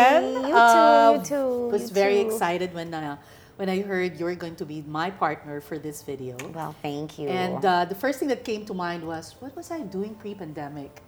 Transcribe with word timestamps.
again. 0.00 0.24
You 0.34 0.40
too, 0.42 0.54
Um, 0.56 1.14
you 1.16 1.22
too. 1.24 1.68
was 1.72 1.82
you 1.88 1.94
very 1.94 2.20
too. 2.22 2.26
excited 2.30 2.74
when 2.74 2.92
uh, 2.94 3.16
when 3.56 3.68
I 3.68 3.80
heard 3.82 4.18
you 4.18 4.24
were 4.24 4.34
going 4.34 4.56
to 4.56 4.64
be 4.64 4.82
my 4.86 5.10
partner 5.10 5.60
for 5.60 5.76
this 5.78 6.02
video. 6.02 6.36
Well, 6.54 6.74
thank 6.82 7.18
you. 7.18 7.28
And 7.28 7.62
uh, 7.64 7.84
the 7.84 7.94
first 7.94 8.18
thing 8.18 8.28
that 8.28 8.42
came 8.44 8.64
to 8.66 8.74
mind 8.74 9.02
was, 9.06 9.36
what 9.40 9.54
was 9.54 9.70
I 9.70 9.80
doing 9.80 10.14
pre-pandemic? 10.14 11.02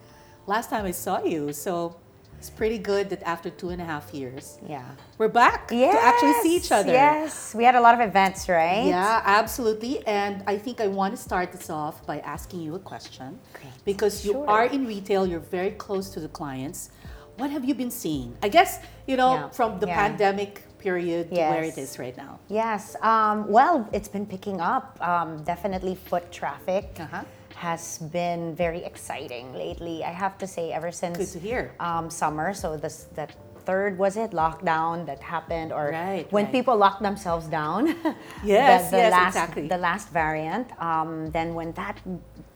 Last 0.46 0.68
time 0.68 0.84
I 0.84 0.90
saw 0.92 1.22
you, 1.24 1.52
so 1.54 1.96
it's 2.38 2.50
pretty 2.50 2.76
good 2.76 3.08
that 3.08 3.22
after 3.22 3.48
two 3.48 3.70
and 3.70 3.80
a 3.80 3.84
half 3.86 4.12
years, 4.12 4.58
yeah. 4.68 4.84
we're 5.16 5.28
back 5.28 5.70
Yes, 5.72 5.94
to 5.94 6.00
actually 6.10 6.34
see 6.42 6.56
each 6.56 6.72
other. 6.72 6.92
Yes, 6.92 7.54
we 7.54 7.62
had 7.64 7.76
a 7.76 7.80
lot 7.80 7.94
of 7.94 8.00
events, 8.06 8.48
right? 8.50 8.84
Yeah, 8.84 9.22
absolutely. 9.24 10.04
And 10.06 10.42
I 10.46 10.58
think 10.58 10.80
I 10.80 10.88
want 10.88 11.16
to 11.16 11.22
start 11.22 11.52
this 11.52 11.70
off 11.70 12.04
by 12.04 12.18
asking 12.20 12.60
you 12.60 12.74
a 12.74 12.80
question. 12.80 13.38
Great. 13.54 13.72
Because 13.86 14.26
you 14.26 14.32
Sure. 14.32 14.50
are 14.50 14.66
in 14.66 14.86
retail, 14.86 15.24
you're 15.26 15.46
very 15.58 15.70
close 15.70 16.10
to 16.10 16.20
the 16.20 16.28
clients. 16.28 16.90
What 17.36 17.50
have 17.50 17.64
you 17.64 17.74
been 17.74 17.90
seeing? 17.90 18.36
I 18.42 18.48
guess, 18.48 18.80
you 19.06 19.16
know, 19.16 19.32
Yeah, 19.34 19.48
from 19.50 19.78
the 19.80 19.86
yeah. 19.86 19.96
pandemic 19.96 20.62
period 20.78 21.30
to 21.30 21.36
where 21.36 21.62
it 21.64 21.78
is 21.78 21.98
right 21.98 22.16
now. 22.16 22.38
Yes. 22.48 22.96
Um, 23.02 23.48
well, 23.48 23.88
it's 23.92 24.08
been 24.08 24.26
picking 24.26 24.60
up. 24.60 24.98
Um, 25.00 25.42
definitely, 25.44 25.94
foot 25.94 26.30
traffic 26.32 26.86
Uh-huh. 26.98 27.22
has 27.54 27.98
been 28.12 28.54
very 28.54 28.82
exciting 28.84 29.54
lately. 29.54 30.04
I 30.04 30.10
have 30.10 30.36
to 30.38 30.46
say, 30.46 30.72
ever 30.72 30.90
since 30.92 31.16
Good 31.18 31.32
to 31.32 31.38
hear. 31.38 31.72
Um, 31.80 32.10
summer. 32.10 32.52
So 32.54 32.76
this 32.76 33.06
that 33.14 33.30
third 33.64 33.98
was 33.98 34.16
it 34.16 34.30
lockdown 34.32 35.06
that 35.06 35.20
happened, 35.20 35.72
or 35.72 35.90
Right, 35.92 36.26
when 36.32 36.44
right. 36.44 36.52
people 36.56 36.76
locked 36.76 37.02
themselves 37.02 37.46
down. 37.46 37.94
Yes, 38.44 38.90
the, 38.90 38.96
the 38.96 39.02
yes, 39.04 39.12
last, 39.12 39.34
exactly. 39.36 39.68
The 39.68 39.78
last 39.78 40.08
variant. 40.10 40.66
Um, 40.80 41.30
then 41.30 41.54
when 41.54 41.72
that 41.72 41.96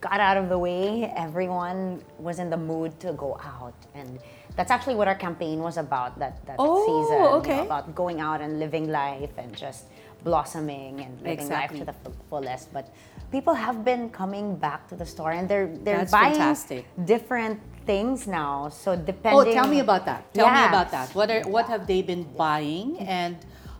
got 0.01 0.19
out 0.19 0.37
of 0.37 0.49
the 0.49 0.57
way, 0.57 1.11
everyone 1.15 2.03
was 2.19 2.39
in 2.39 2.49
the 2.49 2.57
mood 2.71 2.91
to 3.01 3.13
go 3.13 3.39
out 3.43 3.75
and. 3.95 4.19
That's 4.57 4.71
actually 4.71 4.95
what 4.95 5.07
our 5.07 5.13
campaign 5.27 5.59
was 5.61 5.77
about 5.77 6.17
that, 6.17 6.43
that 6.47 6.55
Oh, 6.57 6.81
season. 6.87 7.51
you 7.53 7.57
know, 7.61 7.65
about 7.69 7.93
going 7.93 8.19
out 8.19 8.41
and 8.41 8.57
living 8.57 8.89
life 8.89 9.29
and 9.37 9.55
just 9.55 9.85
blossoming 10.23 10.99
and 11.05 11.13
living 11.21 11.31
Exactly. 11.39 11.79
life 11.79 11.85
to 11.85 11.93
the 11.93 11.97
fu- 12.01 12.15
fullest. 12.29 12.73
But 12.73 12.85
people 13.31 13.53
have 13.53 13.85
been 13.85 14.09
coming 14.09 14.55
back 14.55 14.87
to 14.89 14.95
the 14.95 15.05
store 15.05 15.31
and 15.37 15.47
they're 15.47 15.69
they're 15.85 15.99
That's 15.99 16.11
buying 16.11 16.33
fantastic. 16.33 16.85
different 17.05 17.59
things 17.87 18.27
now. 18.27 18.69
So 18.69 18.95
depending. 18.95 19.47
Oh, 19.49 19.53
tell 19.57 19.67
me 19.67 19.79
about 19.79 20.05
that. 20.05 20.21
Tell 20.33 20.51
me 20.53 20.63
about 20.73 20.91
that. 20.91 21.09
What 21.15 21.31
are 21.31 21.41
what 21.55 21.65
have 21.73 21.87
they 21.87 22.01
been 22.03 22.23
buying, 22.37 22.99
and 22.99 23.35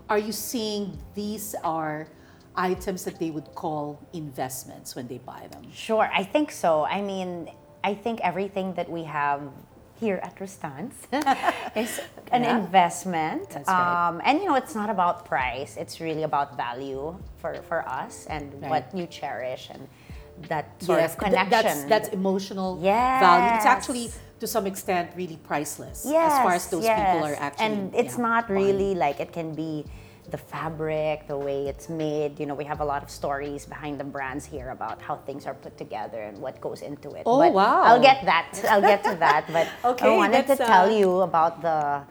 are 0.09 0.17
you 0.27 0.31
seeing 0.31 0.97
these 1.13 1.53
are 1.63 2.07
items 2.55 3.03
that 3.05 3.19
they 3.19 3.29
would 3.29 3.49
call 3.53 3.99
investments 4.13 4.95
when 4.95 5.05
they 5.07 5.19
buy 5.19 5.43
them? 5.51 5.63
Sure, 5.71 6.09
I 6.21 6.23
think 6.23 6.49
so. 6.51 6.85
I 6.97 7.01
mean, 7.01 7.51
I 7.83 7.93
think 7.93 8.19
everything 8.23 8.73
that 8.79 8.89
we 8.89 9.03
have 9.03 9.41
here 9.99 10.19
at 10.23 10.33
Rustans 10.41 10.93
is 11.75 11.99
an 12.31 12.43
Yeah. 12.43 12.57
investment. 12.57 13.49
That's 13.49 13.67
right. 13.69 14.07
Um, 14.07 14.21
and 14.25 14.39
you 14.39 14.45
know, 14.49 14.55
it's 14.63 14.75
not 14.81 14.89
about 14.89 15.25
price. 15.25 15.77
It's 15.77 15.99
really 15.99 16.23
about 16.23 16.55
value 16.57 17.17
for, 17.41 17.51
for 17.69 17.79
us 18.01 18.25
and 18.29 18.43
Right. 18.61 18.69
what 18.73 18.83
you 18.97 19.05
cherish 19.07 19.69
and 19.73 19.87
that 20.47 20.81
sort 20.81 20.99
of 21.01 21.11
th- 21.11 21.19
connection. 21.19 21.49
that's 21.49 21.83
that's 21.85 22.09
emotional 22.09 22.77
value. 22.77 23.55
It's 23.55 23.65
actually 23.65 24.11
to 24.39 24.47
some 24.47 24.67
extent 24.67 25.11
really 25.15 25.37
priceless 25.37 26.05
yes, 26.07 26.31
as 26.33 26.37
far 26.39 26.53
as 26.53 26.67
those 26.69 26.83
people 26.85 27.23
are 27.25 27.35
actually. 27.39 27.65
and 27.65 27.95
it's 27.95 28.15
yeah, 28.17 28.21
not 28.21 28.49
really 28.49 28.93
like 28.93 29.19
it 29.19 29.31
can 29.33 29.55
be 29.55 29.83
the 30.29 30.37
fabric 30.37 31.25
the 31.27 31.37
way 31.37 31.67
it's 31.67 31.89
made 31.89 32.39
you 32.39 32.45
know 32.45 32.53
we 32.53 32.65
have 32.65 32.81
a 32.81 32.85
lot 32.85 33.01
of 33.01 33.09
stories 33.09 33.65
behind 33.65 33.97
the 33.99 34.03
brands 34.03 34.45
here 34.45 34.69
about 34.71 35.01
how 35.01 35.15
things 35.15 35.45
are 35.47 35.53
put 35.55 35.75
together 35.77 36.21
and 36.21 36.37
what 36.37 36.59
goes 36.61 36.81
into 36.81 37.13
it 37.15 37.23
Oh, 37.25 37.39
but 37.39 37.53
wow. 37.53 37.81
i'll 37.83 38.01
get 38.01 38.25
that 38.25 38.47
i'll 38.69 38.81
get 38.81 39.03
to 39.05 39.15
that 39.15 39.45
but 39.51 39.67
Okay, 39.85 40.13
i 40.13 40.15
wanted 40.15 40.45
to 40.47 40.55
tell 40.57 40.85
uh, 40.85 40.97
you 40.99 41.21
about 41.21 41.61
the 41.61 42.03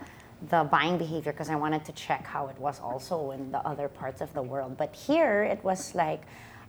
the 0.49 0.65
buying 0.65 0.97
behavior 0.99 1.31
because 1.33 1.51
i 1.51 1.55
wanted 1.57 1.85
to 1.85 1.93
check 1.93 2.27
how 2.27 2.49
it 2.49 2.59
was 2.59 2.81
also 2.81 3.31
in 3.33 3.53
the 3.53 3.59
other 3.59 3.87
parts 3.89 4.21
of 4.21 4.33
the 4.35 4.43
world 4.43 4.77
but 4.77 4.95
here 4.97 5.45
it 5.45 5.63
was 5.63 5.95
like 5.95 6.23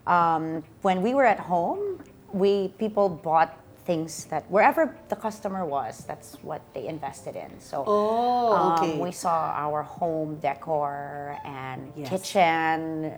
um, 0.07 0.63
when 0.81 1.01
we 1.01 1.13
were 1.13 1.25
at 1.25 1.39
home 1.39 2.01
we 2.33 2.69
people 2.79 3.07
bought 3.09 3.51
things 3.85 4.25
that 4.25 4.43
wherever 4.51 4.93
the 5.09 5.15
customer 5.15 5.63
was 5.65 6.03
that's 6.07 6.35
what 6.43 6.61
they 6.73 6.87
invested 6.87 7.35
in 7.35 7.51
so 7.59 7.85
Oh, 7.87 8.49
um, 8.51 8.99
we 8.99 9.11
saw 9.11 9.51
our 9.55 9.83
home 9.83 10.37
decor 10.39 11.37
and 11.45 11.91
Yes. 11.95 12.09
kitchen. 12.09 13.11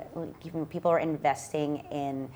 Even 0.46 0.66
people 0.66 0.90
are 0.92 1.00
investing 1.00 1.78
in 1.92 2.30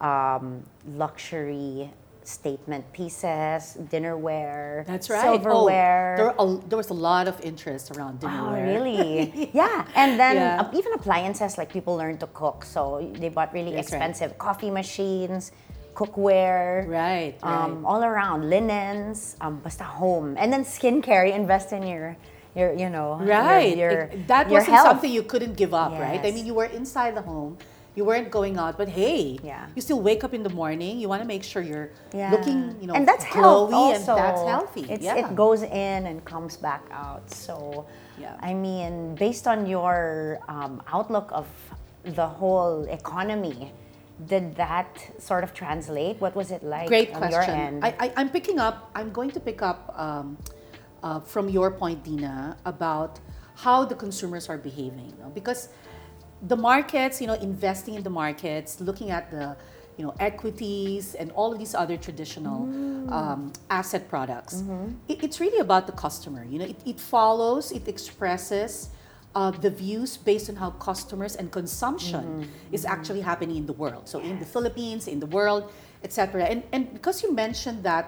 um, 0.00 0.62
luxury 0.96 1.90
statement 2.26 2.84
pieces, 2.92 3.76
dinnerware, 3.90 4.86
That's 4.86 5.10
right. 5.10 5.22
silverware. 5.22 6.34
Oh, 6.38 6.56
there, 6.56 6.68
there 6.68 6.76
was 6.78 6.90
a 6.90 6.94
lot 6.94 7.28
of 7.28 7.40
interest 7.40 7.96
around 7.96 8.20
dinnerware. 8.20 8.62
Oh, 8.62 8.72
really? 8.74 9.50
yeah. 9.54 9.86
And 9.94 10.18
then 10.18 10.36
Yeah. 10.36 10.60
uh, 10.62 10.76
even 10.78 10.92
appliances, 10.94 11.58
like 11.58 11.72
people 11.72 11.96
learn 11.96 12.18
to 12.18 12.26
cook. 12.28 12.64
So 12.64 13.10
they 13.18 13.28
bought 13.28 13.52
really 13.52 13.72
That's 13.74 13.90
right. 13.92 13.98
expensive 13.98 14.38
coffee 14.38 14.70
machines, 14.70 15.52
cookware. 15.94 16.86
Right, 16.88 17.34
right. 17.42 17.44
Um, 17.44 17.84
all 17.84 18.02
around 18.02 18.48
linens, 18.48 19.36
um, 19.40 19.60
basta 19.60 19.84
home, 19.84 20.36
and 20.38 20.52
then 20.52 20.64
skincare. 20.64 21.26
You 21.28 21.34
invest 21.34 21.72
in 21.72 21.82
your, 21.86 22.16
your, 22.54 22.72
you 22.72 22.88
know, 22.88 23.18
Right. 23.20 23.76
Your, 23.76 23.90
It- 24.12 24.28
that 24.28 24.48
your 24.48 24.60
wasn't 24.60 24.76
health. 24.76 24.86
something 24.88 25.10
you 25.12 25.22
couldn't 25.22 25.56
give 25.56 25.74
up, 25.74 25.92
right? 25.92 26.20
I 26.24 26.30
mean, 26.30 26.46
you 26.46 26.54
were 26.54 26.66
inside 26.66 27.14
the 27.16 27.22
home, 27.22 27.58
you 27.94 28.04
weren't 28.04 28.30
going 28.30 28.56
out, 28.58 28.78
but 28.78 28.88
hey, 28.88 29.38
Yeah. 29.42 29.66
you 29.74 29.82
still 29.82 30.00
wake 30.00 30.24
up 30.24 30.32
in 30.32 30.42
the 30.42 30.48
morning. 30.62 30.98
You 30.98 31.08
want 31.08 31.20
to 31.22 31.28
make 31.28 31.42
sure 31.44 31.60
you're 31.62 31.90
Yeah. 32.12 32.30
looking, 32.30 32.76
you 32.80 32.86
know, 32.86 32.94
and 32.94 33.06
that's 33.06 33.24
healthy. 33.24 33.74
and 33.96 34.04
that's 34.06 34.42
healthy. 34.42 34.86
It's, 34.88 35.04
yeah. 35.04 35.16
It 35.20 35.34
goes 35.36 35.62
in 35.62 36.06
and 36.10 36.24
comes 36.24 36.56
back 36.56 36.84
out. 36.90 37.30
So, 37.30 37.84
Yeah. 38.18 38.36
I 38.40 38.54
mean, 38.54 39.14
based 39.16 39.46
on 39.46 39.66
your 39.66 40.38
um, 40.48 40.82
outlook 40.96 41.28
of 41.32 41.46
the 42.04 42.26
whole 42.26 42.84
economy, 42.84 43.72
did 44.26 44.54
that 44.56 44.88
sort 45.18 45.42
of 45.44 45.52
translate? 45.52 46.20
What 46.20 46.34
was 46.34 46.50
it 46.50 46.62
like 46.62 46.86
Great 46.88 47.10
on 47.14 47.18
question. 47.20 47.32
your 47.32 47.42
end? 47.66 47.84
I, 47.84 47.90
I, 48.04 48.12
I'm 48.18 48.28
picking 48.28 48.58
up, 48.58 48.90
I'm 48.94 49.10
going 49.12 49.30
to 49.32 49.40
pick 49.40 49.60
up 49.62 49.92
um, 49.98 50.38
uh, 51.02 51.20
from 51.20 51.48
your 51.48 51.70
point, 51.72 52.04
Dina, 52.04 52.56
about 52.64 53.18
how 53.56 53.84
the 53.84 53.94
consumers 53.94 54.48
are 54.48 54.58
behaving. 54.58 55.12
you 55.16 55.22
know, 55.24 55.30
Because 55.30 55.68
the 56.42 56.56
markets, 56.56 57.20
you 57.20 57.26
know, 57.26 57.34
investing 57.34 57.94
in 57.94 58.02
the 58.02 58.10
markets, 58.10 58.80
looking 58.80 59.10
at 59.10 59.30
the, 59.30 59.56
you 59.96 60.04
know, 60.04 60.14
equities 60.18 61.14
and 61.14 61.30
all 61.32 61.52
of 61.52 61.58
these 61.58 61.74
other 61.74 61.96
traditional 61.96 62.62
um, 63.12 63.52
asset 63.70 64.08
products, 64.08 64.62
it, 65.08 65.22
it's 65.22 65.38
really 65.40 65.58
about 65.58 65.86
the 65.86 65.92
customer. 65.92 66.44
You 66.44 66.58
know, 66.58 66.64
it, 66.64 66.80
it 66.84 66.98
follows, 67.00 67.70
it 67.72 67.86
expresses 67.88 68.90
uh, 69.34 69.50
the 69.50 69.70
views 69.70 70.16
based 70.16 70.50
on 70.50 70.56
how 70.56 70.70
customers 70.70 71.36
and 71.36 71.50
consumption 71.52 72.48
is 72.72 72.84
actually 72.84 73.20
happening 73.20 73.56
in 73.56 73.66
the 73.66 73.72
world. 73.72 74.08
So 74.08 74.18
in 74.20 74.38
the 74.38 74.44
Philippines, 74.46 75.06
in 75.08 75.20
the 75.20 75.26
world, 75.26 75.70
etc. 76.02 76.44
And 76.44 76.62
and 76.72 76.92
because 76.92 77.22
you 77.22 77.32
mentioned 77.32 77.82
that 77.84 78.06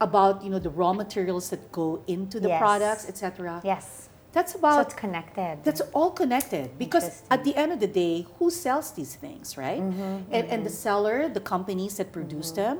about 0.00 0.42
you 0.42 0.50
know 0.50 0.58
the 0.58 0.70
raw 0.70 0.92
materials 0.92 1.50
that 1.50 1.70
go 1.72 2.02
into 2.06 2.40
the 2.40 2.48
Yes. 2.48 2.58
products, 2.60 3.08
etc. 3.08 3.60
yes. 3.64 3.99
That's 4.32 4.52
So 4.52 4.58
about 4.60 4.86
it's 4.86 4.94
connected. 4.94 5.58
that's 5.64 5.80
all 5.92 6.10
connected 6.10 6.78
because 6.78 7.22
at 7.30 7.42
the 7.44 7.54
end 7.56 7.72
of 7.72 7.80
the 7.80 7.88
day, 7.88 8.26
who 8.38 8.50
sells 8.50 8.92
these 8.92 9.14
things, 9.16 9.56
right? 9.56 9.80
Mm-hmm, 9.82 10.32
and, 10.36 10.44
and 10.52 10.64
the 10.64 10.70
seller, 10.70 11.28
the 11.28 11.40
companies 11.40 11.96
that 11.98 12.12
produce 12.12 12.50
them, 12.52 12.78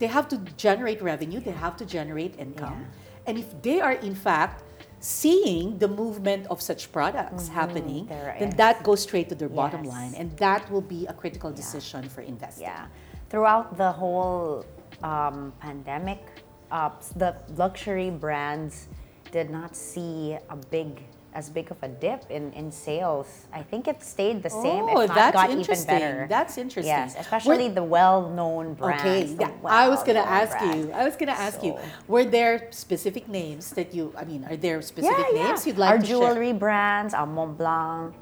they 0.00 0.08
have 0.08 0.26
to 0.28 0.38
generate 0.56 1.00
revenue, 1.00 1.38
they 1.40 1.52
have 1.52 1.76
to 1.76 1.84
generate 1.86 2.36
income. 2.38 2.86
And 3.26 3.38
if 3.38 3.48
they 3.62 3.80
are, 3.80 3.92
in 3.92 4.16
fact, 4.16 4.64
seeing 4.98 5.78
the 5.78 5.86
movement 5.88 6.46
of 6.50 6.60
such 6.60 6.90
products 6.92 7.46
happening, 7.48 8.04
Mm-hmm. 8.06 8.14
there 8.14 8.36
then 8.40 8.48
is. 8.48 8.54
that 8.56 8.82
goes 8.82 9.02
straight 9.02 9.28
to 9.28 9.34
their 9.36 9.48
bottom 9.48 9.84
line. 9.84 10.14
And 10.16 10.36
that 10.38 10.68
will 10.70 10.80
be 10.96 11.06
a 11.06 11.12
critical 11.12 11.50
decision 11.52 12.08
for 12.08 12.22
investing. 12.22 12.64
Yeah. 12.66 12.86
Throughout 13.30 13.76
the 13.76 13.90
whole 13.92 14.64
um, 15.02 15.52
pandemic, 15.60 16.20
uh, 16.72 16.90
the 17.16 17.36
luxury 17.56 18.10
brands 18.10 18.88
did 19.32 19.50
not 19.50 19.74
see 19.74 20.36
a 20.48 20.56
big, 20.70 21.02
as 21.34 21.48
big 21.48 21.70
of 21.70 21.82
a 21.82 21.88
dip 21.88 22.30
in, 22.30 22.52
in 22.52 22.70
sales. 22.70 23.46
I 23.52 23.62
think 23.62 23.88
it 23.88 24.02
stayed 24.02 24.42
the 24.42 24.50
same, 24.50 24.84
Oh, 24.84 25.00
if 25.00 25.08
not 25.08 25.14
that's 25.16 25.34
got 25.34 25.46
even 25.48 25.58
interesting. 25.60 25.98
better. 25.98 26.26
That's 26.28 26.58
interesting. 26.58 26.94
Yes, 26.94 27.16
especially 27.18 27.68
the 27.70 27.82
well-known 27.82 28.74
brands. 28.74 29.02
Okay, 29.02 29.36
yeah, 29.40 29.50
I 29.64 29.88
was 29.88 30.02
gonna 30.04 30.20
ask 30.20 30.56
brands. 30.58 30.86
you. 30.86 30.92
I 30.92 31.04
was 31.04 31.16
gonna 31.16 31.32
ask 31.32 31.64
you. 31.64 31.76
Were 32.06 32.24
there 32.24 32.68
specific 32.70 33.26
names 33.28 33.70
that 33.70 33.94
you? 33.94 34.12
I 34.16 34.24
mean, 34.24 34.44
are 34.44 34.56
there 34.56 34.80
specific 34.82 35.26
yeah, 35.32 35.42
names 35.48 35.66
yeah. 35.66 35.72
you'd 35.72 35.78
like 35.78 35.90
Our 35.90 35.98
to 35.98 36.06
share? 36.06 36.16
Our 36.16 36.34
jewelry 36.34 36.52
brands, 36.52 37.14
uh, 37.14 37.24
Mont 37.26 37.56
Blanc, 37.56 38.14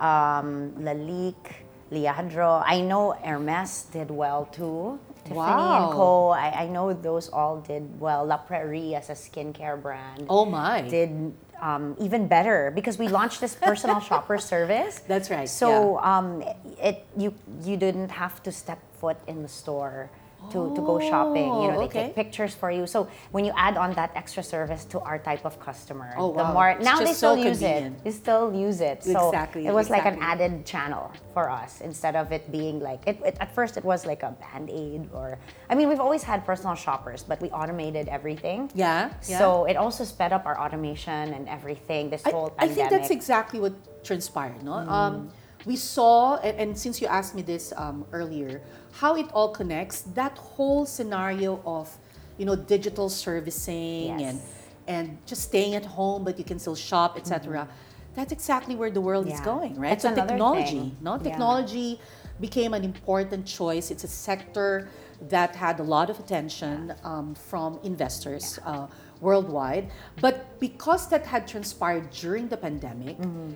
um, 0.00 0.74
Lalique, 0.86 1.52
Lladró. 1.92 2.62
I 2.66 2.80
know 2.80 3.12
Hermes 3.12 3.86
did 3.92 4.10
well 4.10 4.46
too. 4.46 4.98
Tiffany 5.28 5.36
Wow. 5.38 5.84
and 5.88 5.92
Co. 5.96 6.28
I, 6.30 6.64
I 6.64 6.66
know 6.68 6.92
those 6.92 7.28
all 7.28 7.60
did 7.60 8.00
well. 8.00 8.24
La 8.24 8.36
Prairie 8.38 8.94
as 8.94 9.10
a 9.10 9.14
skincare 9.14 9.80
brand 9.80 10.26
Oh 10.28 10.44
my! 10.44 10.82
did 10.82 11.32
um, 11.60 11.96
even 11.98 12.28
better 12.28 12.70
because 12.74 12.98
we 12.98 13.08
launched 13.08 13.40
this 13.40 13.54
personal 13.54 14.00
shopper 14.08 14.38
service. 14.38 15.00
That's 15.06 15.30
right, 15.30 15.48
So 15.48 15.98
um, 16.00 16.42
it 16.80 17.04
you 17.16 17.34
you 17.62 17.76
didn't 17.76 18.10
have 18.10 18.42
to 18.44 18.52
step 18.52 18.78
foot 19.00 19.18
in 19.26 19.42
the 19.42 19.48
store 19.48 20.10
to, 20.50 20.74
to 20.74 20.80
go 20.80 20.98
shopping. 21.00 21.44
You 21.62 21.68
know, 21.68 21.74
Oh, 21.76 21.78
they 21.80 21.84
okay. 21.86 22.02
take 22.06 22.14
pictures 22.14 22.54
for 22.54 22.70
you. 22.70 22.86
So 22.86 23.08
when 23.32 23.44
you 23.44 23.52
add 23.56 23.76
on 23.76 23.92
that 23.94 24.10
extra 24.14 24.42
service 24.42 24.84
to 24.86 25.00
our 25.00 25.18
type 25.18 25.44
of 25.44 25.60
customer, 25.60 26.14
Oh, 26.16 26.32
the 26.34 26.44
more 26.44 26.70
It's 26.70 26.84
now 26.84 26.98
they 26.98 27.06
so 27.12 27.12
still 27.34 27.36
use 27.36 27.58
convenient. 27.60 27.96
it. 27.98 28.04
They 28.04 28.10
still 28.10 28.52
use 28.54 28.80
it. 28.80 29.04
So 29.04 29.28
Exactly, 29.28 29.66
it 29.66 29.74
was 29.74 29.90
like 29.90 30.06
an 30.06 30.18
added 30.20 30.64
channel 30.64 31.12
for 31.34 31.50
us 31.50 31.80
instead 31.80 32.16
of 32.16 32.32
it 32.32 32.50
being 32.50 32.80
like 32.80 33.00
it, 33.06 33.20
it 33.24 33.36
at 33.40 33.54
first 33.54 33.76
it 33.76 33.84
was 33.84 34.04
like 34.06 34.22
a 34.22 34.32
band-aid 34.42 35.08
or 35.12 35.38
I 35.70 35.74
mean 35.74 35.88
we've 35.88 36.00
always 36.00 36.22
had 36.22 36.44
personal 36.44 36.74
shoppers, 36.74 37.22
but 37.22 37.40
we 37.40 37.48
automated 37.50 38.08
everything. 38.08 38.70
Yeah. 38.74 39.10
yeah. 39.28 39.38
So 39.38 39.64
it 39.66 39.76
also 39.76 40.04
sped 40.04 40.32
up 40.32 40.46
our 40.46 40.58
automation 40.58 41.32
and 41.36 41.48
everything. 41.48 42.10
This 42.10 42.22
I, 42.26 42.30
whole 42.30 42.54
I 42.58 42.68
think 42.68 42.90
that's 42.90 43.10
exactly 43.10 43.60
what 43.60 43.72
transpired. 44.04 44.62
No, 44.62 44.72
Mm. 44.72 44.88
um, 44.90 45.30
we 45.66 45.76
saw, 45.76 46.36
and, 46.36 46.56
and 46.58 46.78
since 46.78 47.00
you 47.00 47.06
asked 47.08 47.34
me 47.34 47.42
this 47.42 47.72
um, 47.76 48.04
earlier, 48.12 48.60
how 48.92 49.16
it 49.16 49.26
all 49.32 49.50
connects. 49.50 50.02
That 50.14 50.36
whole 50.38 50.86
scenario 50.86 51.60
of, 51.66 51.94
you 52.38 52.46
know, 52.46 52.56
digital 52.56 53.08
servicing 53.08 54.10
and 54.10 54.20
Yes. 54.20 54.54
and 54.86 55.18
just 55.26 55.42
staying 55.42 55.74
at 55.74 55.84
home, 55.84 56.24
but 56.24 56.38
you 56.38 56.44
can 56.44 56.58
still 56.58 56.74
shop, 56.76 57.16
etc. 57.16 57.68
That's 58.14 58.32
exactly 58.32 58.74
where 58.74 58.90
the 58.90 59.00
world 59.00 59.26
is 59.26 59.34
Mm-hmm. 59.34 59.44
Going, 59.44 59.74
right? 59.80 59.90
That's 59.90 60.02
so 60.02 60.14
technology, 60.14 60.80
thing. 60.80 60.96
no, 61.00 61.12
Yeah. 61.16 61.22
technology 61.28 62.00
became 62.40 62.72
an 62.74 62.84
important 62.84 63.44
choice. 63.46 63.90
It's 63.90 64.04
a 64.04 64.08
sector 64.08 64.88
that 65.28 65.54
had 65.56 65.78
a 65.80 65.82
lot 65.82 66.08
of 66.10 66.18
attention 66.20 66.94
um, 67.04 67.34
from 67.34 67.78
investors 67.82 68.58
uh, 68.64 68.86
worldwide. 69.20 69.90
But 70.20 70.58
because 70.60 71.08
that 71.10 71.26
had 71.26 71.46
transpired 71.46 72.10
during 72.10 72.48
the 72.48 72.56
pandemic, 72.56 73.18
Mm-hmm. 73.18 73.52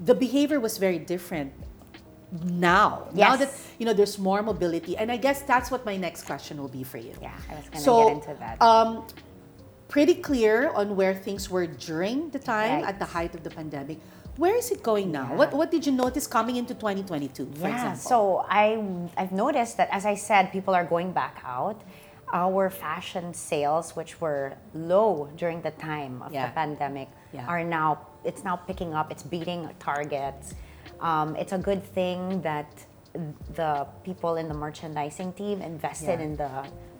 The 0.00 0.14
behavior 0.14 0.60
was 0.60 0.78
very 0.78 0.98
different 0.98 1.52
now. 2.44 3.06
Now 3.14 3.36
that 3.36 3.50
you 3.78 3.86
know 3.86 3.92
there's 3.92 4.18
more 4.18 4.42
mobility, 4.42 4.96
and 4.96 5.10
I 5.10 5.16
guess 5.16 5.42
that's 5.42 5.70
what 5.70 5.84
my 5.86 5.96
next 5.96 6.24
question 6.26 6.60
will 6.60 6.68
be 6.68 6.82
for 6.82 6.98
you. 6.98 7.12
yeah, 7.22 7.32
I 7.50 7.54
was 7.54 7.68
gonna 7.68 7.80
So, 7.84 8.04
get 8.08 8.12
into 8.14 8.34
that. 8.40 8.60
Um, 8.60 9.04
pretty 9.88 10.14
clear 10.14 10.70
on 10.74 10.96
where 10.96 11.14
things 11.14 11.48
were 11.48 11.66
during 11.66 12.30
the 12.30 12.38
time 12.40 12.80
Right. 12.82 12.88
at 12.88 12.98
the 12.98 13.04
height 13.04 13.34
of 13.34 13.42
the 13.44 13.50
pandemic. 13.50 13.98
Where 14.36 14.54
is 14.54 14.70
it 14.70 14.82
going 14.82 15.12
now? 15.12 15.28
Yeah. 15.30 15.36
What 15.36 15.54
What 15.54 15.70
did 15.70 15.86
you 15.86 15.92
notice 15.92 16.26
coming 16.26 16.56
into 16.56 16.74
2022, 16.74 17.46
for 17.54 17.68
yeah, 17.68 17.74
example? 17.74 18.00
so 18.12 18.44
I 18.50 18.82
I've 19.16 19.32
noticed 19.32 19.76
that 19.78 19.88
as 19.90 20.04
I 20.04 20.14
said, 20.16 20.52
people 20.52 20.74
are 20.74 20.84
going 20.84 21.12
back 21.12 21.40
out. 21.46 21.80
Our 22.32 22.68
fashion 22.70 23.32
sales, 23.32 23.94
which 23.94 24.20
were 24.20 24.54
low 24.74 25.30
during 25.36 25.62
the 25.62 25.70
time 25.70 26.20
of 26.22 26.32
Yeah. 26.34 26.46
the 26.48 26.52
pandemic, 26.52 27.08
Yeah. 27.32 27.46
are 27.46 27.62
now 27.62 27.98
it's 28.26 28.42
now 28.44 28.56
picking 28.56 28.92
up. 28.94 29.10
It's 29.10 29.22
beating 29.22 29.68
targets. 29.78 30.54
Um, 31.00 31.36
it's 31.36 31.52
a 31.52 31.58
good 31.58 31.82
thing 31.84 32.42
that 32.42 32.68
the 33.54 33.86
people 34.04 34.36
in 34.36 34.46
the 34.48 34.54
merchandising 34.54 35.32
team 35.34 35.62
invested 35.62 36.18
Yeah. 36.20 36.26
in 36.26 36.36
the 36.36 36.50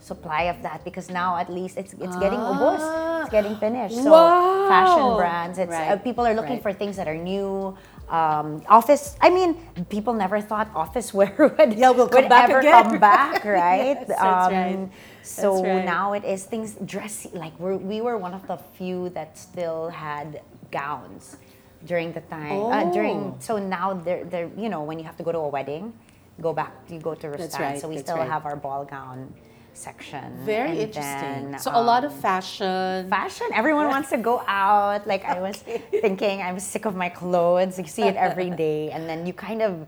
supply 0.01 0.43
of 0.53 0.63
that 0.63 0.85
because 0.85 1.11
now 1.11 1.37
at 1.37 1.49
least 1.53 1.77
it's 1.77 1.93
it's 2.05 2.17
getting 2.17 2.41
ubos. 2.41 2.81
It's 3.21 3.31
getting 3.31 3.57
finished. 3.57 3.97
So 4.03 4.13
Wow. 4.13 4.65
fashion 4.69 5.17
brands, 5.21 5.59
it's 5.59 5.73
Right. 5.73 5.91
uh, 5.93 5.97
people 6.09 6.25
are 6.27 6.33
looking 6.35 6.59
Right. 6.61 6.63
for 6.63 6.73
things 6.73 6.97
that 6.97 7.09
are 7.09 7.17
new. 7.33 7.77
Um, 8.09 8.63
office, 8.69 9.17
I 9.21 9.29
mean, 9.31 9.51
people 9.91 10.15
never 10.15 10.41
thought 10.41 10.69
office 10.75 11.13
wear 11.19 11.35
would, 11.59 11.73
Yeah, 11.75 11.91
will 11.91 12.09
come 12.09 12.23
would 12.23 12.31
back 12.31 12.49
ever 12.49 12.61
again. 12.61 12.73
come 12.85 12.99
back, 12.99 13.45
right? 13.61 13.99
Um, 13.99 14.09
Yes, 14.09 14.17
that's 14.17 14.53
right. 14.53 14.89
So 15.23 15.49
now 15.85 16.13
it 16.15 16.25
is 16.25 16.45
things 16.47 16.77
dressy. 16.87 17.31
Like 17.35 17.53
we're, 17.59 17.77
we 17.77 18.01
were 18.01 18.17
one 18.17 18.33
of 18.33 18.47
the 18.47 18.57
few 18.79 19.11
that 19.11 19.37
still 19.37 19.91
had 19.91 20.41
gowns 20.71 21.37
during 21.85 22.13
the 22.13 22.21
time. 22.23 22.53
Uh, 22.73 22.85
Oh. 22.85 22.93
during 22.93 23.35
so 23.41 23.59
now 23.59 23.95
they're, 23.95 24.25
they're 24.25 24.51
you 24.57 24.69
know 24.69 24.83
when 24.83 24.99
you 24.99 25.05
have 25.05 25.17
to 25.17 25.23
go 25.23 25.33
to 25.33 25.39
a 25.39 25.49
wedding, 25.49 25.93
go 26.41 26.53
back 26.53 26.73
you 26.89 26.99
go 27.01 27.15
to 27.15 27.27
Rustan. 27.29 27.59
right, 27.61 27.81
So 27.81 27.89
we 27.89 27.99
still 27.99 28.17
right. 28.17 28.29
have 28.29 28.45
our 28.47 28.57
ball 28.57 28.85
gown 28.85 29.33
section. 29.75 30.25
Very 30.45 30.71
And 30.71 30.79
interesting. 30.89 31.51
then, 31.53 31.59
so 31.59 31.71
a 31.75 31.83
lot 31.83 32.03
of 32.05 32.13
um, 32.13 32.19
fashion. 32.19 33.11
fashion. 33.11 33.47
Everyone 33.53 33.89
wants 33.89 34.09
to 34.11 34.17
go 34.17 34.43
out. 34.49 35.07
Like 35.07 35.25
I 35.25 35.39
was 35.41 35.57
thinking, 36.01 36.41
I'm 36.41 36.59
sick 36.59 36.87
of 36.87 36.97
my 36.97 37.11
clothes. 37.11 37.79
You 37.79 37.87
see 37.87 38.05
it 38.09 38.17
every 38.17 38.51
day, 38.67 38.91
and 38.91 39.07
then 39.09 39.27
you 39.27 39.33
kind 39.35 39.61
of 39.63 39.87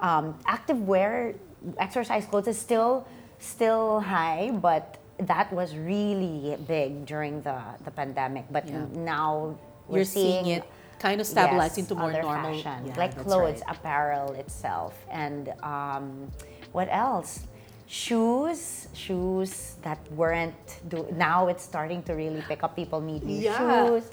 um, 0.00 0.38
active 0.46 0.86
wear, 0.86 1.34
exercise 1.78 2.24
clothes 2.26 2.48
is 2.48 2.58
still 2.58 3.06
still 3.40 4.00
high, 4.00 4.50
but 4.52 4.98
that 5.18 5.52
was 5.52 5.76
really 5.76 6.56
big 6.66 7.04
during 7.06 7.42
the 7.42 7.58
the 7.84 7.90
pandemic. 7.90 8.44
But 8.50 8.68
Yeah. 8.68 8.86
now 8.94 9.58
we're 9.88 9.98
You're 9.98 10.04
seeing 10.04 10.46
it 10.46 10.64
kind 10.98 11.20
of 11.20 11.26
stabilize 11.26 11.70
yes, 11.72 11.78
into 11.78 11.94
more 11.94 12.12
normal. 12.12 12.62
fashion, 12.62 12.86
Yeah, 12.86 12.94
like 12.96 13.16
clothes, 13.24 13.60
right. 13.66 13.76
apparel 13.76 14.32
itself, 14.32 14.94
and 15.10 15.52
um, 15.62 16.30
what 16.72 16.88
else? 16.90 17.46
Shoes, 17.86 18.88
shoes 18.92 19.76
that 19.82 19.98
weren't. 20.12 20.54
Do, 20.88 21.06
now 21.16 21.48
it's 21.48 21.64
starting 21.64 22.02
to 22.04 22.12
really 22.14 22.42
pick 22.46 22.62
up. 22.62 22.76
People 22.76 23.00
need 23.00 23.22
new 23.24 23.40
Yeah. 23.40 23.56
shoes. 23.56 24.04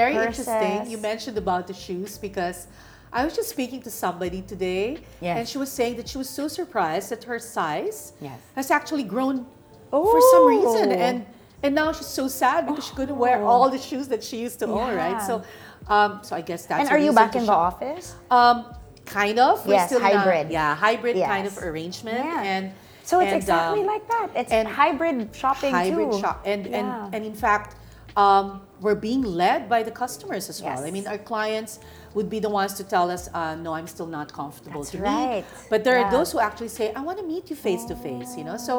Very 0.00 0.16
interesting. 0.16 0.90
You 0.90 0.98
mentioned 0.98 1.36
about 1.36 1.66
the 1.66 1.74
shoes 1.74 2.16
because 2.16 2.66
I 3.12 3.24
was 3.24 3.34
just 3.36 3.48
speaking 3.50 3.82
to 3.82 3.90
somebody 3.90 4.40
today, 4.42 4.98
Yes. 5.20 5.36
and 5.38 5.48
she 5.48 5.58
was 5.58 5.70
saying 5.70 5.96
that 5.98 6.08
she 6.08 6.16
was 6.16 6.30
so 6.30 6.48
surprised 6.48 7.10
that 7.10 7.22
her 7.24 7.38
size 7.38 8.14
Yes. 8.22 8.38
has 8.56 8.70
actually 8.70 9.02
grown 9.14 9.46
for 9.90 10.20
some 10.32 10.46
reason, 10.46 10.88
Oh. 10.92 11.06
and 11.06 11.26
and 11.62 11.74
now 11.74 11.92
she's 11.92 12.06
so 12.06 12.26
sad 12.28 12.66
because 12.66 12.86
she 12.86 12.94
couldn't 12.94 13.18
wear 13.18 13.42
all 13.44 13.68
the 13.70 13.78
shoes 13.78 14.08
that 14.08 14.22
she 14.24 14.36
used 14.38 14.58
to 14.60 14.66
own, 14.66 14.94
right? 14.96 15.20
So, 15.22 15.42
um, 15.88 16.20
so 16.22 16.36
I 16.36 16.40
guess 16.40 16.66
that's. 16.66 16.80
and 16.80 16.88
a 16.88 16.92
are 16.92 16.98
you 16.98 17.10
reason 17.10 17.14
back 17.16 17.32
to 17.32 17.38
in 17.38 17.44
the 17.46 17.52
shop. 17.52 17.74
office? 17.74 18.14
Um, 18.30 18.66
kind 19.06 19.38
of. 19.38 19.66
We're 19.66 19.74
Yes, 19.74 19.88
still 19.90 20.00
in 20.00 20.06
a- 20.06 20.18
hybrid. 20.18 20.50
yeah, 20.50 20.74
hybrid 20.74 21.16
kind 21.16 21.44
Yes. 21.44 21.56
of 21.56 21.64
arrangement, 21.64 22.24
Yeah. 22.24 22.42
and 22.42 22.72
So 23.02 23.18
it's 23.20 23.28
and, 23.32 23.36
exactly 23.42 23.80
um, 23.80 23.86
like 23.86 24.06
that. 24.08 24.28
It's 24.36 24.52
and 24.52 24.68
hybrid 24.68 25.34
shopping 25.34 25.72
hybrid 25.74 26.12
too. 26.12 26.20
shop 26.20 26.42
and, 26.44 26.66
Yeah. 26.66 26.76
and 26.78 27.14
and 27.14 27.24
in 27.24 27.34
fact 27.34 27.76
um, 28.16 28.60
we're 28.80 28.94
being 29.08 29.22
led 29.22 29.68
by 29.68 29.82
the 29.82 29.90
customers 30.02 30.48
as 30.52 30.60
well 30.62 30.76
Yes. 30.80 30.88
i 30.88 30.90
mean 30.96 31.06
our 31.06 31.18
clients 31.32 31.72
would 32.14 32.28
be 32.34 32.40
the 32.46 32.50
ones 32.60 32.72
to 32.74 32.84
tell 32.94 33.06
us 33.16 33.22
uh, 33.32 33.54
no 33.66 33.70
i'm 33.78 33.86
still 33.86 34.06
not 34.18 34.28
comfortable 34.32 34.82
That's 34.82 34.92
to 34.96 34.98
right. 34.98 35.36
meet 35.36 35.44
but 35.72 35.84
there 35.84 35.96
are 35.98 36.06
Yeah. 36.06 36.16
those 36.16 36.28
who 36.32 36.38
actually 36.48 36.72
say 36.78 36.86
i 36.94 37.00
want 37.08 37.18
to 37.22 37.24
meet 37.34 37.44
you 37.50 37.56
face 37.68 37.84
to 37.90 37.94
face 38.08 38.30
you 38.38 38.44
know 38.48 38.56
so 38.68 38.74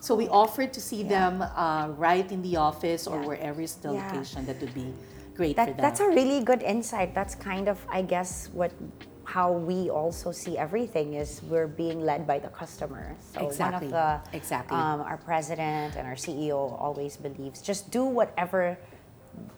so 0.00 0.14
we 0.14 0.28
offered 0.28 0.72
to 0.72 0.80
see 0.80 1.02
them 1.02 1.42
uh, 1.42 1.88
right 1.96 2.30
in 2.30 2.42
the 2.42 2.56
office 2.56 3.06
or 3.06 3.20
Yeah. 3.20 3.26
wherever 3.26 3.60
is 3.60 3.74
the 3.76 3.92
Yeah. 3.92 4.06
location 4.06 4.46
that 4.46 4.60
would 4.60 4.74
be 4.74 4.94
great 5.34 5.56
for 5.56 5.64
That, 5.66 5.76
them 5.76 5.82
that's 5.84 6.00
a 6.00 6.08
really 6.08 6.42
good 6.42 6.62
insight. 6.62 7.14
That's 7.14 7.34
kind 7.34 7.68
of, 7.68 7.78
I 7.90 8.02
guess, 8.02 8.48
what 8.52 8.72
how 9.24 9.52
we 9.52 9.90
also 9.90 10.32
see 10.32 10.56
everything 10.56 11.12
is 11.12 11.42
we're 11.50 11.66
being 11.68 12.00
led 12.00 12.26
by 12.26 12.38
the 12.38 12.48
customer. 12.48 13.14
So 13.34 13.44
Exactly. 13.46 13.88
one 13.88 13.92
of 13.92 14.22
the 14.32 14.36
Exactly. 14.36 14.72
um, 14.78 15.02
our 15.02 15.18
president 15.18 15.96
and 15.96 16.06
our 16.08 16.16
CEO 16.16 16.72
always 16.80 17.18
believes 17.18 17.60
just 17.60 17.90
do 17.90 18.04
whatever 18.06 18.78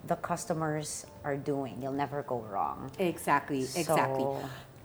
the 0.08 0.16
customers 0.16 1.06
are 1.22 1.36
doing. 1.36 1.78
You'll 1.80 1.92
never 2.04 2.22
go 2.24 2.38
wrong. 2.50 2.90
exactly 2.98 3.60
exactly 3.62 4.24
So- 4.24 4.38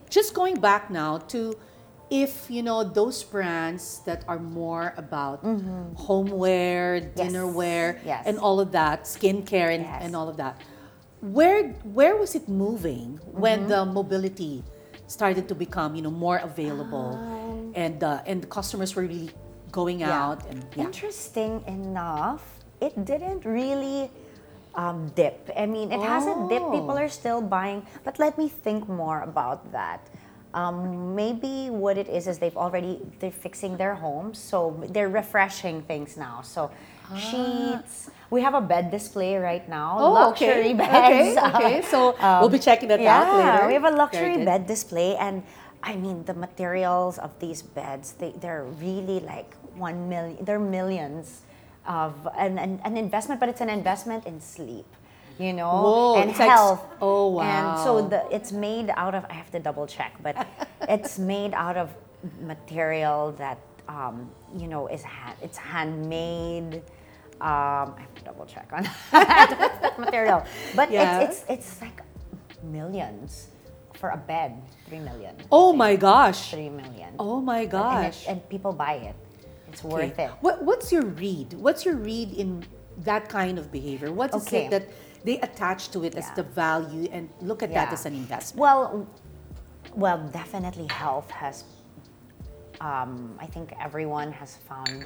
just 0.09 0.35
going 0.35 0.59
back 0.59 0.91
now 0.91 1.17
to 1.33 1.55
if 2.09 2.49
you 2.51 2.61
know 2.61 2.83
those 2.83 3.23
brands 3.23 4.01
that 4.05 4.23
are 4.27 4.37
more 4.39 4.93
about 4.97 5.41
homeware 5.97 7.01
dinnerware 7.15 7.97
Mm-hmm. 7.97 8.07
Yes. 8.07 8.23
and 8.27 8.37
all 8.39 8.59
of 8.59 8.71
that 8.71 9.03
skincare 9.05 9.73
and, 9.75 9.83
Yes. 9.83 10.01
and 10.03 10.15
all 10.15 10.29
of 10.29 10.37
that 10.37 10.61
where 11.21 11.69
where 11.97 12.15
was 12.15 12.35
it 12.35 12.47
moving 12.47 13.19
when 13.31 13.59
Mm-hmm. 13.65 13.69
the 13.69 13.81
mobility 13.85 14.63
started 15.07 15.47
to 15.49 15.55
become 15.55 15.95
you 15.95 16.01
know 16.01 16.11
more 16.13 16.37
available 16.37 17.17
and 17.75 18.03
uh, 18.03 18.21
and 18.29 18.41
the 18.43 18.47
customers 18.47 18.95
were 18.95 19.03
really 19.03 19.31
going 19.71 20.03
Um, 20.03 20.09
Yeah. 20.09 20.23
out 20.25 20.39
and 20.49 20.59
yeah. 20.75 20.85
Interesting 20.87 21.63
enough, 21.67 22.43
it 22.79 22.93
didn't 23.05 23.43
really 23.45 24.09
um, 24.75 25.07
dip. 25.15 25.49
I 25.55 25.65
mean, 25.67 25.87
it 25.91 25.99
hasn't 26.03 26.49
dipped. 26.51 26.67
People 26.71 26.95
Oh. 26.99 27.03
are 27.03 27.07
still 27.21 27.39
buying. 27.41 27.87
But 28.03 28.19
let 28.19 28.35
me 28.37 28.47
think 28.51 28.87
more 28.91 29.19
about 29.23 29.71
that. 29.71 30.01
Um, 30.55 31.13
maybe 31.15 31.67
what 31.69 31.97
it 31.97 32.07
is 32.07 32.27
is 32.27 32.39
they've 32.39 32.55
already 32.55 33.03
they're 33.19 33.29
fixing 33.29 33.75
their 33.75 33.93
homes, 33.93 34.39
so 34.39 34.79
they're 34.89 35.09
refreshing 35.11 35.81
things 35.83 36.15
now. 36.15 36.41
So 36.43 36.71
sheets. 37.19 38.09
We 38.31 38.41
have 38.41 38.55
a 38.55 38.61
bed 38.61 38.89
display 38.89 39.35
right 39.35 39.67
now. 39.67 39.97
Oh, 39.99 40.13
luxury 40.13 40.71
okay. 40.71 40.73
beds. 40.73 41.37
Okay, 41.37 41.55
okay. 41.55 41.81
So 41.91 42.15
we'll 42.39 42.49
be 42.49 42.57
checking 42.59 42.87
that 42.87 42.99
out 42.99 43.03
Yeah, 43.03 43.53
later. 43.53 43.67
we 43.67 43.73
have 43.75 43.83
a 43.83 43.91
luxury 43.91 44.45
bed 44.45 44.65
display, 44.65 45.15
and 45.19 45.43
I 45.83 45.95
mean 45.99 46.23
the 46.23 46.33
materials 46.33 47.19
of 47.19 47.37
these 47.43 47.61
beds. 47.61 48.13
They 48.15 48.31
they're 48.39 48.63
really 48.79 49.19
like 49.19 49.53
one 49.75 50.07
million. 50.07 50.39
They're 50.39 50.57
millions 50.79 51.43
of 51.85 52.15
an, 52.37 52.57
an, 52.57 52.79
an 52.83 52.95
investment, 52.97 53.39
but 53.39 53.49
it's 53.49 53.61
an 53.61 53.69
investment 53.69 54.25
in 54.25 54.39
sleep. 54.39 54.87
You 55.37 55.51
know, 55.53 55.67
Whoa, 55.69 56.15
and 56.21 56.29
it's 56.29 56.39
like- 56.39 56.49
health. 56.49 56.81
oh, 57.01 57.39
And 57.41 57.79
so 57.79 58.07
the 58.07 58.23
it's 58.31 58.51
made 58.53 58.89
out 58.95 59.13
of. 59.15 59.25
I 59.29 59.33
have 59.33 59.51
to 59.51 59.59
double 59.59 59.85
check, 59.85 60.13
but 60.23 60.47
it's 60.87 61.19
made 61.19 61.53
out 61.53 61.75
of 61.75 61.89
material 62.41 63.33
that 63.37 63.57
um, 63.89 64.29
you 64.55 64.67
know 64.67 64.87
is 64.87 65.03
hand, 65.03 65.35
it's 65.41 65.57
handmade. 65.57 66.81
Um, 67.41 67.95
I 67.97 67.99
have 67.99 68.15
to 68.15 68.23
double 68.23 68.45
check 68.45 68.71
on 68.71 68.83
that 69.11 69.95
material, 69.99 70.45
but 70.73 70.89
Yeah. 70.89 71.19
it's, 71.19 71.43
it's 71.49 71.49
it's 71.49 71.81
like 71.81 71.99
millions 72.63 73.47
for 73.93 74.09
a 74.11 74.17
bed. 74.17 74.53
Three 74.87 74.99
million. 74.99 75.35
oh 75.51 75.73
my 75.73 75.95
gosh 75.95 76.51
Three 76.51 76.69
million. 76.69 77.15
oh 77.19 77.41
my 77.41 77.61
And, 77.61 77.71
gosh 77.71 78.25
and 78.27 78.47
people 78.49 78.71
buy 78.71 78.93
it. 79.09 79.15
It's 79.67 79.83
worth 79.83 80.17
it. 80.19 80.29
What, 80.41 80.63
what's 80.63 80.91
your 80.91 81.03
read? 81.03 81.53
What's 81.53 81.83
your 81.85 81.95
read 81.97 82.31
in 82.33 82.63
that 83.03 83.27
kind 83.27 83.59
of 83.59 83.71
behavior? 83.71 84.11
What 84.13 84.33
is 84.33 84.47
Okay. 84.47 84.65
it 84.67 84.71
that 84.71 84.87
they 85.25 85.39
attach 85.41 85.89
to 85.91 86.03
it 86.05 86.15
as 86.15 86.27
Yeah. 86.27 86.35
the 86.35 86.43
value 86.43 87.09
and 87.11 87.29
look 87.41 87.63
at 87.63 87.71
that 87.73 87.87
Yeah. 87.89 87.97
as 87.97 88.05
an 88.05 88.13
investment? 88.13 88.61
Well, 88.61 89.07
well, 89.95 90.19
definitely 90.31 90.87
health 91.03 91.29
has. 91.31 91.63
Um, 92.81 93.37
I 93.39 93.47
think 93.47 93.73
everyone 93.79 94.31
has 94.33 94.57
found, 94.69 95.01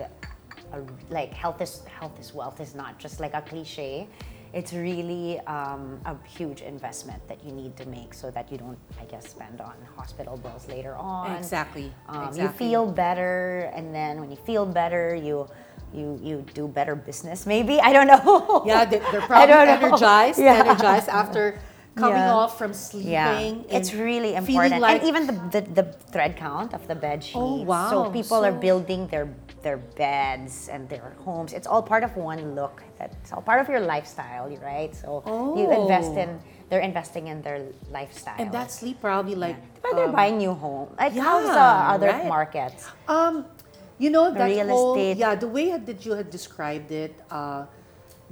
a, 0.73 0.79
like 1.09 1.31
health 1.33 1.61
is 1.61 1.73
health 1.99 2.19
is 2.19 2.33
wealth 2.33 2.59
is 2.59 2.73
not 2.75 2.97
just 2.99 3.19
like 3.19 3.33
a 3.33 3.41
cliche. 3.41 4.07
It's 4.51 4.73
really 4.73 5.39
um, 5.41 6.01
a 6.05 6.15
huge 6.37 6.61
investment 6.63 7.21
that 7.27 7.43
you 7.45 7.51
need 7.51 7.77
to 7.77 7.85
make 7.85 8.15
so 8.15 8.31
that 8.31 8.51
you 8.51 8.57
don't, 8.57 8.79
I 8.99 9.05
guess, 9.05 9.29
spend 9.29 9.61
on 9.61 9.75
hospital 9.95 10.35
bills 10.37 10.67
later 10.67 10.95
on. 10.95 11.35
Exactly. 11.37 11.93
Um, 12.07 12.29
exactly. 12.29 12.41
You 12.41 12.49
feel 12.71 12.85
better, 12.91 13.69
and 13.75 13.93
then 13.93 14.19
when 14.19 14.31
you 14.31 14.37
feel 14.37 14.65
better, 14.65 15.13
you 15.13 15.47
you 15.93 16.19
you 16.21 16.45
do 16.53 16.67
better 16.67 16.95
business. 16.95 17.45
Maybe 17.45 17.79
I 17.79 17.91
don't 17.93 18.07
know. 18.07 18.63
Yeah, 18.65 18.85
they, 18.85 18.99
they're 19.11 19.21
I 19.27 19.27
probably 19.27 19.53
energized, 19.55 20.39
Yeah. 20.39 20.63
energized 20.65 21.09
after 21.09 21.59
coming 21.95 22.17
Yeah. 22.17 22.33
off 22.33 22.57
from 22.57 22.73
sleeping. 22.73 23.11
Yeah, 23.11 23.77
it's 23.77 23.93
really 23.93 24.35
important, 24.35 24.79
Like, 24.81 25.01
and 25.01 25.07
even 25.09 25.27
the, 25.27 25.35
the, 25.55 25.61
the 25.81 25.83
thread 26.11 26.37
count 26.37 26.73
of 26.73 26.87
the 26.87 26.95
bed 26.95 27.23
sheets. 27.23 27.35
Oh, 27.37 27.61
wow. 27.63 27.89
So 27.89 28.09
people 28.11 28.45
are 28.45 28.51
building 28.53 29.07
their 29.07 29.27
their 29.61 29.77
beds 29.77 30.69
and 30.71 30.87
their 30.87 31.11
homes. 31.25 31.51
It's 31.51 31.67
all 31.67 31.83
part 31.83 32.03
of 32.07 32.15
one 32.15 32.55
look. 32.55 32.81
That's 32.97 33.33
all 33.33 33.41
part 33.41 33.59
of 33.59 33.67
your 33.67 33.81
lifestyle, 33.81 34.47
right? 34.63 34.95
So 34.95 35.21
you 35.57 35.67
invest 35.71 36.11
Oh. 36.15 36.21
in. 36.23 36.39
They're 36.69 36.85
investing 36.85 37.27
in 37.27 37.41
their 37.41 37.59
lifestyle. 37.91 38.35
and 38.39 38.51
that 38.53 38.71
sleep 38.71 39.01
probably 39.01 39.35
like. 39.35 39.57
But 39.81 39.95
they're 39.95 40.05
um, 40.05 40.15
buying 40.15 40.37
new 40.37 40.53
home. 40.53 40.95
Like 40.99 41.13
how's 41.13 41.43
the 41.43 41.69
other 41.93 42.07
right. 42.07 42.27
markets? 42.27 42.87
Um, 43.07 43.45
you 43.99 44.09
know 44.09 44.31
that 44.33 44.45
real 44.47 44.67
whole 44.67 44.95
estate. 44.95 45.17
yeah 45.17 45.35
the 45.35 45.47
way 45.47 45.75
that 45.77 46.05
you 46.05 46.13
had 46.15 46.29
described 46.31 46.89
it, 46.91 47.13
uh, 47.29 47.65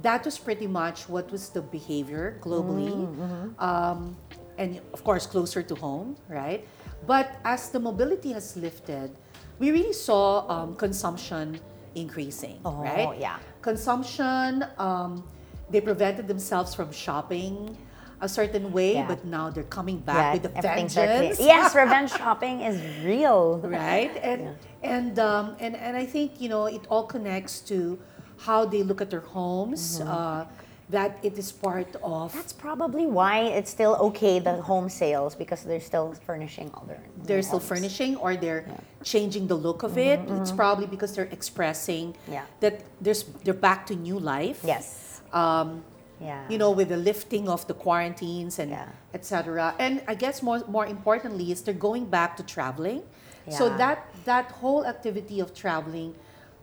that 0.00 0.24
was 0.24 0.38
pretty 0.38 0.66
much 0.66 1.08
what 1.08 1.30
was 1.30 1.50
the 1.50 1.60
behavior 1.62 2.38
globally, 2.40 2.90
Mm, 2.94 3.54
um, 3.60 4.16
and 4.56 4.80
of 4.94 5.04
course 5.04 5.26
closer 5.26 5.62
to 5.62 5.74
home, 5.74 6.16
right? 6.28 6.66
But 7.06 7.30
as 7.44 7.70
the 7.70 7.78
mobility 7.80 8.32
has 8.32 8.56
lifted, 8.56 9.10
we 9.58 9.70
really 9.70 9.92
saw 9.92 10.46
um, 10.48 10.74
consumption 10.74 11.60
increasing, 11.94 12.58
Oh, 12.64 12.78
right? 12.82 13.18
yeah. 13.18 13.38
Consumption. 13.62 14.64
Um, 14.78 15.22
they 15.70 15.80
prevented 15.80 16.26
themselves 16.28 16.74
from 16.74 16.90
shopping 16.92 17.76
a 18.20 18.28
certain 18.28 18.72
way, 18.72 18.94
Yeah. 18.94 19.06
but 19.06 19.24
now 19.24 19.50
they're 19.50 19.70
coming 19.78 19.98
back 19.98 20.34
with 20.34 20.42
the 20.42 20.48
vengeance 20.62 21.38
Yes, 21.40 21.74
revenge 21.82 22.10
shopping 22.10 22.60
is 22.62 22.78
real. 23.04 23.58
right 23.62 24.10
and 24.22 24.56
and 24.82 25.18
um, 25.18 25.56
and 25.60 25.76
and 25.76 25.96
I 25.96 26.06
think 26.06 26.40
you 26.40 26.48
know 26.48 26.66
it 26.66 26.82
all 26.90 27.04
connects 27.04 27.60
to 27.70 27.98
how 28.46 28.64
they 28.64 28.82
look 28.82 29.00
at 29.00 29.10
their 29.10 29.20
homes. 29.36 30.00
Uh, 30.00 30.44
that 30.90 31.18
it 31.22 31.36
is 31.36 31.52
part 31.52 31.94
of 32.02 32.32
That's 32.32 32.54
probably 32.54 33.04
why 33.04 33.40
it's 33.58 33.70
still 33.70 33.94
okay 34.08 34.38
the 34.38 34.62
home 34.62 34.88
sales 34.88 35.34
because 35.34 35.62
they're 35.62 35.84
still 35.84 36.14
furnishing 36.24 36.70
all 36.72 36.84
their. 36.88 37.02
they're 37.28 37.42
still 37.42 37.60
furnishing 37.60 38.16
or 38.16 38.36
they're 38.36 38.64
changing 39.04 39.48
the 39.48 39.54
look 39.54 39.82
of 39.82 39.98
it. 39.98 40.18
It's 40.40 40.50
probably 40.50 40.86
because 40.86 41.14
they're 41.14 41.28
expressing 41.30 42.16
Yeah. 42.26 42.44
that 42.60 42.80
there's 43.04 43.24
they're 43.44 43.52
back 43.68 43.84
to 43.88 43.94
new 43.96 44.18
life. 44.18 44.60
Yes. 44.64 45.20
Um, 45.34 45.84
Yeah. 46.20 46.48
you 46.48 46.58
know, 46.58 46.70
with 46.70 46.88
the 46.88 46.96
lifting 46.96 47.48
of 47.48 47.66
the 47.66 47.74
quarantines 47.74 48.58
and 48.58 48.70
Yeah. 48.70 48.88
etc. 49.14 49.74
And 49.78 50.02
I 50.08 50.14
guess 50.14 50.42
more 50.42 50.60
more 50.68 50.86
importantly 50.86 51.52
is 51.52 51.62
they're 51.62 51.74
going 51.90 52.06
back 52.06 52.36
to 52.38 52.42
traveling. 52.42 53.02
So 53.50 53.70
that 53.78 53.98
that 54.26 54.46
whole 54.60 54.84
activity 54.84 55.40
of 55.40 55.54
traveling 55.54 56.14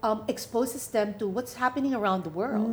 um, 0.04 0.22
exposes 0.28 0.86
them 0.88 1.16
to 1.18 1.28
what's 1.28 1.56
happening 1.56 1.96
around 1.96 2.24
the 2.24 2.30
world. 2.30 2.70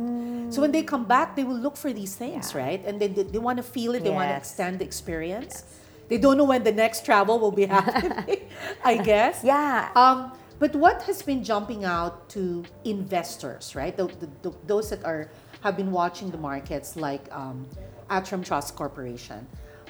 So 0.53 0.61
when 0.61 0.71
they 0.71 0.83
come 0.83 1.05
back, 1.05 1.35
they 1.35 1.43
will 1.43 1.57
look 1.65 1.77
for 1.77 1.91
these 1.91 2.13
things, 2.15 2.53
Yeah. 2.53 2.61
right? 2.63 2.81
And 2.85 2.99
they, 3.01 3.07
they, 3.07 3.23
they 3.23 3.39
want 3.39 3.57
to 3.57 3.63
feel 3.63 3.95
it. 3.95 4.03
They 4.03 4.11
want 4.11 4.29
to 4.29 4.37
extend 4.37 4.77
the 4.79 4.85
experience. 4.85 5.63
They 6.09 6.19
don't 6.19 6.37
know 6.37 6.43
when 6.53 6.61
the 6.63 6.71
next 6.71 7.05
travel 7.05 7.39
will 7.39 7.51
be 7.51 7.65
happening. 7.77 8.41
I 8.85 8.97
guess. 8.97 9.41
Yeah. 9.53 9.89
Um, 9.95 10.31
but 10.59 10.75
what 10.75 11.01
has 11.09 11.23
been 11.23 11.43
jumping 11.43 11.83
out 11.85 12.29
to 12.35 12.63
investors, 12.85 13.73
right? 13.75 13.97
The, 13.97 14.05
the, 14.21 14.29
the, 14.43 14.51
those 14.67 14.89
that 14.91 15.03
are 15.03 15.31
have 15.63 15.77
been 15.77 15.91
watching 15.91 16.29
the 16.29 16.37
markets, 16.37 16.95
like 16.95 17.25
um, 17.33 17.65
ATRAM 18.09 18.43
Trust 18.45 18.75
Corporation, 18.75 19.47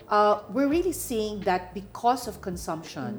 uh, 0.09 0.41
we're 0.49 0.67
really 0.67 0.91
seeing 0.93 1.39
that 1.41 1.73
because 1.73 2.27
of 2.27 2.41
consumption, 2.41 3.11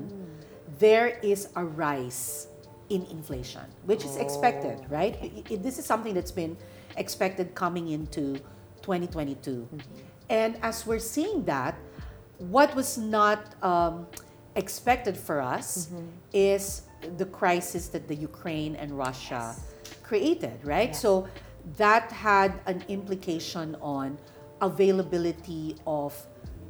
there 0.79 1.09
is 1.23 1.49
a 1.57 1.65
rise 1.65 2.47
in 2.91 3.05
inflation, 3.07 3.63
which 3.87 4.05
is 4.05 4.17
expected, 4.17 4.79
right? 4.89 5.17
I- 5.21 5.43
I- 5.53 5.57
this 5.57 5.79
is 5.79 5.85
something 5.85 6.15
that's 6.15 6.31
been 6.31 6.57
expected 6.97 7.55
coming 7.55 7.89
into 7.89 8.39
2022, 8.83 9.69
and 10.31 10.57
as 10.63 10.87
we're 10.87 10.99
seeing 11.17 11.45
that, 11.47 11.75
what 12.39 12.75
was 12.77 12.97
not 12.99 13.41
um, 13.65 14.07
expected 14.55 15.17
for 15.17 15.41
us 15.41 15.89
is 16.33 16.83
the 17.17 17.25
crisis 17.27 17.89
that 17.89 18.07
the 18.07 18.15
Ukraine 18.15 18.77
and 18.77 18.93
Russia 18.97 19.55
created, 20.03 20.57
right? 20.65 20.91
Yes. 20.91 21.01
So 21.01 21.27
that 21.77 22.11
had 22.13 22.61
an 22.67 22.85
implication 22.89 23.77
on 23.81 24.19
availability 24.61 25.77
of 25.87 26.13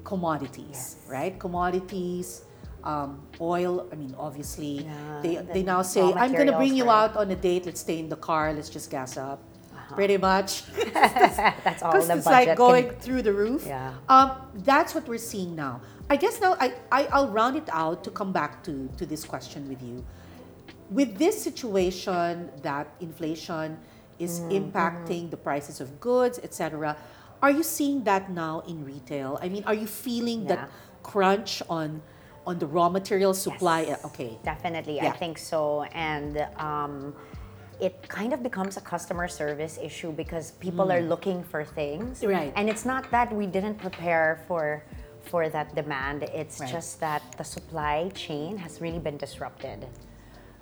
commodities, 0.04 0.96
Yes. 0.96 0.96
right? 1.08 1.38
Commodities, 1.38 2.42
um, 2.84 3.10
oil. 3.40 3.86
I 3.92 3.94
mean, 3.96 4.14
obviously, 4.18 4.74
Yeah, 4.84 5.20
they 5.22 5.34
the 5.36 5.42
they 5.54 5.62
now 5.62 5.82
say, 5.82 6.02
"I'm 6.02 6.32
going 6.38 6.46
to 6.52 6.58
bring 6.62 6.74
materials, 6.74 6.78
you 6.78 6.84
right. 6.84 7.10
out 7.10 7.16
on 7.16 7.30
a 7.30 7.36
date. 7.48 7.62
Let's 7.66 7.80
stay 7.80 7.98
in 7.98 8.08
the 8.08 8.20
car. 8.28 8.52
Let's 8.52 8.68
just 8.70 8.90
gas 8.90 9.16
up." 9.16 9.40
Pretty 9.98 10.16
much. 10.16 10.50
That's 11.64 11.82
all 11.82 11.92
Because 11.92 12.08
it's 12.08 12.24
budget 12.24 12.32
like 12.38 12.46
can- 12.48 12.56
going 12.56 12.86
through 13.04 13.22
the 13.28 13.32
roof. 13.32 13.62
Yeah. 13.66 13.92
Um, 14.08 14.28
that's 14.70 14.94
what 14.94 15.04
we're 15.06 15.26
seeing 15.32 15.54
now. 15.54 15.74
I 16.08 16.16
guess 16.16 16.40
now 16.40 16.56
I, 16.58 16.66
I, 16.90 17.00
I'll 17.14 17.28
round 17.28 17.56
it 17.56 17.68
out 17.70 18.02
to 18.04 18.10
come 18.10 18.32
back 18.32 18.62
to, 18.66 18.88
to 18.98 19.04
this 19.12 19.24
question 19.32 19.68
with 19.68 19.82
you. 19.82 19.96
With 20.90 21.18
this 21.18 21.36
situation 21.48 22.50
that 22.62 22.86
inflation 23.00 23.78
is 24.18 24.40
Mm-hmm. 24.40 24.52
impacting 24.58 25.30
the 25.30 25.36
prices 25.36 25.80
of 25.80 26.00
goods, 26.00 26.38
etc., 26.42 26.96
are 27.42 27.50
you 27.50 27.62
seeing 27.62 28.04
that 28.04 28.30
now 28.30 28.62
in 28.66 28.84
retail? 28.84 29.38
I 29.42 29.48
mean, 29.48 29.64
are 29.66 29.74
you 29.74 29.86
feeling 29.86 30.42
Yeah. 30.42 30.48
that 30.56 30.70
crunch 31.02 31.62
on 31.68 32.00
on 32.46 32.58
the 32.58 32.66
raw 32.66 32.88
material 32.90 33.32
supply? 33.32 33.80
Yes, 33.88 34.04
Uh, 34.04 34.08
Okay. 34.08 34.38
Definitely, 34.44 34.96
Yeah. 34.96 35.08
I 35.08 35.16
think 35.16 35.38
so. 35.38 35.84
And 35.92 36.46
um, 36.60 37.14
it 37.80 38.06
kind 38.08 38.32
of 38.32 38.42
becomes 38.42 38.76
a 38.76 38.80
customer 38.82 39.28
service 39.28 39.78
issue 39.82 40.12
because 40.12 40.52
people 40.60 40.92
are 40.92 41.00
looking 41.00 41.42
for 41.42 41.64
things. 41.64 42.20
Mm. 42.20 42.28
Right. 42.36 42.52
And 42.56 42.68
it's 42.68 42.84
not 42.84 43.10
that 43.10 43.28
we 43.32 43.46
didn't 43.46 43.76
prepare 43.78 44.40
for 44.48 44.84
for 45.30 45.48
that 45.48 45.74
demand. 45.74 46.22
It's 46.40 46.60
Right. 46.60 46.68
just 46.76 47.00
that 47.00 47.22
the 47.40 47.44
supply 47.56 48.10
chain 48.14 48.58
has 48.58 48.72
really 48.84 49.00
been 49.00 49.16
disrupted 49.16 49.88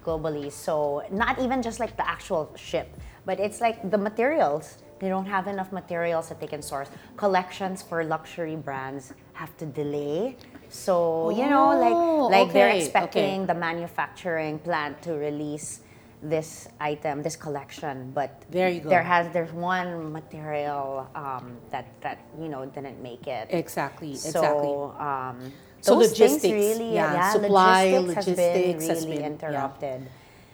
globally. 0.07 0.51
So 0.53 1.03
not 1.11 1.39
even 1.39 1.63
just 1.63 1.79
like 1.81 1.97
the 1.97 2.07
actual 2.09 2.51
ship, 2.57 2.89
but 3.25 3.39
it's 3.41 3.61
like 3.61 3.91
the 3.91 3.99
materials. 3.99 4.79
They 5.01 5.09
don't 5.09 5.27
have 5.27 5.49
enough 5.49 5.73
materials 5.73 6.29
that 6.29 6.39
they 6.41 6.47
can 6.47 6.63
source. 6.63 6.89
Collections 7.17 7.83
for 7.83 8.05
luxury 8.05 8.55
brands 8.55 9.13
have 9.33 9.57
to 9.57 9.67
delay. 9.67 10.37
So 10.69 11.31
you 11.31 11.47
know, 11.51 11.73
Oh, 11.73 12.27
like 12.31 12.47
like 12.47 12.53
they're 12.53 12.69
okay, 12.71 12.83
expecting 12.85 13.47
the 13.47 13.55
manufacturing 13.55 14.59
plant 14.61 15.03
to 15.03 15.15
release 15.15 15.81
this 16.23 16.69
item, 16.79 17.21
this 17.23 17.35
collection, 17.35 18.13
but 18.15 18.31
There 18.49 18.69
you 18.69 18.81
go. 18.81 18.89
There 18.91 19.03
has 19.03 19.33
there's 19.33 19.53
one 19.53 20.13
material 20.13 21.11
um, 21.17 21.57
that 21.71 21.87
that 22.01 22.19
you 22.41 22.49
know 22.49 22.65
didn't 22.67 23.03
make 23.03 23.27
it. 23.27 23.49
Exactly. 23.51 24.15
So, 24.15 24.29
Exactly. 24.29 24.75
um, 25.03 25.53
So 25.83 25.99
those 25.99 26.15
things 26.17 26.21
logistics, 26.39 26.55
really, 26.55 26.95
yeah, 26.95 27.13
yeah, 27.15 27.33
supply, 27.33 27.99
logistics, 27.99 28.15
has 28.15 28.27
logistics 28.29 28.63
been 28.63 28.89
has 28.89 29.05
really 29.05 29.17
been- 29.19 29.21
yeah. 29.21 29.27
interrupted. 29.35 30.01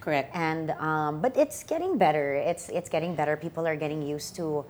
Correct. 0.01 0.35
And 0.35 0.71
um, 0.73 1.21
but 1.21 1.37
it's 1.37 1.63
getting 1.65 1.99
better. 1.99 2.35
It's 2.35 2.69
it's 2.69 2.89
getting 2.89 3.15
better. 3.15 3.37
People 3.37 3.67
are 3.67 3.77
getting 3.77 4.03
used 4.03 4.37
to 4.37 4.65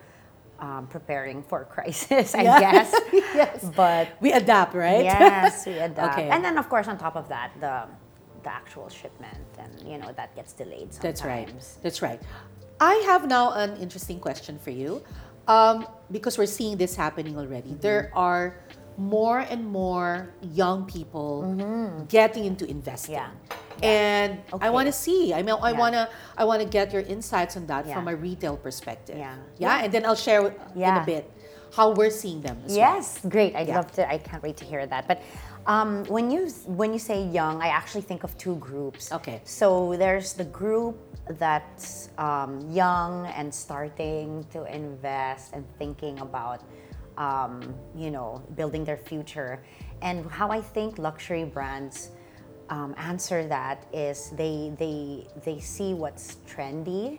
um, 0.60 0.86
preparing 0.88 1.42
for 1.42 1.64
crisis, 1.74 2.34
I 2.34 2.42
Yeah. 2.42 2.60
guess. 2.72 2.90
yes. 3.12 3.70
But 3.76 4.08
We 4.20 4.32
adapt, 4.32 4.74
right? 4.74 5.04
yes, 5.04 5.66
we 5.66 5.78
adapt. 5.88 6.18
Okay. 6.18 6.28
And 6.30 6.44
then 6.44 6.58
of 6.58 6.68
course 6.68 6.88
on 6.88 6.98
top 6.98 7.16
of 7.16 7.28
that, 7.28 7.52
the 7.60 7.86
the 8.42 8.50
actual 8.52 8.88
shipment, 8.88 9.38
and 9.58 9.72
you 9.86 9.98
know 9.98 10.12
that 10.16 10.34
gets 10.36 10.52
delayed 10.52 10.92
sometimes. 10.94 11.02
That's 11.02 11.24
right. 11.24 11.52
That's 11.82 12.02
right. 12.02 12.20
I 12.80 12.94
have 13.06 13.26
now 13.28 13.52
an 13.54 13.76
interesting 13.78 14.20
question 14.20 14.58
for 14.58 14.70
you, 14.70 15.02
um, 15.48 15.86
because 16.10 16.38
we're 16.38 16.46
seeing 16.46 16.76
this 16.76 16.94
happening 16.94 17.36
already. 17.36 17.70
Mm-hmm. 17.70 17.80
There 17.80 18.10
are 18.14 18.54
more 18.98 19.38
and 19.38 19.64
more 19.64 20.28
young 20.42 20.84
people 20.84 22.06
getting 22.08 22.44
into 22.44 22.68
investing. 22.68 23.14
Yeah. 23.14 23.30
And 23.82 24.40
I 24.60 24.70
want 24.70 24.86
to 24.86 24.92
see. 24.92 25.32
I 25.32 25.42
mean, 25.42 25.54
I 25.62 25.70
Yeah. 25.70 25.78
want 25.78 25.94
to. 25.94 26.08
I 26.36 26.44
want 26.44 26.60
to 26.62 26.68
get 26.68 26.92
your 26.92 27.02
insights 27.02 27.56
on 27.56 27.66
that 27.66 27.86
Yeah. 27.86 27.94
from 27.94 28.08
a 28.08 28.16
retail 28.16 28.56
perspective. 28.56 29.16
Yeah. 29.16 29.36
Yeah. 29.56 29.82
And 29.84 29.92
then 29.94 30.04
I'll 30.04 30.16
share 30.16 30.52
in 30.74 30.82
a 30.82 31.04
bit. 31.06 31.30
how 31.70 31.90
we're 31.92 32.10
seeing 32.10 32.40
them. 32.40 32.56
As 32.64 32.70
well. 32.72 32.78
Yes, 32.78 33.20
great. 33.28 33.54
I'd 33.54 33.68
love 33.68 33.92
to. 33.92 34.08
I 34.08 34.16
can't 34.18 34.42
wait 34.42 34.56
to 34.56 34.64
hear 34.64 34.86
that. 34.86 35.06
But 35.06 35.20
um, 35.66 36.02
when 36.08 36.30
you 36.30 36.48
when 36.80 36.92
you 36.94 36.98
say 36.98 37.22
young, 37.22 37.60
I 37.60 37.68
actually 37.68 38.00
think 38.10 38.24
of 38.24 38.36
two 38.38 38.56
groups. 38.56 39.12
Okay. 39.12 39.42
So 39.44 39.94
there's 40.02 40.32
the 40.32 40.46
group 40.60 40.96
that's 41.38 42.08
um, 42.16 42.52
young 42.72 43.26
and 43.36 43.52
starting 43.52 44.46
to 44.54 44.64
invest 44.64 45.52
and 45.52 45.62
thinking 45.78 46.18
about, 46.20 46.62
um, 47.18 47.74
you 47.94 48.10
know, 48.10 48.40
building 48.56 48.84
their 48.84 48.96
future. 48.96 49.60
And 50.00 50.30
how 50.30 50.50
I 50.50 50.60
think 50.62 50.98
luxury 50.98 51.44
brands 51.44 52.10
um, 52.70 52.94
answer 52.96 53.46
that 53.48 53.84
is 53.92 54.30
they 54.36 54.72
they 54.78 55.26
they 55.44 55.58
see 55.60 55.94
what's 55.94 56.36
trendy, 56.46 57.18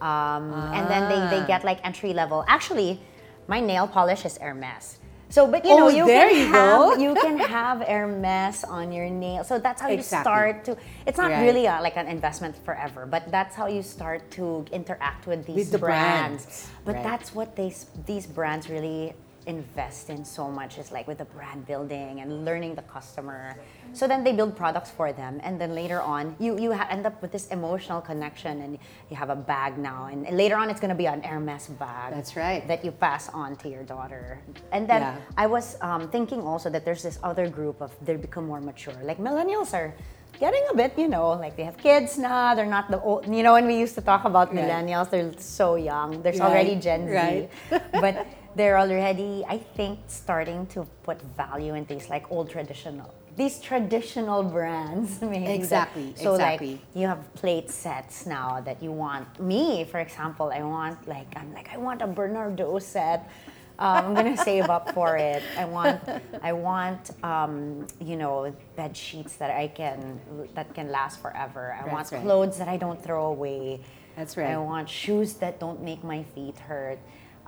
um, 0.00 0.52
and 0.72 0.88
then 0.88 1.08
they, 1.08 1.20
Ah. 1.20 1.30
they 1.30 1.46
get 1.46 1.64
like 1.64 1.80
entry 1.84 2.12
level. 2.14 2.44
Actually, 2.48 3.00
my 3.48 3.60
nail 3.60 3.86
polish 3.86 4.24
is 4.24 4.38
Hermes. 4.38 4.99
So, 5.30 5.46
but 5.46 5.64
you 5.64 5.76
know, 5.76 5.86
Oh, 5.86 5.88
you 5.88 6.06
there 6.06 6.28
can 6.28 6.36
you 6.36 6.46
have 6.48 6.52
go. 6.52 6.96
you 7.04 7.14
can 7.16 7.38
have 7.38 7.80
Hermes 7.82 8.64
on 8.64 8.92
your 8.92 9.08
nail. 9.08 9.44
So 9.44 9.58
that's 9.58 9.80
how 9.80 9.88
you 9.88 10.02
Exactly. 10.02 10.22
start 10.22 10.64
to. 10.66 10.76
It's 11.06 11.18
not 11.18 11.30
Right. 11.32 11.40
really 11.40 11.66
a, 11.66 11.80
like 11.80 11.96
an 11.96 12.08
investment 12.08 12.56
forever, 12.64 13.06
but 13.06 13.30
that's 13.30 13.54
how 13.54 13.66
you 13.68 13.82
start 13.82 14.30
to 14.32 14.66
interact 14.72 15.26
with 15.26 15.46
these 15.46 15.56
With 15.56 15.70
the 15.72 15.78
brands. 15.78 16.44
brands, 16.46 16.68
But 16.84 16.96
right. 16.96 17.04
that's 17.04 17.34
what 17.34 17.56
they 17.56 17.72
these 18.06 18.26
brands 18.26 18.68
really 18.68 19.14
invest 19.50 20.08
in 20.14 20.24
so 20.24 20.48
much 20.48 20.78
is 20.78 20.88
like 20.96 21.06
with 21.10 21.18
the 21.18 21.24
brand 21.36 21.66
building 21.66 22.20
and 22.22 22.44
learning 22.46 22.72
the 22.80 22.86
customer. 22.96 23.56
So 23.92 24.06
then 24.06 24.22
they 24.24 24.32
build 24.32 24.56
products 24.56 24.90
for 24.98 25.12
them, 25.12 25.40
and 25.42 25.60
then 25.60 25.74
later 25.74 26.00
on, 26.00 26.36
you 26.38 26.50
you 26.64 26.70
ha- 26.72 26.86
end 26.96 27.04
up 27.10 27.16
with 27.22 27.32
this 27.36 27.46
emotional 27.50 28.00
connection, 28.00 28.54
and 28.64 28.78
you 29.10 29.16
have 29.22 29.30
a 29.30 29.40
bag 29.52 29.72
now, 29.76 30.00
and 30.12 30.18
later 30.42 30.56
on, 30.60 30.70
it's 30.70 30.80
gonna 30.80 30.94
be 31.04 31.08
an 31.10 31.22
Hermes 31.22 31.66
bag. 31.84 32.14
That's 32.14 32.34
right. 32.36 32.62
That 32.70 32.80
you 32.86 32.92
pass 32.92 33.28
on 33.42 33.56
to 33.62 33.66
your 33.68 33.82
daughter. 33.82 34.38
And 34.72 34.82
then 34.88 35.02
Yeah. 35.02 35.16
I 35.44 35.46
was 35.56 35.76
um, 35.82 36.08
thinking 36.14 36.40
also 36.50 36.70
that 36.70 36.82
there's 36.86 37.02
this 37.02 37.18
other 37.30 37.46
group 37.58 37.76
of 37.82 37.90
they 38.06 38.14
become 38.16 38.46
more 38.46 38.60
mature. 38.70 38.94
Like 39.02 39.18
millennials 39.18 39.74
are 39.74 39.90
getting 40.38 40.62
a 40.72 40.74
bit, 40.80 40.96
you 40.96 41.08
know, 41.08 41.28
like 41.44 41.54
they 41.58 41.64
have 41.70 41.76
kids 41.76 42.16
now. 42.16 42.54
They're 42.56 42.64
not 42.78 42.86
the 42.94 43.00
old, 43.02 43.26
you 43.26 43.42
know, 43.42 43.52
when 43.58 43.66
we 43.66 43.76
used 43.84 43.94
to 44.00 44.04
talk 44.12 44.22
about 44.24 44.54
millennials, 44.54 45.10
they're 45.10 45.34
so 45.36 45.74
young. 45.74 46.22
There's 46.22 46.38
Right, 46.40 46.48
already 46.48 46.74
Gen 46.86 47.02
Z, 47.10 47.12
right. 47.12 47.44
but 48.04 48.14
they're 48.56 48.78
already, 48.78 49.44
I 49.48 49.58
think, 49.58 50.00
starting 50.08 50.66
to 50.68 50.86
put 51.02 51.20
value 51.36 51.74
in 51.74 51.84
things 51.86 52.08
like 52.08 52.30
old 52.30 52.50
traditional. 52.50 53.14
These 53.36 53.60
traditional 53.60 54.42
brands, 54.42 55.20
maybe. 55.22 55.52
Exactly, 55.52 56.14
So 56.16 56.34
exactly. 56.34 56.72
like 56.72 56.80
you 56.94 57.06
have 57.06 57.32
plate 57.34 57.70
sets 57.70 58.26
now 58.26 58.60
that 58.60 58.82
you 58.82 58.92
want. 58.92 59.40
Me, 59.40 59.84
for 59.84 60.00
example, 60.00 60.50
I 60.52 60.62
want 60.62 61.06
like 61.06 61.32
I'm 61.36 61.52
like 61.54 61.68
I 61.72 61.76
want 61.76 62.02
a 62.02 62.08
Bernardaud 62.08 62.82
set. 62.82 63.30
Um, 63.78 64.06
I'm 64.06 64.14
gonna 64.14 64.36
save 64.50 64.68
up 64.68 64.92
for 64.92 65.16
it. 65.16 65.42
I 65.56 65.64
want, 65.64 66.02
I 66.42 66.52
want, 66.52 67.12
um, 67.24 67.86
you 67.98 68.16
know, 68.16 68.54
bed 68.76 68.94
sheets 68.94 69.36
that 69.36 69.50
I 69.50 69.68
can 69.68 70.20
that 70.54 70.74
can 70.74 70.90
last 70.90 71.22
forever. 71.22 71.76
I 71.80 71.90
want 71.90 72.12
right. 72.12 72.20
clothes 72.22 72.58
that 72.58 72.68
I 72.68 72.76
don't 72.76 73.02
throw 73.02 73.26
away. 73.26 73.80
That's 74.16 74.36
right. 74.36 74.50
I 74.50 74.58
want 74.58 74.88
shoes 74.88 75.34
that 75.34 75.58
don't 75.60 75.82
make 75.82 76.04
my 76.04 76.24
feet 76.34 76.58
hurt. 76.58 76.98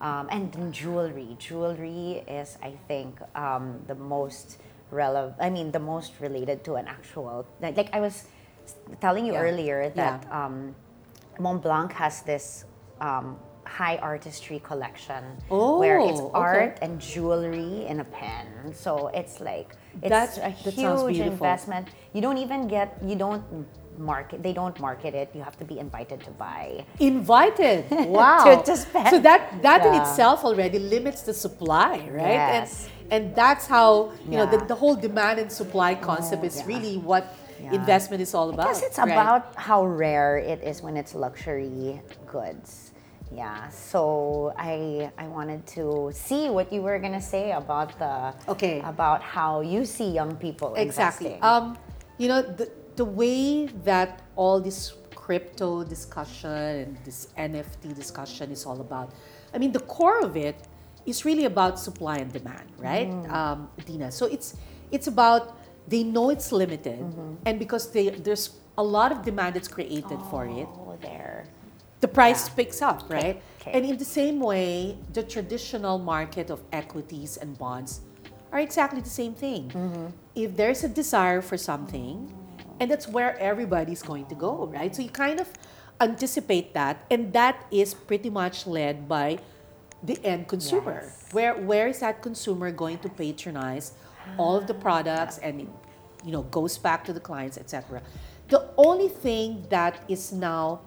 Um, 0.02 0.26
and 0.30 0.74
jewelry. 0.74 1.36
Jewelry 1.38 2.24
is, 2.26 2.58
I 2.60 2.74
think, 2.88 3.20
um, 3.36 3.78
the 3.86 3.94
most 3.94 4.58
relevant. 4.90 5.36
I 5.40 5.48
mean, 5.48 5.70
the 5.70 5.78
most 5.78 6.12
related 6.20 6.64
to 6.64 6.74
an 6.74 6.88
actual. 6.88 7.46
Like, 7.62 7.76
like 7.76 7.90
I 7.94 8.00
was 8.00 8.26
telling 9.00 9.24
you 9.24 9.32
Yeah. 9.34 9.46
earlier 9.46 9.90
that 9.94 10.24
Yeah. 10.26 10.44
um, 10.46 10.74
Mont 11.38 11.62
Blanc 11.62 11.92
has 11.92 12.22
this 12.22 12.64
um, 13.00 13.38
high 13.64 13.96
artistry 13.98 14.58
collection 14.58 15.22
Oh, 15.50 15.78
where 15.78 15.98
it's 16.00 16.20
okay. 16.20 16.30
art 16.34 16.78
and 16.82 17.00
jewelry 17.00 17.86
in 17.86 18.00
a 18.00 18.04
pen. 18.04 18.74
So 18.74 19.08
it's 19.14 19.40
like 19.40 19.74
it's 20.02 20.10
That's- 20.10 20.38
a 20.38 20.50
huge 20.50 21.18
investment. 21.20 21.88
You 22.12 22.20
don't 22.22 22.38
even 22.38 22.66
get 22.68 22.98
you 23.02 23.14
don't 23.16 23.42
market 23.98 24.42
they 24.42 24.52
don't 24.52 24.78
market 24.80 25.14
it. 25.14 25.30
You 25.34 25.42
have 25.42 25.56
to 25.58 25.64
be 25.64 25.78
invited 25.78 26.20
to 26.24 26.30
buy. 26.30 26.84
Invited. 27.00 27.84
Wow. 28.12 28.44
To- 28.44 28.62
to 28.64 28.76
spend. 28.76 29.08
So 29.08 29.18
that 29.20 29.62
that 29.62 29.86
in 29.86 29.94
itself 30.00 30.44
already 30.44 30.78
limits 30.78 31.22
the 31.22 31.34
supply, 31.34 32.08
right? 32.10 32.40
Yes. 32.40 32.88
And 33.10 33.24
and 33.26 33.34
that's 33.34 33.66
how 33.66 34.12
you 34.28 34.36
know 34.38 34.46
the, 34.46 34.58
the 34.64 34.74
whole 34.74 34.96
demand 34.96 35.38
and 35.38 35.50
supply 35.52 35.94
concept 35.94 36.44
is 36.44 36.56
yeah. 36.58 36.66
really 36.72 36.96
what 36.98 37.24
Yeah. 37.62 37.78
investment 37.78 38.20
is 38.26 38.34
all 38.34 38.50
I 38.50 38.54
about. 38.54 38.66
guess 38.68 38.82
it's 38.82 38.98
right? 38.98 39.12
about 39.12 39.54
how 39.54 39.86
rare 39.86 40.38
it 40.52 40.60
is 40.66 40.82
when 40.82 40.96
it's 40.96 41.14
luxury 41.14 42.02
goods. 42.26 42.90
Yeah. 43.30 43.68
So 43.70 44.52
I 44.58 45.10
I 45.16 45.26
wanted 45.28 45.62
to 45.78 46.10
see 46.12 46.50
what 46.50 46.72
you 46.72 46.82
were 46.82 46.98
gonna 46.98 47.22
say 47.22 47.52
about 47.52 47.88
the 48.02 48.34
Okay. 48.48 48.80
about 48.84 49.22
how 49.22 49.60
you 49.62 49.84
see 49.86 50.08
young 50.10 50.36
people 50.36 50.74
exactly. 50.74 51.38
investing. 51.38 51.44
Um, 51.44 51.78
you 52.18 52.28
know 52.28 52.42
the 52.42 52.66
the 52.96 53.04
way 53.04 53.66
that 53.84 54.22
all 54.36 54.60
this 54.60 54.94
crypto 55.14 55.84
discussion 55.84 56.50
and 56.50 56.98
this 57.04 57.28
NFT 57.38 57.94
discussion 57.94 58.50
is 58.50 58.66
all 58.66 58.80
about. 58.80 59.12
I 59.54 59.58
mean, 59.58 59.72
the 59.72 59.80
core 59.80 60.20
of 60.20 60.36
it 60.36 60.56
is 61.06 61.24
really 61.24 61.44
about 61.44 61.78
supply 61.78 62.16
and 62.18 62.32
demand, 62.32 62.68
right, 62.78 63.08
um, 63.30 63.68
Dina? 63.86 64.10
So 64.10 64.26
it's 64.26 64.56
it's 64.90 65.06
about 65.06 65.56
they 65.88 66.02
know 66.04 66.30
it's 66.30 66.52
limited, 66.52 67.00
and 67.46 67.58
because 67.58 67.90
they, 67.90 68.10
there's 68.10 68.50
a 68.78 68.82
lot 68.82 69.12
of 69.12 69.22
demand 69.24 69.54
that's 69.56 69.68
created 69.68 70.18
for 70.30 70.46
it, 70.46 70.66
oh, 70.70 70.96
there. 71.00 71.44
the 72.00 72.08
price 72.08 72.48
Yeah. 72.48 72.54
picks 72.54 72.82
up, 72.82 73.08
right? 73.10 73.40
okay. 73.60 73.72
And 73.74 73.84
in 73.86 73.96
the 73.98 74.04
same 74.04 74.40
way, 74.40 74.96
the 75.12 75.22
traditional 75.22 75.98
market 75.98 76.50
of 76.50 76.60
equities 76.72 77.36
and 77.36 77.56
bonds 77.58 78.00
are 78.52 78.60
exactly 78.60 79.00
the 79.00 79.10
same 79.22 79.34
thing. 79.34 79.68
Mm-hmm. 79.70 80.06
If 80.34 80.56
there's 80.56 80.82
a 80.84 80.88
desire 80.88 81.40
for 81.42 81.56
something, 81.56 82.32
and 82.82 82.90
that's 82.90 83.06
where 83.06 83.38
everybody's 83.38 84.02
going 84.02 84.26
to 84.26 84.34
go, 84.34 84.66
right? 84.66 84.94
So 84.94 85.02
you 85.02 85.08
kind 85.08 85.38
of 85.38 85.48
anticipate 86.00 86.74
that, 86.74 87.06
and 87.12 87.32
that 87.32 87.64
is 87.70 87.94
pretty 87.94 88.28
much 88.28 88.66
led 88.66 89.08
by 89.08 89.38
the 90.02 90.18
end 90.24 90.48
consumer. 90.48 91.02
Yes. 91.04 91.28
Where 91.30 91.54
where 91.54 91.86
is 91.86 92.00
that 92.00 92.22
consumer 92.22 92.72
going 92.72 92.98
to 92.98 93.08
patronize 93.08 93.92
all 94.36 94.56
of 94.56 94.66
the 94.66 94.74
products 94.74 95.38
and 95.38 95.60
it, 95.60 95.68
you 96.24 96.32
know 96.32 96.42
goes 96.50 96.76
back 96.76 97.04
to 97.04 97.12
the 97.12 97.20
clients, 97.20 97.56
etc. 97.56 98.02
The 98.48 98.68
only 98.76 99.08
thing 99.08 99.64
that 99.70 100.02
is 100.08 100.32
now 100.32 100.80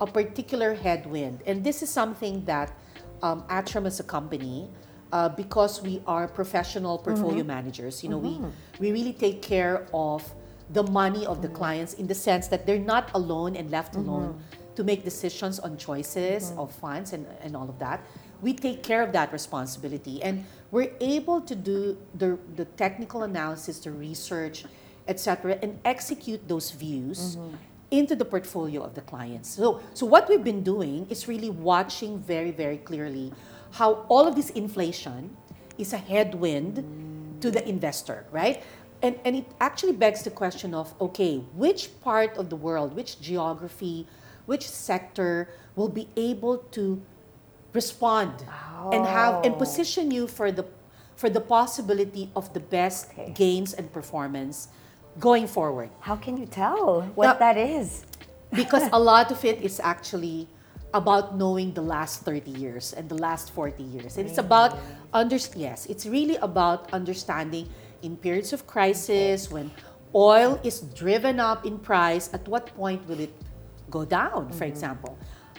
a 0.00 0.06
particular 0.06 0.74
headwind, 0.74 1.42
and 1.46 1.64
this 1.64 1.82
is 1.82 1.90
something 1.90 2.44
that 2.44 2.70
um, 3.26 3.42
ATRAM 3.50 3.86
as 3.86 3.98
a 3.98 4.04
company, 4.04 4.70
uh, 5.10 5.28
because 5.28 5.82
we 5.82 6.00
are 6.06 6.28
professional 6.28 6.96
portfolio 6.96 7.42
managers, 7.42 8.04
you 8.04 8.08
know, 8.08 8.18
we 8.18 8.38
we 8.78 8.92
really 8.92 9.12
take 9.12 9.42
care 9.42 9.88
of 9.92 10.22
the 10.72 10.82
money 10.84 11.26
of 11.26 11.42
the 11.42 11.48
clients 11.48 11.94
in 11.94 12.06
the 12.06 12.14
sense 12.14 12.48
that 12.48 12.66
they're 12.66 12.78
not 12.78 13.10
alone 13.14 13.56
and 13.56 13.70
left 13.70 13.94
mm-hmm. 13.94 14.08
alone 14.08 14.40
to 14.76 14.84
make 14.84 15.04
decisions 15.04 15.58
on 15.58 15.76
choices 15.76 16.50
mm-hmm. 16.50 16.60
of 16.60 16.72
funds 16.72 17.12
and, 17.12 17.26
and 17.42 17.56
all 17.56 17.68
of 17.68 17.78
that. 17.78 18.04
We 18.40 18.54
take 18.54 18.82
care 18.82 19.02
of 19.02 19.12
that 19.12 19.32
responsibility 19.32 20.22
and 20.22 20.44
we're 20.70 20.92
able 21.00 21.40
to 21.42 21.54
do 21.54 21.98
the, 22.14 22.38
the 22.56 22.64
technical 22.64 23.24
analysis, 23.24 23.80
the 23.80 23.90
research, 23.90 24.64
etc., 25.08 25.58
and 25.62 25.78
execute 25.84 26.46
those 26.46 26.70
views 26.70 27.36
mm-hmm. 27.36 27.56
into 27.90 28.14
the 28.14 28.24
portfolio 28.24 28.82
of 28.82 28.94
the 28.94 29.00
clients. 29.00 29.50
So, 29.50 29.80
so 29.92 30.06
what 30.06 30.28
we've 30.28 30.44
been 30.44 30.62
doing 30.62 31.06
is 31.10 31.26
really 31.26 31.50
watching 31.50 32.20
very, 32.20 32.52
very 32.52 32.78
clearly 32.78 33.32
how 33.72 34.06
all 34.08 34.26
of 34.26 34.36
this 34.36 34.50
inflation 34.50 35.36
is 35.76 35.92
a 35.92 35.98
headwind 35.98 36.84
to 37.40 37.50
the 37.50 37.66
investor, 37.68 38.26
right? 38.30 38.62
And, 39.02 39.18
and 39.24 39.34
it 39.36 39.46
actually 39.60 39.92
begs 39.94 40.22
the 40.22 40.30
question 40.30 40.74
of 40.74 40.92
okay, 41.00 41.38
which 41.54 41.88
part 42.02 42.36
of 42.36 42.50
the 42.50 42.56
world, 42.56 42.94
which 42.94 43.20
geography, 43.20 44.06
which 44.46 44.68
sector 44.68 45.48
will 45.74 45.88
be 45.88 46.08
able 46.16 46.58
to 46.76 47.00
respond 47.72 48.44
and 48.92 49.06
have 49.06 49.44
and 49.44 49.54
Oh. 49.54 49.58
position 49.58 50.10
you 50.10 50.26
for 50.26 50.50
the 50.52 50.64
for 51.16 51.28
the 51.30 51.40
possibility 51.40 52.30
of 52.34 52.52
the 52.54 52.60
best 52.60 53.10
Okay. 53.12 53.30
gains 53.36 53.74
and 53.74 53.92
performance 53.92 54.68
going 55.20 55.46
forward 55.46 55.90
How 56.00 56.16
can 56.16 56.36
you 56.36 56.46
tell 56.46 57.02
what 57.14 57.26
Now- 57.26 57.38
that 57.38 57.56
is? 57.56 58.04
because 58.56 58.88
a 58.92 58.98
lot 58.98 59.30
of 59.30 59.44
it 59.44 59.60
is 59.62 59.78
actually 59.84 60.48
about 60.92 61.36
knowing 61.36 61.72
the 61.74 61.82
last 61.84 62.22
30 62.26 62.50
years 62.50 62.92
and 62.92 63.08
the 63.08 63.14
last 63.14 63.52
40 63.52 63.84
years 63.84 64.16
and 64.18 64.26
it's 64.26 64.38
about 64.38 64.74
under 65.12 65.38
yes 65.54 65.86
it's 65.86 66.06
really 66.06 66.36
about 66.42 66.90
understanding 66.92 67.68
in 68.02 68.16
periods 68.16 68.52
of 68.52 68.66
crisis 68.66 69.50
when 69.50 69.70
oil 70.14 70.58
is 70.64 70.80
driven 70.94 71.38
up 71.40 71.64
in 71.66 71.78
price 71.78 72.32
at 72.32 72.46
what 72.48 72.66
point 72.74 73.06
will 73.08 73.20
it 73.20 73.32
go 73.90 74.04
down 74.04 74.50
for 74.52 74.64
example 74.64 75.16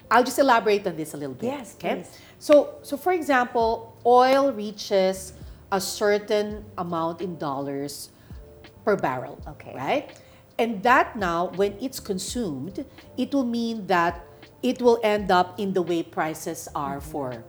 i'll 0.10 0.24
just 0.24 0.40
elaborate 0.40 0.86
on 0.88 0.96
this 0.96 1.14
a 1.14 1.18
little 1.18 1.36
bit 1.36 1.48
Yes, 1.48 1.76
okay 1.76 1.96
please. 2.04 2.18
so 2.40 2.76
so 2.82 2.98
for 2.98 3.14
example 3.14 3.96
oil 4.06 4.52
reaches 4.52 5.34
a 5.72 5.80
certain 5.80 6.66
amount 6.78 7.22
in 7.22 7.38
dollars 7.38 8.10
per 8.84 8.96
barrel. 8.96 9.40
Okay. 9.48 9.74
Right? 9.76 10.20
And 10.60 10.84
that 10.84 11.16
now, 11.16 11.52
when 11.56 11.76
it's 11.82 12.00
consumed, 12.00 12.86
it 13.18 13.34
will 13.34 13.46
mean 13.46 13.88
that 13.88 14.26
it 14.62 14.82
will 14.82 15.00
end 15.04 15.32
up 15.32 15.60
in 15.60 15.74
the 15.74 15.82
way 15.82 16.04
prices 16.04 16.68
are 16.76 17.02
for 17.02 17.44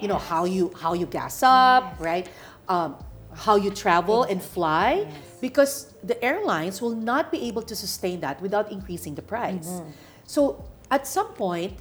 you 0.00 0.08
know 0.08 0.18
how 0.18 0.44
you 0.44 0.72
how 0.76 0.92
you 0.92 1.06
gas 1.06 1.42
up, 1.42 1.96
right? 1.98 2.28
Um, 2.68 2.96
how 3.36 3.56
you 3.56 3.70
travel 3.70 4.24
and 4.24 4.42
fly, 4.42 5.06
Yes. 5.06 5.14
because 5.40 5.94
the 6.02 6.16
airlines 6.24 6.80
will 6.80 6.96
not 6.96 7.30
be 7.30 7.42
able 7.48 7.62
to 7.62 7.76
sustain 7.76 8.20
that 8.20 8.40
without 8.40 8.72
increasing 8.72 9.14
the 9.14 9.22
price. 9.22 9.68
Mm-hmm. 9.68 9.90
So 10.24 10.64
at 10.90 11.06
some 11.06 11.28
point, 11.34 11.74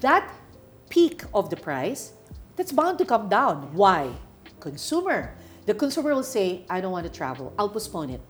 that 0.00 0.32
peak 0.88 1.24
of 1.34 1.50
the 1.50 1.56
price, 1.56 2.12
that's 2.56 2.72
bound 2.72 2.98
to 2.98 3.04
come 3.04 3.28
down. 3.28 3.74
Why? 3.74 4.10
Consumer. 4.60 5.34
The 5.66 5.74
consumer 5.74 6.14
will 6.14 6.22
say, 6.22 6.64
I 6.70 6.80
don't 6.80 6.92
want 6.92 7.06
to 7.06 7.12
travel. 7.12 7.52
I'll 7.58 7.68
postpone 7.68 8.10
it. 8.10 8.20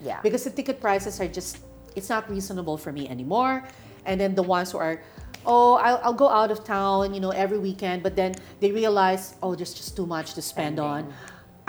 Yeah. 0.00 0.20
Because 0.22 0.44
the 0.44 0.50
ticket 0.50 0.80
prices 0.80 1.20
are 1.20 1.28
just, 1.28 1.58
it's 1.96 2.08
not 2.08 2.28
reasonable 2.30 2.76
for 2.76 2.92
me 2.92 3.08
anymore. 3.08 3.64
And 4.06 4.20
then 4.20 4.34
the 4.34 4.42
ones 4.42 4.72
who 4.72 4.78
are, 4.78 5.00
oh, 5.44 5.74
I'll, 5.74 6.00
I'll 6.02 6.14
go 6.14 6.28
out 6.28 6.50
of 6.50 6.64
town, 6.64 7.14
you 7.14 7.20
know, 7.20 7.30
every 7.30 7.58
weekend, 7.58 8.02
but 8.02 8.16
then 8.16 8.34
they 8.60 8.72
realize, 8.72 9.34
oh, 9.42 9.54
there's 9.54 9.74
just 9.74 9.96
too 9.96 10.06
much 10.06 10.34
to 10.34 10.42
spend 10.42 10.78
on. 10.80 11.12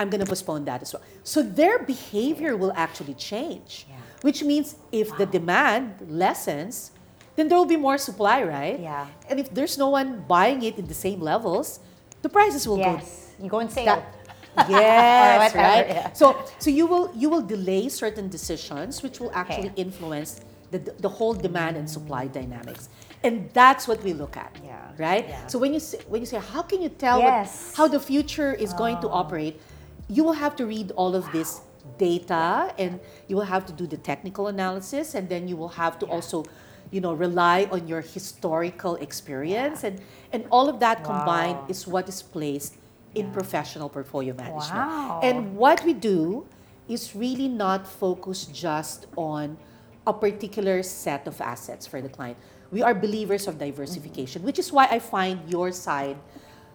I'm 0.02 0.10
going 0.10 0.24
to 0.26 0.32
postpone 0.36 0.66
that 0.66 0.82
as 0.82 0.90
well. 0.94 1.04
So 1.24 1.40
their 1.44 1.78
behavior 1.94 2.54
will 2.62 2.74
actually 2.86 3.14
change, 3.32 3.86
Yeah. 3.88 3.96
which 4.28 4.40
means 4.44 4.76
if 4.92 5.08
the 5.20 5.28
demand 5.38 5.86
lessens, 6.10 6.92
then 7.36 7.48
there 7.48 7.58
will 7.62 7.72
be 7.78 7.82
more 7.88 7.98
supply, 8.10 8.38
right? 8.58 8.80
Yeah. 8.80 9.06
And 9.30 9.40
if 9.40 9.48
there's 9.54 9.78
no 9.78 9.90
one 10.00 10.26
buying 10.28 10.60
it 10.70 10.76
in 10.82 10.86
the 10.88 10.98
same 11.06 11.20
levels, 11.32 11.80
the 12.26 12.30
prices 12.30 12.68
will 12.68 12.78
go 12.90 12.94
Yes. 12.98 13.10
You 13.44 13.50
go 13.56 13.60
and 13.60 13.72
sale. 13.72 13.86
that, 13.86 14.04
yes, 14.70 15.56
right. 15.56 15.88
yeah. 15.88 16.12
So, 16.14 16.26
so 16.64 16.70
you 16.70 16.86
will 16.92 17.06
you 17.22 17.28
will 17.34 17.46
delay 17.56 17.84
certain 18.04 18.28
decisions, 18.38 19.02
which 19.04 19.20
will 19.22 19.32
actually 19.42 19.72
Okay. 19.72 19.82
influence 19.88 20.32
the 20.74 20.80
the 21.06 21.12
whole 21.18 21.34
demand 21.48 21.74
and 21.80 21.88
supply 21.98 22.24
dynamics, 22.40 22.84
and 23.26 23.36
that's 23.60 23.84
what 23.90 24.00
we 24.08 24.12
look 24.22 24.36
at. 24.46 24.52
Yeah, 24.64 24.92
Right. 25.08 25.26
yeah. 25.28 25.48
So 25.52 25.56
when 25.64 25.72
you 25.76 25.80
say, 25.90 26.00
when 26.12 26.20
you 26.24 26.30
say 26.34 26.40
how 26.54 26.64
can 26.72 26.80
you 26.86 26.92
tell 27.06 27.20
Yes. 27.20 27.48
Oh. 27.48 27.68
what, 27.68 27.78
how 27.80 27.86
the 27.96 28.02
future 28.12 28.52
is 28.66 28.72
going 28.82 28.98
to 29.04 29.08
oh. 29.10 29.20
operate, 29.22 29.56
you 30.12 30.24
will 30.24 30.40
have 30.44 30.56
to 30.58 30.66
read 30.66 30.92
all 31.00 31.16
of 31.16 31.32
this 31.32 31.62
data, 31.98 32.76
and 32.78 33.00
you 33.28 33.36
will 33.36 33.50
have 33.56 33.66
to 33.66 33.74
do 33.74 33.88
the 33.88 33.98
technical 33.98 34.48
analysis, 34.48 35.16
and 35.16 35.30
then 35.30 35.48
you 35.48 35.56
will 35.56 35.76
have 35.82 35.98
to 36.00 36.06
also. 36.06 36.44
You 36.92 37.00
know, 37.00 37.14
rely 37.14 37.70
on 37.72 37.88
your 37.88 38.02
historical 38.02 39.00
experience, 39.00 39.86
and 39.88 40.02
and 40.34 40.44
all 40.52 40.68
of 40.68 40.84
that 40.84 41.06
combined 41.08 41.72
is 41.72 41.88
what 41.88 42.10
is 42.10 42.20
placed 42.20 42.76
in 43.16 43.32
professional 43.32 43.88
portfolio 43.88 44.34
management. 44.34 44.92
Wow. 44.92 45.22
And 45.24 45.56
what 45.56 45.86
we 45.86 45.94
do 45.94 46.46
is 46.88 47.16
really 47.16 47.48
not 47.48 47.88
focused 47.88 48.54
just 48.54 49.08
on 49.16 49.58
a 50.06 50.14
particular 50.14 50.84
set 50.84 51.28
of 51.28 51.40
assets 51.40 51.88
for 51.88 52.02
the 52.02 52.10
client. 52.10 52.38
We 52.72 52.82
are 52.82 52.94
believers 52.94 53.48
of 53.48 53.58
diversification, 53.58 54.40
mm-hmm. 54.42 54.48
which 54.48 54.60
is 54.60 54.72
why 54.72 54.88
I 54.92 55.00
find 55.00 55.50
your 55.50 55.72
side 55.72 56.18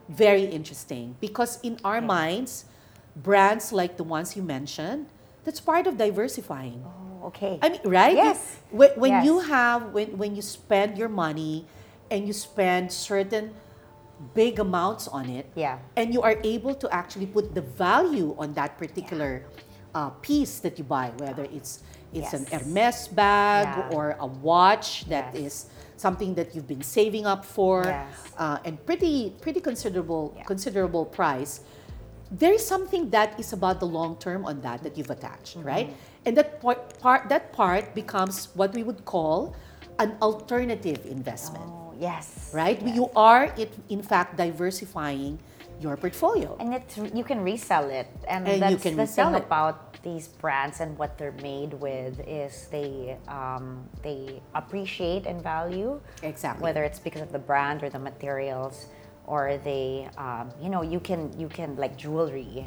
very 0.09 0.45
interesting 0.45 1.17
because 1.21 1.59
in 1.63 1.79
our 1.85 2.01
minds, 2.01 2.67
brands 3.17 3.73
like 3.73 3.97
the 3.97 4.05
ones 4.05 4.37
you 4.37 4.43
mentioned, 4.43 5.07
that's 5.45 5.61
part 5.61 5.87
of 5.87 5.97
diversifying. 5.97 6.85
Oh, 6.85 7.27
okay. 7.29 7.59
I 7.63 7.69
mean, 7.71 7.81
right? 7.85 8.15
Yes. 8.17 8.59
When, 8.71 8.91
when 8.97 9.11
Yes. 9.13 9.25
you 9.25 9.39
have, 9.41 9.93
when, 9.93 10.19
when 10.19 10.37
you 10.37 10.43
spend 10.43 10.99
your 10.99 11.09
money 11.09 11.65
and 12.11 12.27
you 12.27 12.33
spend 12.33 12.93
certain 12.93 13.55
big 14.35 14.59
amounts 14.59 15.09
on 15.09 15.29
it, 15.29 15.47
Yeah. 15.55 15.79
and 15.97 16.13
you 16.13 16.23
are 16.23 16.37
able 16.45 16.75
to 16.75 16.89
actually 16.93 17.27
put 17.27 17.55
the 17.55 17.61
value 17.63 18.35
on 18.39 18.53
that 18.55 18.79
particular 18.79 19.45
uh, 19.95 20.11
piece 20.21 20.59
that 20.61 20.77
you 20.79 20.85
buy, 20.85 21.11
whether 21.19 21.45
it's 21.45 21.81
it's 22.13 22.33
an 22.33 22.47
Hermes 22.47 23.09
bag 23.09 23.67
Yeah. 23.67 23.97
or 23.97 24.17
a 24.21 24.27
watch 24.27 25.05
that 25.09 25.35
Yes. 25.35 25.43
is 25.43 25.67
something 25.97 26.35
that 26.35 26.55
you've 26.55 26.69
been 26.69 26.83
saving 26.83 27.27
up 27.27 27.45
for, 27.45 27.85
Yes. 27.85 28.07
uh, 28.39 28.59
and 28.65 28.77
pretty 28.87 29.33
pretty 29.41 29.61
considerable 29.61 30.33
Yeah. 30.37 30.45
considerable 30.45 31.05
price. 31.05 31.61
There 32.31 32.53
is 32.53 32.65
something 32.67 33.11
that 33.11 33.39
is 33.39 33.53
about 33.53 33.79
the 33.81 33.87
long 33.87 34.17
term 34.19 34.45
on 34.45 34.61
that 34.63 34.83
that 34.83 34.97
you've 34.99 35.11
attached, 35.11 35.57
Mm-hmm. 35.59 35.69
right? 35.69 35.89
And 36.27 36.37
that 36.37 36.61
part, 36.61 36.99
part 36.99 37.29
that 37.29 37.53
part 37.53 37.95
becomes 37.95 38.49
what 38.55 38.75
we 38.75 38.83
would 38.83 39.05
call 39.05 39.55
an 39.99 40.17
alternative 40.21 41.07
investment 41.07 41.65
Oh, 41.65 41.95
yes. 41.99 42.51
right? 42.53 42.81
Yes. 42.83 42.97
You 42.97 43.11
are, 43.17 43.45
it, 43.57 43.73
in 43.89 44.03
fact, 44.03 44.37
diversifying 44.37 45.39
your 45.81 45.97
portfolio. 45.97 46.57
And 46.59 46.75
it's 46.75 46.97
you 47.15 47.23
can 47.23 47.41
resell 47.45 47.89
it, 47.91 48.09
and, 48.29 48.49
And 48.49 48.61
that's 48.63 48.83
the 48.83 49.07
thing 49.07 49.35
it. 49.35 49.45
about 49.45 50.03
these 50.03 50.29
brands 50.29 50.81
and 50.81 50.97
what 50.99 51.19
they're 51.19 51.37
made 51.43 51.75
with 51.75 52.19
is 52.27 52.67
they 52.71 53.17
um, 53.29 53.85
they 54.03 54.41
appreciate 54.55 55.27
and 55.27 55.43
value 55.43 56.01
Exactly. 56.23 56.63
whether 56.63 56.83
it's 56.85 56.99
because 56.99 57.23
of 57.23 57.31
the 57.33 57.39
brand 57.39 57.83
or 57.83 57.91
the 57.91 57.99
materials 57.99 58.87
or 59.27 59.59
they 59.65 60.09
um, 60.17 60.51
you 60.63 60.69
know 60.69 60.83
you 60.83 61.01
can 61.01 61.33
you 61.39 61.49
can 61.49 61.77
like 61.77 61.97
jewelry. 61.97 62.67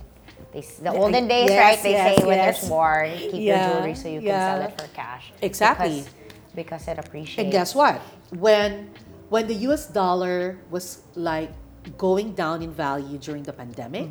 They, 0.54 0.60
s- 0.60 0.78
the 0.78 0.92
olden 0.92 1.28
days, 1.28 1.50
yes, 1.50 1.60
right? 1.60 1.84
They 1.84 1.92
yes, 1.92 2.18
say 2.18 2.26
when 2.26 2.38
yes. 2.38 2.60
there's 2.62 2.70
war, 2.72 3.06
keep 3.30 3.42
your 3.44 3.58
jewelry 3.60 3.94
so 3.96 4.08
you 4.08 4.22
can 4.22 4.40
sell 4.40 4.62
it 4.62 4.74
for 4.80 4.88
cash. 4.96 5.32
Exactly. 5.42 6.00
Because, 6.02 6.16
because 6.56 6.88
it 6.88 6.98
appreciates. 6.98 7.40
And 7.44 7.52
guess 7.52 7.76
what? 7.76 8.00
When 8.34 8.90
when 9.30 9.48
the 9.48 9.54
US 9.70 9.86
dollar 9.88 10.58
was 10.72 11.04
like 11.16 11.52
going 11.98 12.34
down 12.34 12.62
in 12.64 12.72
value 12.72 13.18
during 13.20 13.44
the 13.44 13.54
pandemic, 13.54 14.10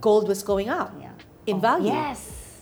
gold 0.00 0.28
was 0.28 0.42
going 0.42 0.68
up 0.68 0.92
Yeah. 1.00 1.12
in 1.46 1.56
Oh, 1.56 1.60
value. 1.60 1.88
Yes. 1.88 2.20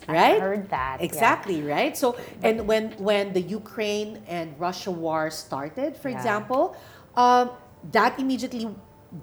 Right? 0.08 0.36
I 0.36 0.40
heard 0.40 0.70
that. 0.70 0.96
yeah. 1.00 1.04
Exactly, 1.04 1.60
right? 1.62 1.92
So 1.96 2.16
and 2.42 2.66
when 2.66 2.92
when 2.96 3.32
the 3.34 3.42
Ukraine 3.42 4.22
and 4.26 4.54
Russia 4.58 4.90
war 4.90 5.28
started, 5.30 5.96
for 5.98 6.08
Yeah. 6.08 6.16
example, 6.16 6.76
um, 7.16 7.50
that 7.92 8.18
immediately 8.18 8.64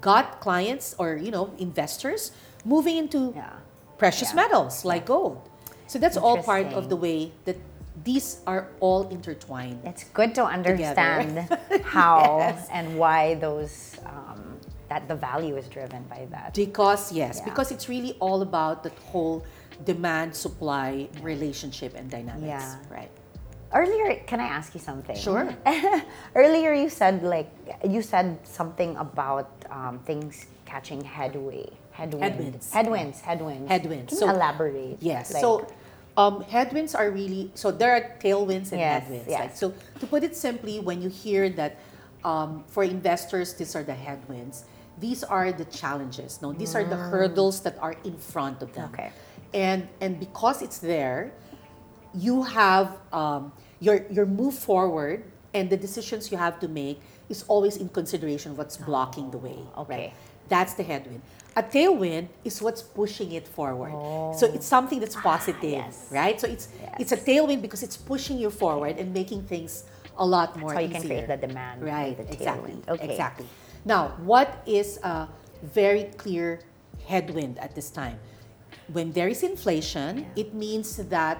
got 0.00 0.40
clients 0.40 0.94
or 0.98 1.16
you 1.16 1.30
know 1.30 1.50
investors 1.58 2.32
moving 2.64 2.96
into 2.96 3.32
Yeah. 3.36 3.50
precious 3.98 4.30
Yeah. 4.30 4.42
metals 4.42 4.84
like 4.84 5.06
gold. 5.06 5.38
So 5.86 5.98
that's 5.98 6.16
all 6.16 6.42
part 6.42 6.66
of 6.74 6.88
the 6.88 6.96
way 6.96 7.32
that 7.44 7.56
these 8.04 8.40
are 8.46 8.68
all 8.80 9.08
intertwined. 9.08 9.80
It's 9.84 10.04
good 10.04 10.34
to 10.34 10.44
understand 10.44 11.48
how 11.84 12.40
and 12.70 12.98
why 12.98 13.34
those 13.34 13.96
um, 14.04 14.58
that 14.88 15.08
the 15.08 15.14
value 15.16 15.56
is 15.56 15.66
driven 15.68 16.02
by 16.04 16.26
that. 16.30 16.54
Because 16.54 17.10
yes, 17.12 17.38
Yeah. 17.38 17.44
because 17.44 17.70
it's 17.70 17.88
really 17.88 18.16
all 18.20 18.42
about 18.42 18.82
that 18.82 18.96
whole 19.10 19.44
demand 19.84 20.34
supply 20.34 21.08
relationship 21.22 21.94
and 21.96 22.10
dynamics, 22.10 22.46
Yeah. 22.46 22.76
right? 22.98 23.10
Earlier, 23.74 24.22
can 24.26 24.40
I 24.40 24.46
ask 24.46 24.74
you 24.74 24.80
something? 24.80 25.16
Sure. 25.16 25.54
Earlier, 26.34 26.72
you 26.72 26.88
said 26.88 27.22
like 27.22 27.50
you 27.84 28.02
said 28.02 28.38
something 28.44 28.96
about 28.96 29.50
um, 29.70 29.98
things 30.00 30.46
catching 30.64 31.00
headway, 31.02 31.68
headwind, 31.92 32.22
Headwinds. 32.24 32.72
headwinds, 32.72 33.20
headwinds. 33.20 33.68
Headwinds. 33.70 34.08
Can 34.10 34.18
So- 34.18 34.26
you 34.26 34.32
elaborate? 34.32 34.96
Yes. 35.00 35.32
Like, 35.32 35.40
so 35.40 35.66
um, 36.16 36.42
headwinds 36.42 36.94
are 36.94 37.10
really 37.10 37.50
so 37.54 37.70
there 37.70 37.92
are 37.92 38.00
tailwinds 38.20 38.72
and 38.72 38.80
Yes, 38.80 39.02
headwinds. 39.02 39.28
yes. 39.28 39.40
Like, 39.40 39.56
so 39.56 39.74
to 40.00 40.06
put 40.06 40.22
it 40.24 40.34
simply, 40.36 40.80
when 40.80 41.02
you 41.02 41.08
hear 41.08 41.48
that 41.50 41.78
um, 42.24 42.64
for 42.68 42.82
investors 42.84 43.54
these 43.54 43.76
are 43.76 43.82
the 43.82 43.94
headwinds, 43.94 44.64
these 44.98 45.22
are 45.22 45.52
the 45.52 45.66
challenges. 45.66 46.40
No, 46.42 46.52
these 46.52 46.74
are 46.74 46.84
the 46.84 46.96
hurdles 46.96 47.60
that 47.60 47.76
are 47.80 47.94
in 48.04 48.16
front 48.16 48.62
of 48.62 48.72
them. 48.74 48.88
Mm. 48.90 48.94
Okay. 48.94 49.10
And 49.54 49.88
and 50.00 50.18
because 50.18 50.62
it's 50.62 50.78
there, 50.78 51.32
you 52.14 52.42
have 52.42 52.96
um, 53.12 53.52
your 53.80 54.06
your 54.10 54.26
move 54.26 54.54
forward 54.54 55.22
and 55.54 55.68
the 55.70 55.76
decisions 55.76 56.30
you 56.32 56.36
have 56.38 56.58
to 56.60 56.68
make 56.68 57.00
is 57.28 57.44
always 57.48 57.76
in 57.76 57.88
consideration 57.88 58.56
what's 58.56 58.76
blocking 58.76 59.30
the 59.30 59.38
way. 59.38 59.58
Oh, 59.74 59.82
okay. 59.82 59.96
Right? 59.98 60.12
That's 60.48 60.74
the 60.74 60.82
headwind. 60.84 61.22
A 61.56 61.62
tailwind 61.62 62.28
is 62.44 62.60
what's 62.62 62.82
pushing 62.82 63.32
it 63.32 63.48
forward. 63.48 63.90
So 64.38 64.46
it's 64.46 64.66
something 64.66 65.00
that's 65.00 65.16
positive, 65.16 65.64
Oh. 65.64 65.82
Ah, 65.82 65.86
yes. 65.86 66.08
right? 66.10 66.40
So 66.40 66.46
it's 66.46 66.68
Yes. 66.80 66.94
it's 67.00 67.12
a 67.12 67.16
tailwind 67.16 67.62
because 67.62 67.82
it's 67.82 67.96
pushing 67.96 68.38
you 68.38 68.50
forward 68.50 68.98
and 68.98 69.12
making 69.12 69.42
things 69.48 69.84
a 70.18 70.24
lot 70.26 70.56
more 70.56 70.72
how 70.72 70.80
you 70.80 70.88
easier. 70.88 71.00
can 71.00 71.08
create 71.08 71.26
the 71.28 71.36
demand. 71.36 71.82
Right, 71.82 72.16
the 72.16 72.30
exactly. 72.32 72.76
Okay. 72.88 73.08
Exactly. 73.10 73.46
Now, 73.84 74.12
what 74.24 74.48
is 74.66 74.98
a 75.02 75.28
very 75.62 76.04
clear 76.16 76.60
headwind 77.06 77.58
at 77.58 77.74
this 77.74 77.90
time? 77.90 78.18
When 78.92 79.12
there 79.12 79.28
is 79.28 79.42
inflation, 79.42 80.18
Yeah. 80.18 80.42
it 80.42 80.54
means 80.54 80.96
that 80.96 81.38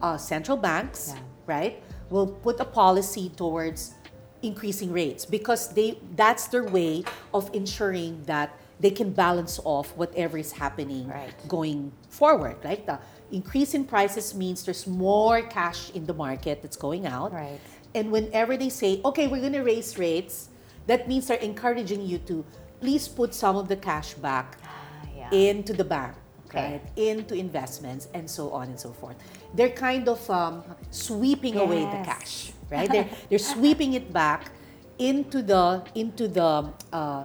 uh, 0.00 0.16
central 0.18 0.56
banks, 0.58 1.12
Yeah. 1.14 1.20
right, 1.46 1.74
will 2.10 2.26
put 2.28 2.60
a 2.60 2.64
policy 2.68 3.30
towards 3.34 3.94
increasing 4.42 4.92
rates 4.92 5.24
because 5.24 5.72
they 5.74 5.98
that's 6.16 6.48
their 6.48 6.64
way 6.64 7.04
of 7.32 7.50
ensuring 7.54 8.22
that 8.26 8.50
they 8.78 8.90
can 8.90 9.10
balance 9.10 9.58
off 9.64 9.96
whatever 9.96 10.36
is 10.36 10.52
happening 10.52 11.08
Right. 11.08 11.32
going 11.48 11.92
forward. 12.10 12.56
Right, 12.62 12.84
the 12.84 12.98
increase 13.32 13.72
in 13.74 13.84
prices 13.84 14.34
means 14.34 14.64
there's 14.64 14.86
more 14.86 15.40
cash 15.42 15.90
in 15.94 16.04
the 16.06 16.12
market 16.14 16.60
that's 16.62 16.76
going 16.76 17.06
out. 17.06 17.32
Right. 17.32 17.58
And 17.94 18.12
whenever 18.12 18.56
they 18.58 18.68
say, 18.68 19.00
okay, 19.04 19.26
we're 19.26 19.40
going 19.40 19.54
to 19.54 19.62
raise 19.64 19.96
rates, 19.98 20.50
that 20.86 21.08
means 21.08 21.26
they're 21.28 21.38
encouraging 21.40 22.02
you 22.06 22.18
to 22.28 22.44
please 22.80 23.08
put 23.08 23.34
some 23.34 23.56
of 23.56 23.68
the 23.68 23.76
cash 23.76 24.12
back 24.14 24.58
Ah, 24.64 24.68
yeah. 25.16 25.30
into 25.32 25.72
the 25.72 25.82
bank, 25.84 26.12
Okay. 26.46 26.72
right? 26.72 26.82
Into 26.96 27.34
investments 27.34 28.08
and 28.12 28.28
so 28.28 28.50
on 28.50 28.68
and 28.68 28.78
so 28.78 28.92
forth. 28.92 29.16
They're 29.54 29.70
kind 29.72 30.06
of 30.10 30.20
um, 30.28 30.62
sweeping 30.90 31.56
away 31.56 31.80
the 31.88 32.02
cash, 32.04 32.52
right? 32.70 32.90
They're, 32.90 33.08
they're 33.28 33.38
sweeping 33.38 33.94
it 33.94 34.12
back 34.12 34.50
into 34.98 35.42
the 35.42 35.82
into 35.94 36.26
the 36.28 36.72
uh, 36.92 37.24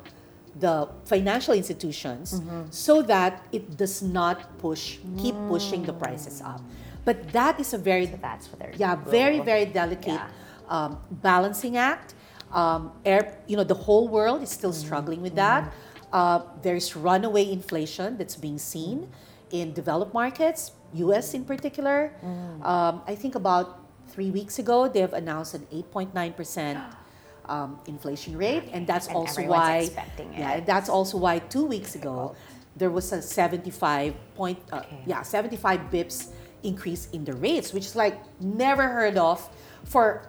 the 0.60 0.90
financial 1.06 1.54
institutions 1.54 2.34
Mm-hmm. 2.40 2.62
so 2.70 3.02
that 3.04 3.46
it 3.52 3.78
does 3.78 4.02
not 4.02 4.58
push 4.60 4.98
keep 5.18 5.36
pushing 5.48 5.84
the 5.84 5.94
prices 5.94 6.42
up. 6.42 6.62
But 7.06 7.32
that 7.32 7.60
is 7.60 7.74
a 7.74 7.78
very 7.78 8.06
That's 8.06 8.48
what 8.50 8.60
they're 8.60 8.74
yeah 8.76 8.96
very 8.96 9.40
very 9.40 9.66
delicate 9.66 10.20
Yeah. 10.22 10.28
um, 10.76 10.98
balancing 11.24 11.78
act. 11.78 12.14
Um, 12.52 12.92
air, 13.06 13.38
you 13.48 13.56
know, 13.56 13.64
the 13.64 13.80
whole 13.88 14.10
world 14.10 14.42
is 14.44 14.50
still 14.50 14.74
struggling 14.74 15.22
with 15.22 15.36
that. 15.36 15.72
Uh, 16.12 16.42
there's 16.62 16.98
runaway 16.98 17.50
inflation 17.50 18.18
that's 18.18 18.36
being 18.36 18.58
seen 18.60 19.08
in 19.52 19.72
developed 19.72 20.14
markets, 20.14 20.72
U.S. 20.96 21.34
in 21.34 21.46
particular. 21.46 22.12
Um, 22.62 23.02
I 23.08 23.16
think 23.16 23.36
about 23.36 23.81
three 24.12 24.32
weeks 24.32 24.60
ago 24.60 24.88
they 24.88 25.00
have 25.02 25.14
announced 25.14 25.54
an 25.56 25.66
8.9 25.72 26.36
percent 26.36 26.80
um, 27.48 27.80
inflation 27.88 28.38
rate, 28.38 28.70
and 28.72 28.86
that's 28.88 29.08
And 29.08 29.16
also 29.18 29.42
everyone's 29.42 29.60
why 29.60 29.78
expecting 29.78 30.34
yeah, 30.34 30.52
it. 30.52 30.58
and 30.60 30.66
that's 30.66 30.90
also 30.90 31.18
why 31.18 31.40
two 31.40 31.66
weeks 31.66 31.96
ago 31.96 32.36
there 32.78 32.90
was 32.92 33.12
a 33.12 33.22
75 33.22 34.14
point 34.36 34.58
uh, 34.72 34.78
Okay. 34.78 35.04
yeah 35.06 35.22
75 35.22 35.80
bips 35.92 36.30
increase 36.64 37.10
in 37.12 37.26
the 37.26 37.34
rates, 37.34 37.74
which 37.74 37.86
is 37.86 37.96
like 37.96 38.22
never 38.40 38.88
heard 38.88 39.18
of 39.18 39.42
for 39.84 40.28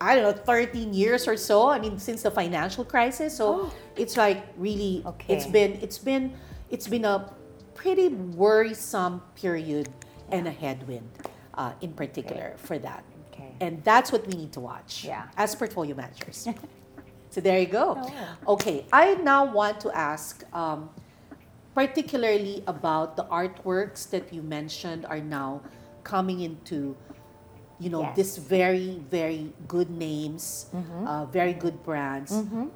I 0.00 0.14
don't 0.16 0.24
know 0.24 0.32
13 0.44 0.92
years 0.92 1.28
or 1.28 1.36
so. 1.36 1.68
I 1.68 1.78
mean 1.78 1.98
since 1.98 2.22
the 2.22 2.30
financial 2.30 2.84
crisis, 2.84 3.36
so 3.36 3.70
it's 3.96 4.16
like 4.16 4.44
really 4.58 5.02
Okay. 5.06 5.34
it's 5.34 5.46
been 5.46 5.78
it's 5.80 5.98
been 5.98 6.32
it's 6.70 6.88
been 6.88 7.04
a 7.04 7.32
pretty 7.74 8.08
worrisome 8.08 9.22
period 9.36 9.88
and 10.30 10.46
a 10.46 10.50
headwind 10.52 11.08
uh, 11.54 11.72
in 11.80 11.92
particular 11.92 12.54
for 12.58 12.78
that. 12.78 13.02
Okay. 13.40 13.54
And 13.60 13.82
that's 13.84 14.12
what 14.12 14.26
we 14.26 14.34
need 14.34 14.52
to 14.52 14.60
watch 14.60 15.04
Yeah. 15.04 15.28
as 15.36 15.54
portfolio 15.54 15.94
managers. 15.96 16.48
so 17.30 17.40
there 17.40 17.58
you 17.58 17.66
go. 17.66 17.96
Oh. 18.46 18.52
Okay, 18.54 18.84
I 18.92 19.14
now 19.14 19.44
want 19.44 19.80
to 19.80 19.90
ask 19.96 20.44
um, 20.54 20.90
particularly 21.74 22.62
about 22.66 23.16
the 23.16 23.24
artworks 23.24 24.08
that 24.10 24.32
you 24.32 24.42
mentioned 24.42 25.06
are 25.06 25.20
now 25.20 25.62
coming 26.04 26.40
into 26.40 26.96
you 27.80 27.88
know 27.94 28.02
Yes. 28.02 28.16
this 28.20 28.30
very 28.36 29.00
very 29.18 29.42
good 29.74 29.90
names 29.90 30.44
uh, 31.10 31.24
very 31.38 31.54
good 31.64 31.76
brands 31.88 32.30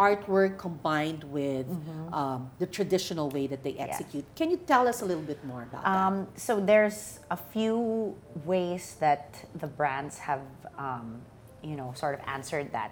artwork 0.08 0.52
combined 0.58 1.22
with 1.38 1.66
um, 2.18 2.50
the 2.58 2.66
traditional 2.78 3.28
way 3.36 3.46
that 3.52 3.62
they 3.66 3.74
execute 3.86 4.24
can 4.34 4.50
you 4.50 4.56
tell 4.72 4.84
us 4.88 5.02
a 5.02 5.06
little 5.10 5.22
bit 5.32 5.40
more 5.44 5.62
about 5.68 5.82
that 5.84 5.94
Um, 6.06 6.16
so 6.46 6.52
there's 6.70 7.20
a 7.30 7.36
few 7.54 7.76
ways 8.52 8.96
that 9.04 9.24
the 9.62 9.66
brands 9.78 10.16
have, 10.28 10.42
um, 10.86 11.20
you 11.62 11.76
know, 11.76 11.92
sort 12.02 12.14
of 12.16 12.20
answered 12.36 12.68
that 12.72 12.90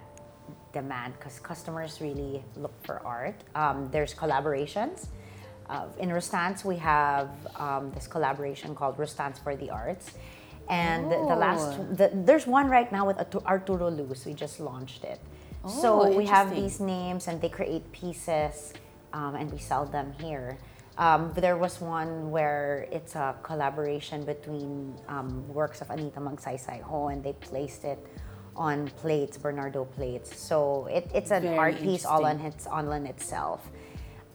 demand 0.79 1.13
because 1.17 1.39
customers 1.39 1.91
really 2.01 2.43
look 2.63 2.73
for 2.87 2.95
art. 3.05 3.37
Um, 3.55 3.77
there's 3.93 4.13
collaborations. 4.23 4.97
Uh, 5.69 5.85
in 6.03 6.09
Rustans, 6.17 6.59
we 6.65 6.77
have 6.77 7.29
um, 7.65 7.91
this 7.95 8.07
collaboration 8.07 8.69
called 8.79 8.95
Rustans 9.03 9.37
for 9.43 9.53
the 9.55 9.69
Arts. 9.69 10.05
And 10.73 11.11
the 11.11 11.37
last, 11.45 11.67
Oh. 11.79 11.83
the, 11.99 12.07
there's 12.27 12.47
one 12.59 12.67
right 12.77 12.89
now 12.97 13.03
with 13.09 13.17
Arturo 13.53 13.89
Luz. 13.89 14.25
We 14.25 14.33
just 14.45 14.59
launched 14.59 15.03
it. 15.13 15.19
Oh, 15.63 15.69
so 15.81 16.17
we 16.19 16.25
have 16.37 16.47
these 16.61 16.79
names 16.79 17.27
and 17.27 17.35
they 17.41 17.49
create 17.59 17.85
pieces 17.91 18.73
um, 19.13 19.35
and 19.39 19.51
we 19.51 19.59
sell 19.71 19.85
them 19.85 20.07
here. 20.19 20.57
Um, 20.97 21.31
there 21.35 21.57
was 21.57 21.81
one 21.81 22.29
where 22.35 22.87
it's 22.91 23.15
a 23.15 23.35
collaboration 23.41 24.19
between 24.25 24.93
um, 25.07 25.27
works 25.59 25.81
of 25.81 25.89
Anita 25.89 26.19
Magsaysay 26.19 26.81
Ho 26.89 27.07
and 27.07 27.23
they 27.23 27.33
placed 27.33 27.83
it 27.83 27.99
on 28.55 28.87
plates, 29.01 29.37
Bernardaud 29.37 29.89
plates. 29.97 30.29
So 30.37 30.87
it, 30.97 31.09
it's 31.13 31.31
an 31.31 31.43
Very 31.43 31.57
art 31.57 31.77
piece 31.81 32.05
all 32.05 32.25
on 32.25 32.39
its 32.39 32.67
on 32.67 33.05
itself. 33.07 33.61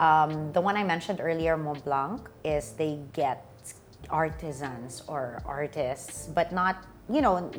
Um, 0.01 0.53
the 0.53 0.61
one 0.61 0.77
I 0.77 0.85
mentioned 0.85 1.21
earlier, 1.21 1.57
Mont 1.57 1.85
Blanc, 1.85 2.29
is 2.45 2.73
they 2.73 2.99
get 3.13 3.45
artisans 4.11 5.03
or 5.07 5.43
artists, 5.45 6.29
but 6.35 6.53
not 6.53 6.87
you 7.11 7.21
know 7.21 7.51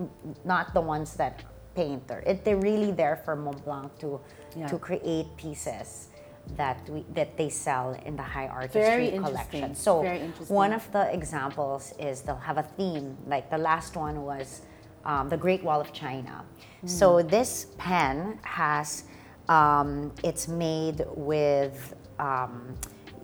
not 0.45 0.73
the 0.73 0.81
ones 0.81 1.15
that 1.15 1.43
paint 1.75 2.03
or 2.09 2.19
it, 2.25 2.43
they're 2.43 2.57
really 2.57 2.91
there 2.91 3.17
for 3.25 3.35
Mont 3.35 3.63
Blanc 3.65 3.91
to 3.99 4.19
Yeah. 4.55 4.67
to 4.67 4.77
create 4.79 5.27
pieces 5.37 6.09
that 6.57 6.77
we 6.89 7.05
that 7.13 7.37
they 7.37 7.49
sell 7.49 7.93
in 8.05 8.15
the 8.15 8.23
high 8.23 8.47
artistry 8.47 9.11
collection. 9.11 9.75
So 9.75 10.03
one 10.47 10.73
of 10.73 10.83
the 10.91 11.13
examples 11.13 11.93
is 11.99 12.21
they'll 12.21 12.45
have 12.51 12.57
a 12.57 12.67
theme. 12.77 13.17
Like 13.27 13.49
the 13.49 13.57
last 13.57 13.95
one 13.95 14.23
was 14.23 14.61
um, 15.05 15.29
the 15.29 15.37
Great 15.37 15.63
Wall 15.63 15.79
of 15.79 15.93
China. 15.93 16.43
Hmm. 16.81 16.87
So 16.87 17.21
this 17.21 17.67
pen 17.77 18.39
has 18.41 19.03
um, 19.47 20.11
it's 20.23 20.47
made 20.47 21.05
with 21.15 21.95
um, 22.19 22.75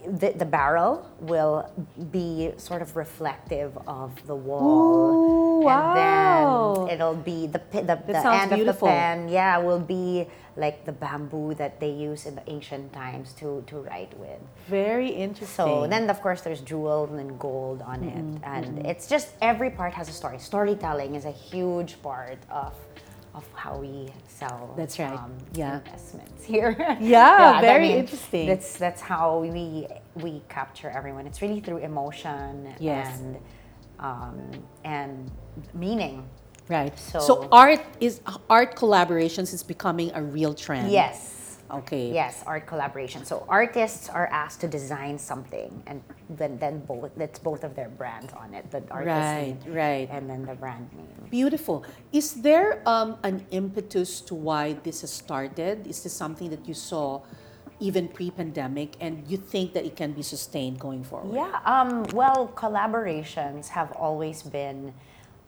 the, 0.08 0.34
the 0.36 0.46
barrel 0.46 1.06
will 1.20 1.70
be 2.12 2.52
sort 2.58 2.82
of 2.82 2.96
reflective 2.96 3.78
of 3.88 4.12
the 4.28 4.36
wall, 4.36 5.12
Ooh, 5.62 5.66
wow. 5.66 5.92
and 5.92 6.88
then 6.90 6.96
it'll 6.96 7.16
be 7.16 7.48
the 7.48 7.62
the, 7.72 7.96
the 8.08 8.18
end 8.28 8.52
beautiful. 8.52 8.88
of 8.88 8.94
the 8.94 8.98
pen. 9.00 9.30
Yeah, 9.30 9.58
will 9.60 9.80
be 9.80 10.28
like 10.58 10.86
the 10.86 10.92
bamboo 10.94 11.54
that 11.56 11.80
they 11.82 11.90
use 11.92 12.26
in 12.26 12.36
the 12.36 12.44
ancient 12.50 12.94
times 12.94 13.34
to 13.34 13.64
to 13.68 13.78
write 13.78 14.14
with. 14.18 14.40
very 14.68 15.10
interesting 15.10 15.48
So 15.66 15.88
then, 15.88 16.10
of 16.10 16.22
course, 16.22 16.42
there's 16.42 16.62
jewel 16.62 17.06
and 17.16 17.38
gold 17.40 17.82
on 17.82 18.00
Mm-hmm, 18.00 18.38
it, 18.38 18.42
and 18.44 18.86
it's 18.86 19.08
just 19.08 19.28
every 19.42 19.70
part 19.70 19.94
has 19.94 20.08
a 20.10 20.14
story. 20.14 20.40
Storytelling 20.40 21.16
is 21.16 21.26
a 21.26 21.32
huge 21.32 22.02
part 22.02 22.40
of 22.50 22.74
of 23.36 23.46
how 23.54 23.78
we 23.78 24.08
sell. 24.28 24.74
That's 24.78 24.98
right. 24.98 25.20
Yeah. 25.54 25.80
investments 25.80 26.44
here. 26.46 26.76
Yeah, 27.00 27.54
I 27.58 27.62
very 27.62 27.92
interesting. 27.92 28.48
That's 28.48 28.78
that's 28.78 29.02
how 29.02 29.40
we 29.40 29.88
we 30.16 30.42
capture 30.50 30.90
everyone. 30.90 31.28
It's 31.28 31.42
really 31.42 31.60
through 31.60 31.78
emotion 31.80 32.74
Yes. 32.80 33.20
and 33.20 33.38
um, 34.00 34.38
and 34.84 35.32
meaning. 35.74 36.28
right 36.68 36.98
So- 36.98 37.20
so 37.20 37.48
art 37.52 37.82
is 38.00 38.22
art 38.50 38.76
collaborations 38.76 39.54
is 39.54 39.62
becoming 39.64 40.10
a 40.16 40.22
real 40.38 40.54
trend 40.54 40.90
Yes. 40.92 41.45
Okay 41.72 42.12
Yes, 42.12 42.44
art 42.46 42.66
collaboration. 42.68 43.26
So 43.26 43.46
artists 43.50 44.10
are 44.10 44.28
asked 44.28 44.62
to 44.62 44.68
design 44.68 45.18
something, 45.18 45.82
and 45.88 46.02
then 46.30 46.58
then 46.60 46.80
both 46.86 47.12
that's 47.18 47.40
both 47.40 47.64
of 47.64 47.76
their 47.76 47.90
brands 47.90 48.34
on 48.34 48.54
it. 48.54 48.70
The 48.72 48.84
artist 48.92 49.08
Right, 49.08 49.58
name 49.66 49.74
right. 49.76 50.08
and 50.12 50.30
then 50.30 50.46
the 50.46 50.56
brand 50.56 50.90
name. 50.94 51.08
Beautiful. 51.30 51.84
Is 52.12 52.34
there 52.42 52.82
um, 52.88 53.18
an 53.24 53.46
impetus 53.52 54.22
to 54.30 54.36
why 54.36 54.74
this 54.84 55.02
has 55.02 55.12
started? 55.12 55.88
Is 55.88 56.04
this 56.04 56.14
something 56.14 56.50
that 56.50 56.68
you 56.68 56.74
saw 56.74 57.22
even 57.80 58.08
pre-pandemic, 58.08 58.96
and 59.02 59.28
you 59.28 59.36
think 59.36 59.74
that 59.74 59.84
it 59.86 59.96
can 59.98 60.14
be 60.14 60.22
sustained 60.22 60.80
going 60.80 61.04
forward? 61.04 61.36
Yeah. 61.36 61.60
Um, 61.66 62.04
well, 62.14 62.48
collaborations 62.56 63.68
have 63.68 63.92
always 63.94 64.44
been 64.44 64.94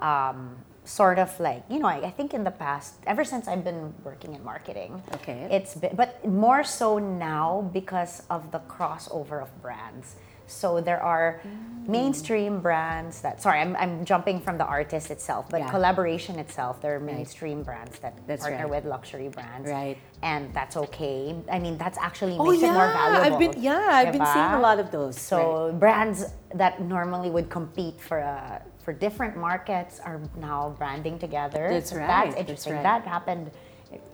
um, 0.02 0.58
sort 0.88 1.20
of 1.20 1.30
like 1.40 1.64
you 1.70 1.80
know. 1.80 1.88
I, 1.88 1.98
I 2.08 2.12
think 2.12 2.34
in 2.34 2.44
the 2.44 2.52
past, 2.52 2.96
ever 3.06 3.24
since 3.24 3.48
I've 3.48 3.64
been 3.64 3.94
working 4.04 4.34
in 4.34 4.44
marketing, 4.44 5.04
Okay. 5.16 5.48
it's 5.52 5.76
been, 5.76 5.96
but 5.96 6.26
more 6.26 6.64
so 6.64 6.98
now 6.98 7.70
because 7.74 8.24
of 8.30 8.52
the 8.52 8.60
crossover 8.74 9.42
of 9.42 9.50
brands. 9.62 10.16
So 10.50 10.80
there 10.80 11.04
are 11.04 11.42
Mm. 11.44 11.90
mainstream 11.90 12.62
brands 12.62 13.20
that. 13.22 13.42
Sorry, 13.42 13.60
I'm, 13.60 13.76
I'm 13.76 14.06
jumping 14.06 14.40
from 14.40 14.58
the 14.58 14.64
artist 14.64 15.12
itself, 15.12 15.44
but 15.50 15.60
Yeah. 15.60 15.70
collaboration 15.70 16.40
itself. 16.40 16.80
There 16.80 16.96
are 16.96 17.02
mainstream 17.02 17.64
brands 17.64 18.00
that 18.00 18.14
That's 18.28 18.44
partner 18.44 18.64
right. 18.64 18.70
with 18.76 18.86
luxury 18.86 19.28
brands, 19.28 19.68
Right. 19.70 19.98
And 20.24 20.54
that's 20.54 20.76
okay. 20.86 21.36
I 21.52 21.60
mean, 21.60 21.78
that's 21.78 21.98
actually 21.98 22.38
Oh 22.40 22.46
makes 22.50 22.64
yeah, 22.64 22.70
it 22.72 22.74
more 22.80 22.88
valuable. 22.88 23.26
I've 23.28 23.40
been 23.44 23.56
yeah, 23.62 23.90
I've 24.00 24.14
been 24.18 24.26
seeing 24.36 24.54
a 24.60 24.64
lot 24.68 24.80
of 24.80 24.88
those. 24.90 25.20
So 25.20 25.76
brands 25.78 26.26
that 26.62 26.80
normally 26.82 27.30
would 27.30 27.50
compete 27.50 28.00
for 28.00 28.20
a, 28.20 28.62
for 28.88 28.94
different 28.94 29.36
markets 29.36 30.00
are 30.00 30.22
now 30.40 30.74
branding 30.80 31.20
together. 31.20 31.68
That's 31.70 31.92
right, 31.92 32.32
That's 32.32 32.48
that's 32.48 32.68
right. 32.68 32.82
That 32.82 33.04
happened, 33.06 33.52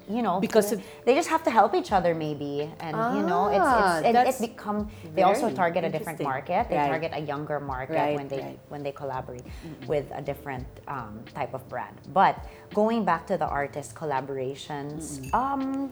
you 0.09 0.23
know, 0.25 0.39
Because 0.41 0.73
they- 1.05 1.13
just 1.13 1.29
have 1.29 1.43
to 1.43 1.51
help 1.51 1.75
each 1.75 1.91
other 1.91 2.15
maybe, 2.15 2.73
and 2.79 2.97
you 3.15 3.21
know, 3.21 3.43
Ah, 3.53 3.99
it's, 4.01 4.07
it's 4.07 4.07
and 4.07 4.15
it 4.29 4.35
become. 4.49 4.89
They 5.13 5.21
also 5.21 5.53
target 5.53 5.83
a 5.83 5.91
different 5.95 6.19
market. 6.31 6.61
They 6.69 6.77
Right. 6.81 6.89
target 6.89 7.11
a 7.13 7.21
younger 7.21 7.59
market 7.59 7.93
Right, 8.01 8.15
when 8.17 8.27
they 8.33 8.41
right. 8.41 8.59
when 8.73 8.81
they 8.81 8.91
collaborate 9.01 9.45
with 9.85 10.09
a 10.21 10.23
different 10.29 10.65
um, 10.87 11.21
type 11.37 11.53
of 11.53 11.61
brand. 11.69 11.95
But 12.21 12.33
going 12.73 13.05
back 13.05 13.27
to 13.31 13.37
the 13.37 13.49
artist 13.61 13.93
collaborations, 13.93 15.03
um, 15.41 15.91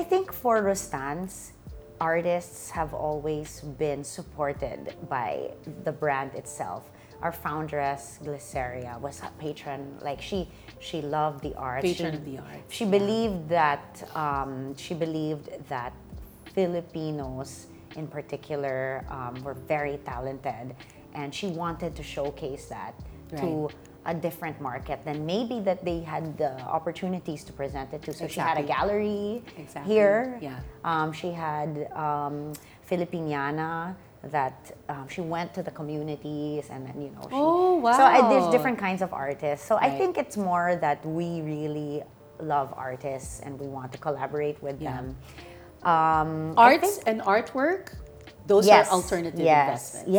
I 0.00 0.02
think 0.02 0.32
for 0.32 0.54
Rustans, 0.64 1.52
artists 2.00 2.70
have 2.70 2.92
always 2.94 3.60
been 3.84 4.02
supported 4.02 4.80
by 5.10 5.52
the 5.84 5.92
brand 5.92 6.30
itself. 6.40 6.82
Our 7.22 7.32
foundress, 7.32 8.18
Gliceria, 8.22 9.00
was 9.00 9.20
a 9.22 9.30
patron. 9.38 9.96
Like 10.02 10.20
she, 10.20 10.48
she 10.78 11.00
loved 11.02 11.42
the 11.42 11.54
art. 11.56 11.82
Patron 11.82 12.12
She- 12.12 12.18
of 12.18 12.24
the 12.24 12.38
arts, 12.38 12.74
She 12.74 12.84
believed 12.84 13.48
that 13.48 14.08
um, 14.14 14.76
she 14.76 14.94
believed 14.94 15.48
that 15.68 15.92
Filipinos, 16.54 17.66
in 17.96 18.06
particular, 18.06 19.04
um, 19.10 19.42
were 19.42 19.54
very 19.54 19.98
talented, 20.04 20.74
and 21.14 21.34
she 21.34 21.46
wanted 21.48 21.94
to 21.96 22.02
showcase 22.02 22.66
that 22.66 22.94
to 23.36 23.68
a 24.06 24.14
different 24.14 24.60
market 24.60 25.02
than 25.04 25.24
maybe 25.26 25.58
that 25.60 25.84
they 25.84 26.00
had 26.00 26.36
the 26.38 26.60
opportunities 26.62 27.42
to 27.42 27.52
present 27.52 27.92
it 27.94 28.02
to. 28.02 28.12
So 28.12 28.28
she 28.28 28.38
had 28.38 28.58
a 28.58 28.62
gallery 28.62 29.42
Exactly. 29.56 29.94
here. 29.94 30.38
Yeah. 30.42 30.60
Um, 30.84 31.10
she 31.12 31.30
had 31.32 31.88
um, 31.92 32.52
Filipiniana 32.88 33.94
that 34.30 34.72
um, 34.88 35.06
she 35.08 35.20
went 35.20 35.52
to 35.54 35.62
the 35.62 35.70
communities 35.70 36.68
and 36.70 36.86
then 36.86 37.00
you 37.00 37.10
know 37.10 37.22
she, 37.22 37.34
Oh, 37.34 37.80
so 37.92 38.02
I, 38.02 38.28
there's 38.30 38.48
different 38.50 38.78
kinds 38.78 39.02
of 39.02 39.12
artists 39.12 39.66
so 39.66 39.76
I 39.76 39.90
think 39.98 40.16
it's 40.18 40.36
more 40.36 40.76
that 40.76 41.04
we 41.04 41.40
really 41.42 42.02
love 42.40 42.72
artists 42.76 43.40
and 43.40 43.58
we 43.60 43.66
want 43.66 43.92
to 43.92 43.98
collaborate 43.98 44.62
with 44.62 44.80
Yeah. 44.80 44.92
them 44.96 45.16
um, 45.82 46.54
Arts 46.56 46.96
think- 46.96 47.08
and 47.08 47.20
artwork, 47.22 47.92
those 48.46 48.66
Yes, 48.66 48.88
are 48.88 48.94
alternative 48.94 49.40
yes, 49.40 49.94
investments. 49.94 50.10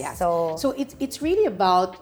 yes. 0.00 0.18
So- 0.18 0.56
so 0.58 0.70
it's 0.72 0.94
it's 1.00 1.22
really 1.22 1.46
about 1.46 1.96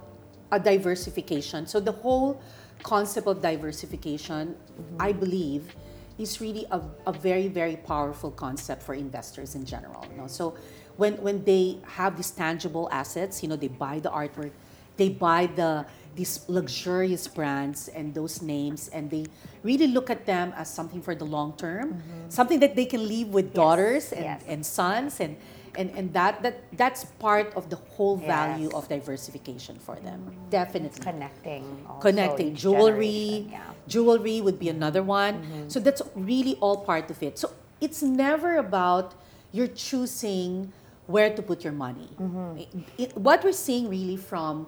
a 0.50 0.58
diversification. 0.58 1.66
So 1.66 1.78
the 1.80 1.92
whole 1.92 2.40
concept 2.82 3.26
of 3.28 3.40
diversification, 3.40 4.54
Mm-hmm. 4.54 5.02
I 5.08 5.12
believe, 5.12 5.74
is 6.18 6.40
really 6.40 6.66
a, 6.70 6.80
a 7.06 7.12
very 7.12 7.48
very 7.48 7.76
powerful 7.76 8.30
concept 8.32 8.82
for 8.82 8.94
investors 8.94 9.54
in 9.54 9.64
general. 9.64 10.04
You 10.10 10.16
know? 10.20 10.26
So 10.26 10.54
when 10.96 11.14
when 11.22 11.44
they 11.44 11.78
have 11.98 12.16
these 12.16 12.30
tangible 12.30 12.88
assets, 12.92 13.42
you 13.42 13.48
know, 13.48 13.56
they 13.56 13.68
buy 13.68 13.98
the 14.00 14.10
artwork, 14.10 14.52
they 14.96 15.08
buy 15.08 15.46
the 15.46 15.86
these 16.14 16.46
luxurious 16.46 17.26
brands 17.26 17.88
and 17.88 18.14
those 18.14 18.40
names 18.40 18.86
and 18.94 19.10
they 19.10 19.26
really 19.64 19.88
look 19.88 20.10
at 20.10 20.26
them 20.26 20.54
as 20.56 20.70
something 20.70 21.02
for 21.02 21.12
the 21.16 21.24
long 21.26 21.52
term 21.58 21.98
something 22.28 22.60
that 22.60 22.76
they 22.76 22.84
can 22.86 23.02
leave 23.08 23.26
with 23.34 23.52
daughters 23.52 24.12
and, 24.12 24.22
Mm-hmm. 24.22 24.38
yes. 24.38 24.44
and 24.46 24.60
sons 24.64 25.18
and 25.18 25.34
and, 25.76 25.90
and 25.98 26.14
that, 26.14 26.40
that 26.46 26.62
that's 26.78 27.02
part 27.18 27.50
of 27.58 27.66
the 27.68 27.74
whole 27.98 28.14
value 28.16 28.70
Yes. 28.70 28.74
of 28.78 28.88
diversification 28.88 29.74
for 29.82 29.96
them 30.06 30.30
definitely 30.50 31.02
connecting 31.02 31.64
connecting 31.98 32.54
jewelry 32.54 33.50
yeah. 33.50 33.58
Mm-hmm. 33.58 33.88
jewelry 33.90 34.40
would 34.40 34.60
be 34.62 34.68
another 34.68 35.02
one 35.02 35.66
so 35.66 35.80
that's 35.80 36.00
really 36.14 36.54
all 36.62 36.76
part 36.86 37.10
of 37.10 37.18
it 37.26 37.40
so 37.42 37.50
it's 37.80 38.02
never 38.06 38.56
about 38.58 39.14
you're 39.50 39.66
choosing 39.74 40.72
where 41.06 41.30
to 41.34 41.42
put 41.42 41.62
your 41.64 41.72
money 41.72 42.08
Mm-hmm. 42.20 43.20
What 43.22 43.44
we're 43.44 43.52
seeing 43.52 43.88
really 43.88 44.16
from 44.16 44.66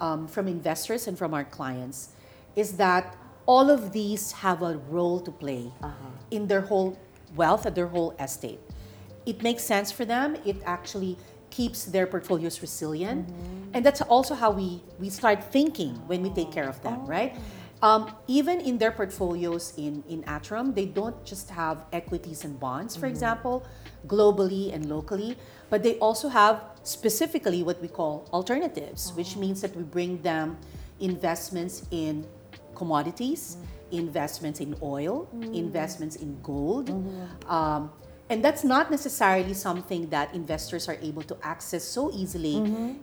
um, 0.00 0.26
from 0.28 0.46
investors 0.48 1.06
and 1.08 1.16
from 1.16 1.32
our 1.32 1.44
clients 1.44 2.10
is 2.54 2.76
that 2.76 3.16
all 3.46 3.70
of 3.70 3.92
these 3.92 4.32
have 4.32 4.62
a 4.62 4.76
role 4.90 5.20
to 5.20 5.30
play 5.30 5.72
Uh-huh. 5.82 5.94
in 6.30 6.46
their 6.48 6.60
whole 6.62 6.98
wealth 7.36 7.66
and 7.66 7.74
their 7.76 7.86
whole 7.88 8.12
estate 8.18 8.60
it 9.26 9.42
makes 9.42 9.64
sense 9.64 9.90
for 9.90 10.04
them. 10.04 10.36
It 10.44 10.56
actually 10.64 11.16
keeps 11.50 11.84
their 11.84 12.06
portfolios 12.06 12.60
resilient, 12.62 13.26
and 13.74 13.84
that's 13.84 14.00
also 14.02 14.34
how 14.34 14.50
we 14.52 14.82
we 15.02 15.08
start 15.10 15.42
thinking 15.50 15.94
when 16.06 16.22
we 16.22 16.30
take 16.30 16.50
care 16.52 16.68
of 16.68 16.78
them, 16.82 17.04
right? 17.06 17.34
Um, 17.82 18.02
even 18.28 18.60
in 18.60 18.78
their 18.78 18.92
portfolios 18.92 19.72
in 19.76 20.04
in 20.08 20.22
ATRAM, 20.30 20.74
they 20.78 20.86
don't 20.86 21.18
just 21.26 21.50
have 21.50 21.76
equities 21.92 22.44
and 22.44 22.54
bonds, 22.60 22.94
for 22.96 23.06
example, 23.06 23.66
globally 24.06 24.74
and 24.74 24.88
locally, 24.88 25.36
but 25.70 25.82
they 25.82 25.98
also 25.98 26.28
have 26.28 26.62
specifically 26.82 27.62
what 27.62 27.80
we 27.82 27.88
call 27.88 28.28
alternatives, 28.32 29.12
which 29.14 29.36
means 29.36 29.60
that 29.60 29.74
we 29.76 29.82
bring 29.82 30.22
them 30.22 30.56
investments 31.00 31.84
in 31.90 32.26
commodities, 32.74 33.56
investments 33.90 34.60
in 34.60 34.76
oil, 34.82 35.28
investments 35.52 36.16
in 36.16 36.38
gold. 36.42 36.90
Um, 37.48 37.90
and 38.28 38.44
that's 38.44 38.64
not 38.64 38.90
necessarily 38.90 39.54
something 39.54 40.08
that 40.10 40.34
investors 40.34 40.88
are 40.88 40.98
able 41.00 41.22
to 41.22 41.36
access 41.42 41.84
so 41.84 42.10
easily 42.12 42.56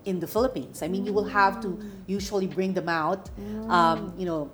in 0.05 0.19
the 0.19 0.27
Philippines. 0.27 0.83
I 0.83 0.87
mean, 0.89 1.05
you 1.05 1.13
will 1.13 1.29
have 1.29 1.61
to 1.61 1.79
usually 2.07 2.47
bring 2.47 2.73
them 2.73 2.89
out, 2.89 3.29
um, 3.69 4.13
you 4.17 4.25
know, 4.25 4.51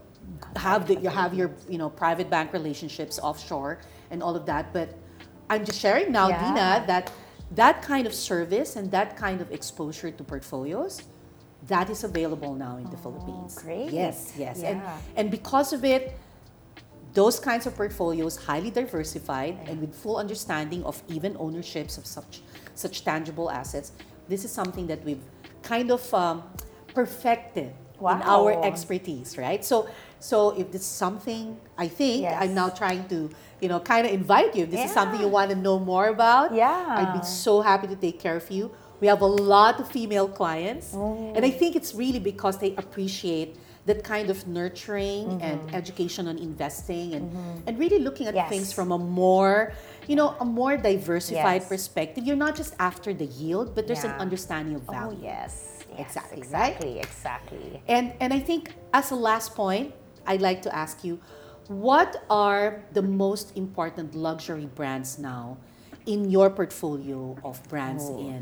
have 0.55 0.88
the, 0.88 0.95
you 0.95 1.09
have 1.09 1.33
your 1.33 1.51
you 1.67 1.77
know 1.77 1.89
private 1.89 2.29
bank 2.29 2.53
relationships 2.53 3.19
offshore 3.19 3.79
and 4.12 4.21
all 4.21 4.35
of 4.35 4.45
that. 4.45 4.71
But 4.73 4.89
I'm 5.49 5.65
just 5.65 5.79
sharing 5.79 6.12
now, 6.12 6.29
Yeah. 6.29 6.39
Dina, 6.43 6.83
that 6.88 7.12
that 7.55 7.81
kind 7.81 8.05
of 8.05 8.13
service 8.13 8.75
and 8.75 8.91
that 8.91 9.17
kind 9.17 9.41
of 9.41 9.51
exposure 9.51 10.12
to 10.12 10.23
portfolios 10.23 11.01
that 11.67 11.89
is 11.89 12.03
available 12.03 12.53
now 12.53 12.77
in 12.77 12.88
the 12.91 12.97
Philippines. 12.97 13.55
great. 13.57 13.89
Yes, 13.91 14.33
yes. 14.38 14.62
And 14.63 14.79
Yeah. 14.81 14.97
and 15.17 15.31
because 15.31 15.73
of 15.73 15.83
it, 15.83 16.13
those 17.13 17.39
kinds 17.39 17.65
of 17.65 17.75
portfolios 17.75 18.38
highly 18.38 18.69
diversified 18.69 19.57
and 19.67 19.81
with 19.81 19.95
full 19.95 20.17
understanding 20.17 20.83
of 20.85 21.01
even 21.07 21.35
ownerships 21.39 21.97
of 21.97 22.05
such 22.05 22.41
such 22.75 23.03
tangible 23.03 23.49
assets 23.49 23.91
this 24.29 24.45
is 24.45 24.51
something 24.51 24.85
that 24.88 25.03
we've 25.03 25.25
kind 25.63 25.89
of 25.91 26.13
um, 26.13 26.43
perfected 26.93 27.73
in 27.99 28.21
our 28.35 28.51
expertise 28.63 29.38
right 29.38 29.65
so 29.65 29.88
so 30.19 30.51
if 30.62 30.71
this 30.71 30.82
is 30.82 30.88
something 30.88 31.58
i 31.77 31.88
think 31.88 32.23
Yes. 32.23 32.38
i'm 32.41 32.53
now 32.53 32.69
trying 32.69 33.08
to 33.08 33.29
you 33.62 33.67
know 33.69 33.79
kind 33.79 34.05
of 34.08 34.12
invite 34.13 34.55
you 34.55 34.63
if 34.65 34.71
this 34.71 34.86
is 34.86 34.91
something 34.91 35.19
you 35.19 35.27
want 35.29 35.49
to 35.51 35.55
know 35.55 35.79
more 35.79 36.08
about 36.10 36.53
Yeah. 36.53 36.95
i'd 36.99 37.13
be 37.13 37.23
so 37.23 37.62
happy 37.62 37.88
to 37.88 37.95
take 37.95 38.19
care 38.19 38.36
of 38.36 38.49
you 38.51 38.71
we 38.99 39.08
have 39.08 39.21
a 39.21 39.32
lot 39.55 39.79
of 39.79 39.88
female 39.89 40.27
clients 40.27 40.93
Oh. 40.93 41.34
and 41.36 41.45
i 41.45 41.51
think 41.51 41.75
it's 41.75 41.95
really 41.95 42.19
because 42.19 42.58
they 42.60 42.75
appreciate 42.75 43.55
that 43.86 44.03
kind 44.03 44.29
of 44.29 44.45
nurturing 44.45 45.41
and 45.41 45.58
education 45.73 46.27
on 46.27 46.38
investing 46.38 47.15
and, 47.15 47.25
and 47.65 47.79
really 47.79 47.97
looking 47.99 48.27
at 48.27 48.36
Mm-hmm. 48.36 48.43
Yes. 48.45 48.49
things 48.53 48.69
from 48.73 48.91
a 48.91 48.99
more 48.99 49.71
you 50.08 50.15
know 50.15 50.36
a 50.39 50.45
more 50.45 50.75
diversified 50.77 51.62
Yes. 51.63 51.69
perspective 51.73 52.23
you're 52.27 52.36
not 52.47 52.55
just 52.55 52.75
after 52.79 53.13
the 53.13 53.25
yield 53.25 53.73
but 53.75 53.88
there's 53.88 54.03
an 54.03 54.12
understanding 54.19 54.75
of 54.75 54.84
Oh 54.89 54.91
value 54.91 55.19
yes, 55.23 55.84
yes 55.89 55.99
Exactly, 55.99 56.43
right? 56.51 56.75
exactly, 56.75 56.99
exactly. 56.99 57.82
and 57.88 58.13
and 58.21 58.34
i 58.34 58.39
think 58.39 58.73
as 58.93 59.10
a 59.12 59.15
last 59.15 59.55
point 59.55 59.93
i'd 60.29 60.41
like 60.41 60.61
to 60.61 60.71
ask 60.73 61.03
you 61.03 61.19
what 61.67 62.23
are 62.29 62.81
the 62.93 63.01
most 63.01 63.55
important 63.55 64.15
luxury 64.15 64.65
brands 64.73 65.19
now 65.19 65.57
in 66.05 66.29
your 66.31 66.49
portfolio 66.49 67.37
of 67.43 67.61
brands 67.69 68.05
Oh. 68.09 68.17
in 68.19 68.41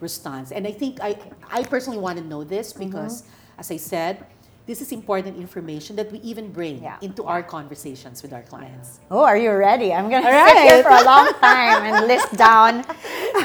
Rustans? 0.00 0.50
And 0.50 0.66
I 0.66 0.72
think 0.72 0.98
I, 1.00 1.14
I 1.52 1.62
personally 1.62 2.00
want 2.02 2.18
to 2.18 2.24
know 2.24 2.42
this 2.42 2.72
Mm-hmm. 2.72 2.90
because, 2.90 3.22
as 3.62 3.70
I 3.70 3.76
said, 3.78 4.26
this 4.66 4.80
is 4.82 4.90
important 4.90 5.36
information 5.38 5.94
that 5.96 6.10
we 6.10 6.18
even 6.26 6.50
bring 6.50 6.82
Yeah, 6.82 6.98
into 7.00 7.22
our 7.30 7.44
conversations 7.46 8.22
with 8.26 8.32
our 8.32 8.42
clients. 8.42 8.98
Oh, 9.08 9.22
are 9.22 9.36
you 9.38 9.52
ready? 9.54 9.92
I'm 9.94 10.10
gonna 10.10 10.26
All 10.26 10.48
sit 10.48 10.58
here 10.66 10.82
for 10.82 10.90
a 10.98 11.04
long 11.06 11.30
time 11.40 11.86
and 11.86 12.08
list 12.10 12.34
down. 12.34 12.82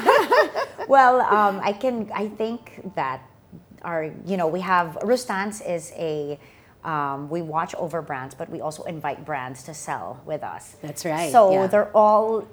well, 0.87 1.21
um, 1.21 1.61
I 1.63 1.73
can. 1.73 2.09
I 2.15 2.27
think 2.29 2.81
that 2.95 3.21
our, 3.83 4.09
you 4.25 4.37
know, 4.37 4.47
we 4.47 4.61
have 4.61 4.97
Rustans 5.03 5.61
is 5.61 5.93
a. 5.95 6.39
Um, 6.83 7.29
we 7.29 7.41
watch 7.41 7.75
over 7.75 8.01
brands, 8.01 8.33
but 8.35 8.49
we 8.49 8.61
also 8.61 8.83
invite 8.83 9.25
brands 9.25 9.63
to 9.63 9.73
sell 9.73 10.21
with 10.25 10.43
us. 10.43 10.77
That's 10.81 11.03
right, 11.05 11.31
So 11.31 11.51
yeah. 11.51 11.67
they're 11.67 11.91
all 11.95 12.45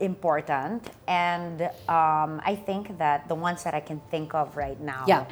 important, 0.00 0.88
and 1.06 1.62
um, 1.88 2.40
I 2.44 2.58
think 2.66 2.96
that 2.98 3.28
the 3.28 3.34
ones 3.34 3.62
that 3.64 3.74
I 3.74 3.80
can 3.80 4.00
think 4.10 4.34
of 4.34 4.56
right 4.56 4.80
now. 4.80 5.04
Yeah. 5.06 5.24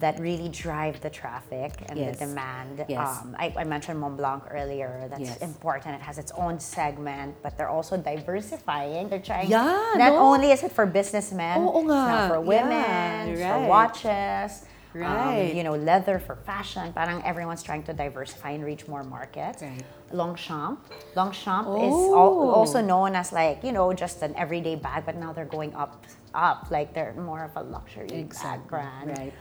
That 0.00 0.18
really 0.18 0.48
drive 0.48 1.00
the 1.02 1.08
traffic 1.08 1.70
and 1.88 1.96
Yes. 1.96 2.18
the 2.18 2.26
demand. 2.26 2.84
Yes. 2.88 2.98
Um, 3.22 3.36
I, 3.38 3.54
I 3.56 3.62
mentioned 3.62 4.00
Mont 4.00 4.16
Blanc 4.16 4.42
earlier. 4.50 5.06
That's 5.08 5.20
Yes. 5.20 5.38
important. 5.38 5.94
It 5.94 6.00
has 6.02 6.18
its 6.18 6.32
own 6.32 6.58
segment, 6.58 7.36
but 7.44 7.56
they're 7.56 7.68
also 7.68 7.96
diversifying. 7.96 9.08
They're 9.08 9.20
trying. 9.20 9.48
Yeah, 9.48 9.92
Not 9.94 10.12
no? 10.14 10.18
only 10.18 10.50
is 10.50 10.64
it 10.64 10.72
for 10.72 10.84
businessmen, 10.84 11.62
Oo 11.62 11.78
it's 11.78 11.86
now 11.86 12.26
for 12.28 12.40
women, 12.40 13.38
Yeah, 13.38 13.52
right. 13.52 13.62
for 13.62 13.68
watches. 13.68 14.66
Um, 14.94 15.00
Right. 15.02 15.54
you 15.54 15.64
know, 15.64 15.74
leather 15.74 16.18
for 16.18 16.36
fashion. 16.36 16.92
Parang 16.92 17.22
everyone's 17.24 17.62
trying 17.62 17.82
to 17.84 17.92
diversify 17.92 18.50
and 18.50 18.64
reach 18.64 18.86
more 18.86 19.02
markets. 19.02 19.62
Right. 19.62 19.82
Longchamp. 20.12 20.78
Longchamp 21.16 21.66
is 21.82 21.92
Oh. 21.94 22.14
al- 22.14 22.50
also 22.54 22.80
known 22.80 23.16
as 23.16 23.32
like, 23.32 23.64
you 23.64 23.72
know, 23.72 23.92
just 23.92 24.22
an 24.22 24.34
everyday 24.36 24.76
bag, 24.76 25.04
but 25.06 25.16
now 25.16 25.32
they're 25.32 25.44
going 25.58 25.74
up, 25.74 26.04
up. 26.34 26.68
Like 26.70 26.94
they're 26.94 27.14
more 27.14 27.42
of 27.44 27.56
a 27.56 27.62
luxury 27.62 28.08
Exactly, 28.12 28.60
bag 28.60 28.68
brand. 28.68 29.18
right. 29.18 29.32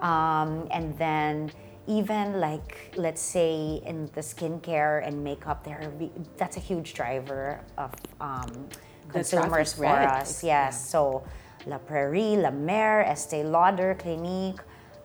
Um, 0.00 0.66
and 0.70 0.96
then 0.98 1.50
even 1.86 2.40
like 2.40 2.94
let's 2.96 3.20
say 3.20 3.82
in 3.84 4.06
the 4.14 4.20
skincare 4.20 5.06
and 5.06 5.22
makeup, 5.22 5.64
there 5.64 5.92
that's 6.36 6.56
a 6.56 6.60
huge 6.60 6.94
driver 6.94 7.60
of 7.76 7.90
um, 8.20 8.68
consumers 9.10 9.74
for 9.74 9.86
us. 9.86 10.42
Yes, 10.42 10.88
so 10.88 11.22
La 11.66 11.78
Prairie, 11.78 12.36
La 12.36 12.50
Mer, 12.50 13.02
Estee 13.02 13.42
Lauder, 13.44 13.94
Clinique. 13.98 14.60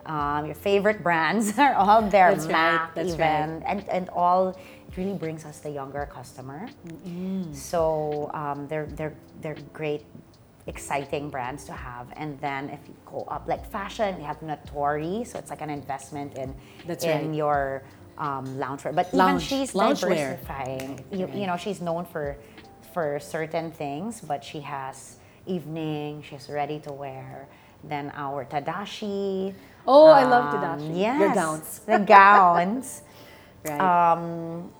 Um, 0.08 0.46
your 0.46 0.56
favorite 0.56 1.04
brands 1.04 1.58
are 1.66 1.74
all 1.76 2.02
there. 2.02 2.34
That's 2.34 2.48
right, 2.48 2.90
that's 2.96 3.14
even, 3.14 3.62
and 3.68 3.88
and 3.90 4.10
all. 4.10 4.50
It 4.88 4.96
really 4.98 5.18
brings 5.18 5.44
us 5.46 5.60
the 5.60 5.70
younger 5.70 6.08
customer. 6.12 6.68
So 7.54 8.32
um, 8.34 8.68
they're 8.68 8.86
they're 8.88 9.14
they're 9.42 9.58
great, 9.74 10.06
exciting 10.68 11.30
brands 11.30 11.66
to 11.66 11.74
have. 11.74 12.08
And 12.16 12.40
then 12.40 12.70
if 12.70 12.80
you 12.88 12.96
go 13.06 13.26
up 13.30 13.48
like 13.48 13.70
fashion, 13.70 14.18
we 14.18 14.24
have 14.24 14.40
Notori, 14.40 15.26
So 15.28 15.40
it's 15.40 15.50
like 15.50 15.62
an 15.62 15.70
investment 15.70 16.38
in 16.38 16.56
That's 16.86 17.04
in 17.04 17.28
right. 17.30 17.36
your 17.36 17.84
um, 18.18 18.46
loungewear. 18.58 18.96
But 18.96 19.14
Lounge- 19.14 19.44
even 19.52 19.60
she's 19.60 19.74
diversifying. 19.74 21.04
You, 21.12 21.30
you 21.34 21.48
know, 21.48 21.58
she's 21.58 21.82
known 21.82 22.06
for 22.06 22.38
for 22.94 23.20
certain 23.20 23.72
things, 23.72 24.22
but 24.22 24.44
she 24.44 24.62
has 24.62 25.18
evening. 25.46 26.24
She's 26.28 26.50
ready 26.50 26.80
to 26.80 26.92
wear. 26.94 27.48
Then 27.84 28.12
our 28.16 28.46
Tadashi. 28.46 29.54
Oh, 29.88 30.08
I 30.08 30.24
love 30.24 30.54
um, 30.54 30.62
Tadashi. 30.62 31.00
Yes, 31.00 31.20
Your 31.20 31.34
gowns. 31.34 31.80
the 31.80 32.00
gowns. 32.00 33.02
Right. 33.66 33.82
Um, 33.82 34.72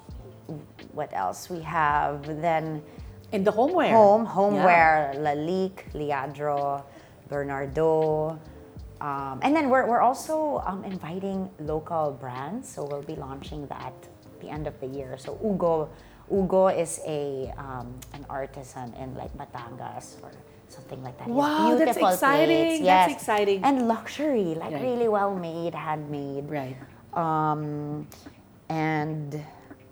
what 0.94 1.12
else 1.14 1.50
we 1.50 1.60
have? 1.62 2.26
Then 2.42 2.82
in 3.32 3.44
the 3.44 3.52
homeware. 3.52 3.92
home, 3.92 4.24
Yeah. 4.24 4.32
homeware, 4.32 5.14
Lalique, 5.18 5.84
Lladró, 5.94 6.84
Bernardaud. 7.30 8.40
Um, 9.02 9.40
and 9.44 9.56
then 9.56 9.70
we're, 9.70 9.86
we're 9.88 10.02
also 10.02 10.64
um, 10.66 10.84
inviting 10.86 11.50
local 11.60 12.12
brands, 12.20 12.70
so 12.70 12.86
we'll 12.86 13.04
be 13.04 13.16
launching 13.16 13.68
that 13.68 13.94
the 14.42 14.50
end 14.50 14.68
of 14.68 14.80
the 14.80 14.88
year. 14.88 15.18
So 15.18 15.38
Ugo, 15.44 15.90
Ugo 16.32 16.68
is 16.68 17.00
a 17.06 17.54
um, 17.58 17.94
an 18.14 18.26
artisan 18.30 18.94
in 18.96 19.14
like 19.16 19.36
Batangas 19.38 20.22
or 20.24 20.32
something 20.70 21.02
like 21.04 21.18
that. 21.18 21.28
He 21.28 21.34
has 21.34 21.40
Wow, 21.40 21.76
that's 21.78 21.98
exciting. 21.98 22.56
plates, 22.58 22.86
That's 22.86 23.14
exciting. 23.14 23.64
And 23.64 23.88
luxury, 23.88 24.56
like 24.56 24.74
Right. 24.74 24.82
really 24.82 25.08
well 25.08 25.36
made, 25.36 25.74
handmade. 25.76 26.50
Right. 26.50 26.76
Um, 27.14 28.08
and 28.70 29.44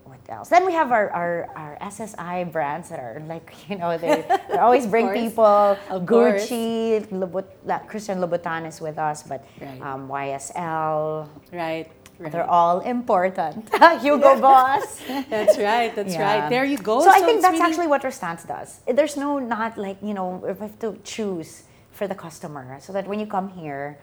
what 0.04 0.20
else? 0.28 0.48
Then 0.48 0.66
we 0.66 0.72
have 0.72 0.92
our, 0.92 1.10
our, 1.10 1.48
our 1.56 1.78
SSI 1.80 2.44
brands 2.52 2.88
that 2.90 3.00
are 3.00 3.22
like, 3.26 3.52
you 3.68 3.76
know, 3.76 3.96
they, 3.98 4.24
they 4.48 4.58
always 4.58 4.86
bring 4.94 5.06
course. 5.06 5.18
people. 5.18 5.44
Of. 5.90 6.02
Gucci, 6.06 7.06
Lubut, 7.08 7.46
Christian 7.88 8.18
Louboutin 8.18 8.66
is 8.66 8.80
with 8.80 8.98
us, 8.98 9.22
but 9.22 9.44
Right. 9.60 9.80
um, 9.82 10.08
YSL, 10.08 11.28
Right. 11.52 11.88
Right. 12.18 12.32
they're 12.32 12.48
all 12.48 12.80
important. 12.80 13.68
Hugo 14.00 14.40
Boss. 14.46 15.00
That's 15.28 15.58
right. 15.58 15.94
That's 15.94 16.14
Yeah. 16.14 16.22
right. 16.42 16.48
There 16.50 16.64
you 16.64 16.78
go. 16.78 17.00
So, 17.02 17.10
I 17.10 17.20
think 17.20 17.42
that's 17.42 17.52
really- 17.58 17.66
actually 17.68 17.86
what 17.88 18.02
Rustan's 18.04 18.44
does. 18.44 18.80
There's 18.86 19.16
no 19.16 19.38
not 19.38 19.76
like 19.76 19.98
you 20.02 20.14
know 20.14 20.40
we 20.42 20.48
have 20.48 20.78
to 20.80 20.96
choose 21.04 21.64
for 21.92 22.06
the 22.08 22.14
customer, 22.14 22.78
so 22.80 22.92
that 22.92 23.06
when 23.06 23.18
you 23.20 23.26
come 23.26 23.48
here, 23.48 23.98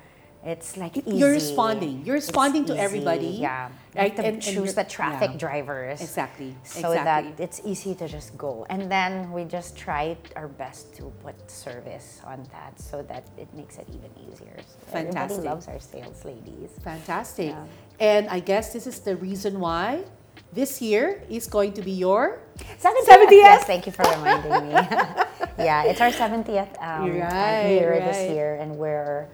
it's 0.45 0.75
like 0.77 0.97
easy. 0.97 1.17
You're 1.17 1.31
responding. 1.31 2.03
You're 2.05 2.17
It's 2.17 2.27
responding 2.27 2.65
to 2.65 2.73
easy, 2.73 2.81
everybody, 2.81 3.27
Yeah, 3.27 3.69
right? 3.95 4.13
To 4.17 4.21
And- 4.25 4.33
and 4.33 4.41
choose 4.41 4.55
you're- 4.55 4.71
the 4.73 4.83
traffic 4.83 5.31
yeah. 5.33 5.37
drivers 5.45 6.01
Exactly. 6.01 6.51
so 6.63 6.91
exactly. 6.91 7.31
that 7.31 7.39
it's 7.45 7.61
easy 7.63 7.95
to 7.95 8.07
just 8.09 8.35
go. 8.37 8.65
And 8.69 8.91
then 8.91 9.31
we 9.31 9.45
just 9.45 9.77
try 9.77 10.17
our 10.35 10.49
best 10.49 10.93
to 10.97 11.03
put 11.23 11.35
service 11.49 12.19
on 12.27 12.43
that, 12.51 12.73
so 12.89 13.01
that 13.03 13.23
it 13.37 13.47
makes 13.53 13.77
it 13.77 13.87
even 13.89 14.11
easier. 14.25 14.57
So 14.59 14.91
Fantastic. 14.91 15.21
Everybody 15.21 15.47
loves 15.49 15.67
our 15.69 15.79
sales 15.79 16.25
ladies. 16.25 16.71
Fantastic. 16.83 17.51
Yeah. 17.55 17.63
And 17.99 18.27
I 18.29 18.39
guess 18.39 18.73
this 18.73 18.87
is 18.87 18.99
the 18.99 19.15
reason 19.15 19.59
why 19.59 20.03
this 20.51 20.81
year 20.81 21.23
is 21.29 21.47
going 21.47 21.73
to 21.73 21.81
be 21.81 21.91
your 21.91 22.39
70th. 22.79 23.07
70th? 23.07 23.31
Yes, 23.31 23.63
thank 23.65 23.85
you 23.85 23.91
for 23.91 24.03
reminding 24.03 24.67
me. 24.67 24.73
yeah, 25.57 25.83
it's 25.85 26.01
our 26.01 26.09
70th 26.11 26.81
um, 26.81 27.09
Right, 27.19 27.67
year 27.69 27.91
right. 27.91 28.05
this 28.05 28.29
year, 28.31 28.55
and 28.55 28.75
we're 28.77 29.27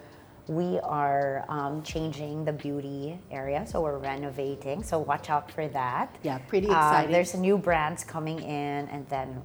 we 0.48 0.80
are 0.80 1.46
um, 1.48 1.84
changing 1.84 2.44
the 2.44 2.52
beauty 2.52 3.20
area, 3.30 3.64
so 3.68 3.82
we're 3.82 4.00
renovating. 4.00 4.82
So 4.82 4.98
watch 4.98 5.30
out 5.30 5.52
for 5.52 5.68
that. 5.68 6.16
Yeah, 6.24 6.40
pretty 6.40 6.68
Uh, 6.68 6.72
exciting. 6.72 7.12
there's 7.12 7.36
new 7.36 7.56
brands 7.58 8.04
coming 8.04 8.40
in, 8.40 8.88
and 8.90 9.08
then 9.10 9.42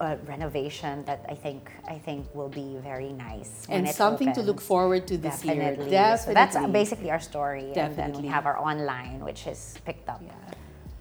a 0.00 0.16
renovation 0.26 1.04
that 1.04 1.24
I 1.28 1.34
think 1.34 1.70
I 1.86 1.98
think 1.98 2.26
will 2.34 2.48
be 2.48 2.78
very 2.82 3.12
nice. 3.12 3.66
and 3.68 3.88
something 3.88 4.32
to 4.32 4.42
look 4.42 4.60
forward 4.60 5.06
to 5.08 5.18
this 5.18 5.44
year. 5.44 5.54
Definitely. 5.54 5.90
Definitely. 5.90 6.24
So 6.24 6.34
that's 6.34 6.72
basically 6.72 7.10
our 7.10 7.20
story. 7.20 7.72
And 7.74 7.94
then 7.94 8.12
we 8.22 8.26
have 8.28 8.46
our 8.46 8.58
online, 8.58 9.20
which 9.20 9.46
is 9.46 9.76
picked 9.84 10.08
up. 10.08 10.22
Yeah. 10.24 10.32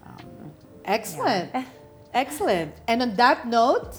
Um, 0.06 0.52
Excellent. 0.86 1.50
Excellent. 2.14 2.74
And 2.88 3.02
on 3.02 3.16
that 3.16 3.47
note, 3.47 3.97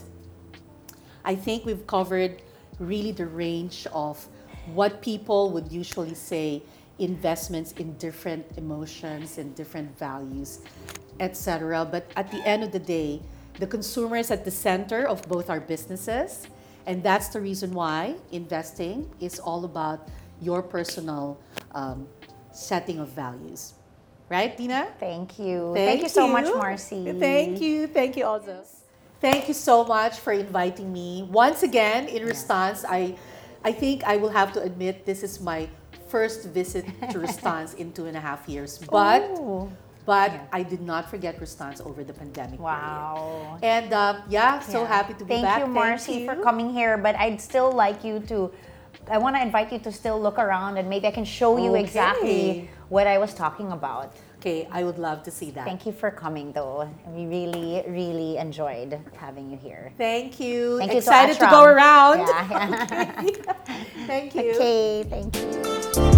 I 1.24 1.34
think 1.34 1.64
we've 1.64 1.86
covered 1.86 2.42
really 2.78 3.12
the 3.12 3.26
range 3.26 3.86
of 3.92 4.26
what 4.74 5.00
people 5.00 5.50
would 5.52 5.70
usually 5.70 6.14
say 6.14 6.62
investments 6.98 7.72
in 7.72 7.96
different 7.96 8.44
emotions 8.56 9.38
and 9.38 9.54
different 9.54 9.96
values, 9.98 10.60
etc. 11.20 11.88
But 11.90 12.10
at 12.16 12.30
the 12.30 12.46
end 12.46 12.62
of 12.62 12.72
the 12.72 12.78
day, 12.78 13.22
the 13.60 13.66
consumer 13.66 14.16
is 14.16 14.30
at 14.30 14.44
the 14.44 14.50
center 14.50 15.06
of 15.06 15.22
both 15.28 15.50
our 15.50 15.60
businesses. 15.60 16.48
And 16.86 17.02
that's 17.02 17.28
the 17.28 17.40
reason 17.40 17.72
why 17.72 18.16
investing 18.32 19.08
is 19.20 19.38
all 19.38 19.64
about 19.64 20.08
your 20.40 20.62
personal 20.62 21.38
um, 21.72 22.08
setting 22.50 22.98
of 22.98 23.08
values. 23.10 23.74
Right, 24.30 24.56
Dina? 24.56 24.88
Thank 24.98 25.38
you. 25.38 25.72
Thank, 25.74 26.02
you 26.02 26.08
so 26.08 26.26
much, 26.26 26.46
Marcy. 26.46 27.12
Thank 27.12 27.60
you. 27.60 27.86
Thank 27.86 28.16
you 28.16 28.24
also. 28.24 28.64
Thank 29.20 29.48
you 29.48 29.54
so 29.54 29.84
much 29.84 30.18
for 30.18 30.32
inviting 30.32 30.90
me. 30.92 31.28
Once 31.30 31.62
again, 31.62 32.08
in 32.08 32.24
response, 32.24 32.84
I 32.88 33.16
I 33.62 33.72
think 33.72 34.04
I 34.04 34.16
will 34.16 34.30
have 34.30 34.52
to 34.54 34.62
admit 34.62 35.04
this 35.04 35.22
is 35.22 35.40
my 35.40 35.68
first 36.08 36.48
visit 36.48 36.86
to 37.10 37.18
Rustan's 37.26 37.74
in 37.74 37.92
two 37.92 38.06
and 38.06 38.16
a 38.16 38.20
half 38.20 38.48
years. 38.48 38.78
But 38.78 39.28
Ooh. 39.36 39.70
But 40.10 40.30
Yeah. 40.32 40.58
I 40.58 40.62
did 40.72 40.82
not 40.90 41.02
forget 41.12 41.38
Rustan's 41.42 41.80
over 41.88 42.02
the 42.10 42.16
pandemic. 42.22 42.58
Wow. 42.58 43.58
period. 43.60 43.74
And 43.74 43.88
um, 44.02 44.14
yeah, 44.36 44.58
so 44.58 44.78
Yeah. 44.82 44.88
happy 44.96 45.14
to 45.20 45.24
be 45.24 45.34
back. 45.34 45.42
Thank 45.42 45.46
back. 45.50 45.60
you, 45.60 45.66
Marcy, 45.82 46.16
for 46.28 46.34
coming 46.48 46.68
here. 46.78 46.94
But 47.06 47.14
I'd 47.24 47.38
still 47.50 47.70
like 47.84 47.98
you 48.08 48.18
to. 48.30 48.36
I 49.14 49.18
want 49.24 49.36
to 49.38 49.42
invite 49.48 49.68
you 49.74 49.78
to 49.86 49.92
still 50.00 50.18
look 50.26 50.38
around, 50.46 50.72
and 50.78 50.86
maybe 50.92 51.06
I 51.12 51.14
can 51.18 51.24
show 51.38 51.52
you 51.64 51.70
Okay. 51.72 51.84
exactly 51.86 52.40
what 52.94 53.06
I 53.14 53.16
was 53.24 53.32
talking 53.44 53.68
about. 53.78 54.08
Okay, 54.38 54.66
I 54.78 54.80
would 54.86 54.98
love 55.08 55.18
to 55.28 55.30
see 55.38 55.50
that. 55.56 55.64
Thank 55.70 55.82
you 55.86 55.92
for 56.02 56.10
coming, 56.24 56.46
though. 56.58 56.76
We 57.16 57.22
really, 57.36 57.70
really 58.00 58.32
enjoyed 58.46 58.98
having 59.24 59.46
you 59.52 59.58
here. 59.68 59.84
Thank 60.06 60.40
you. 60.44 60.78
Thank 60.82 60.92
you 60.92 60.98
Excited 61.02 61.36
to, 61.38 61.44
Ashram. 61.46 61.56
go 61.58 61.62
around. 61.74 62.18
Yeah. 62.26 63.12
Thank 64.10 64.34
you. 64.34 64.50
okay, 64.58 65.04
thank 65.12 65.30
you. 65.36 66.09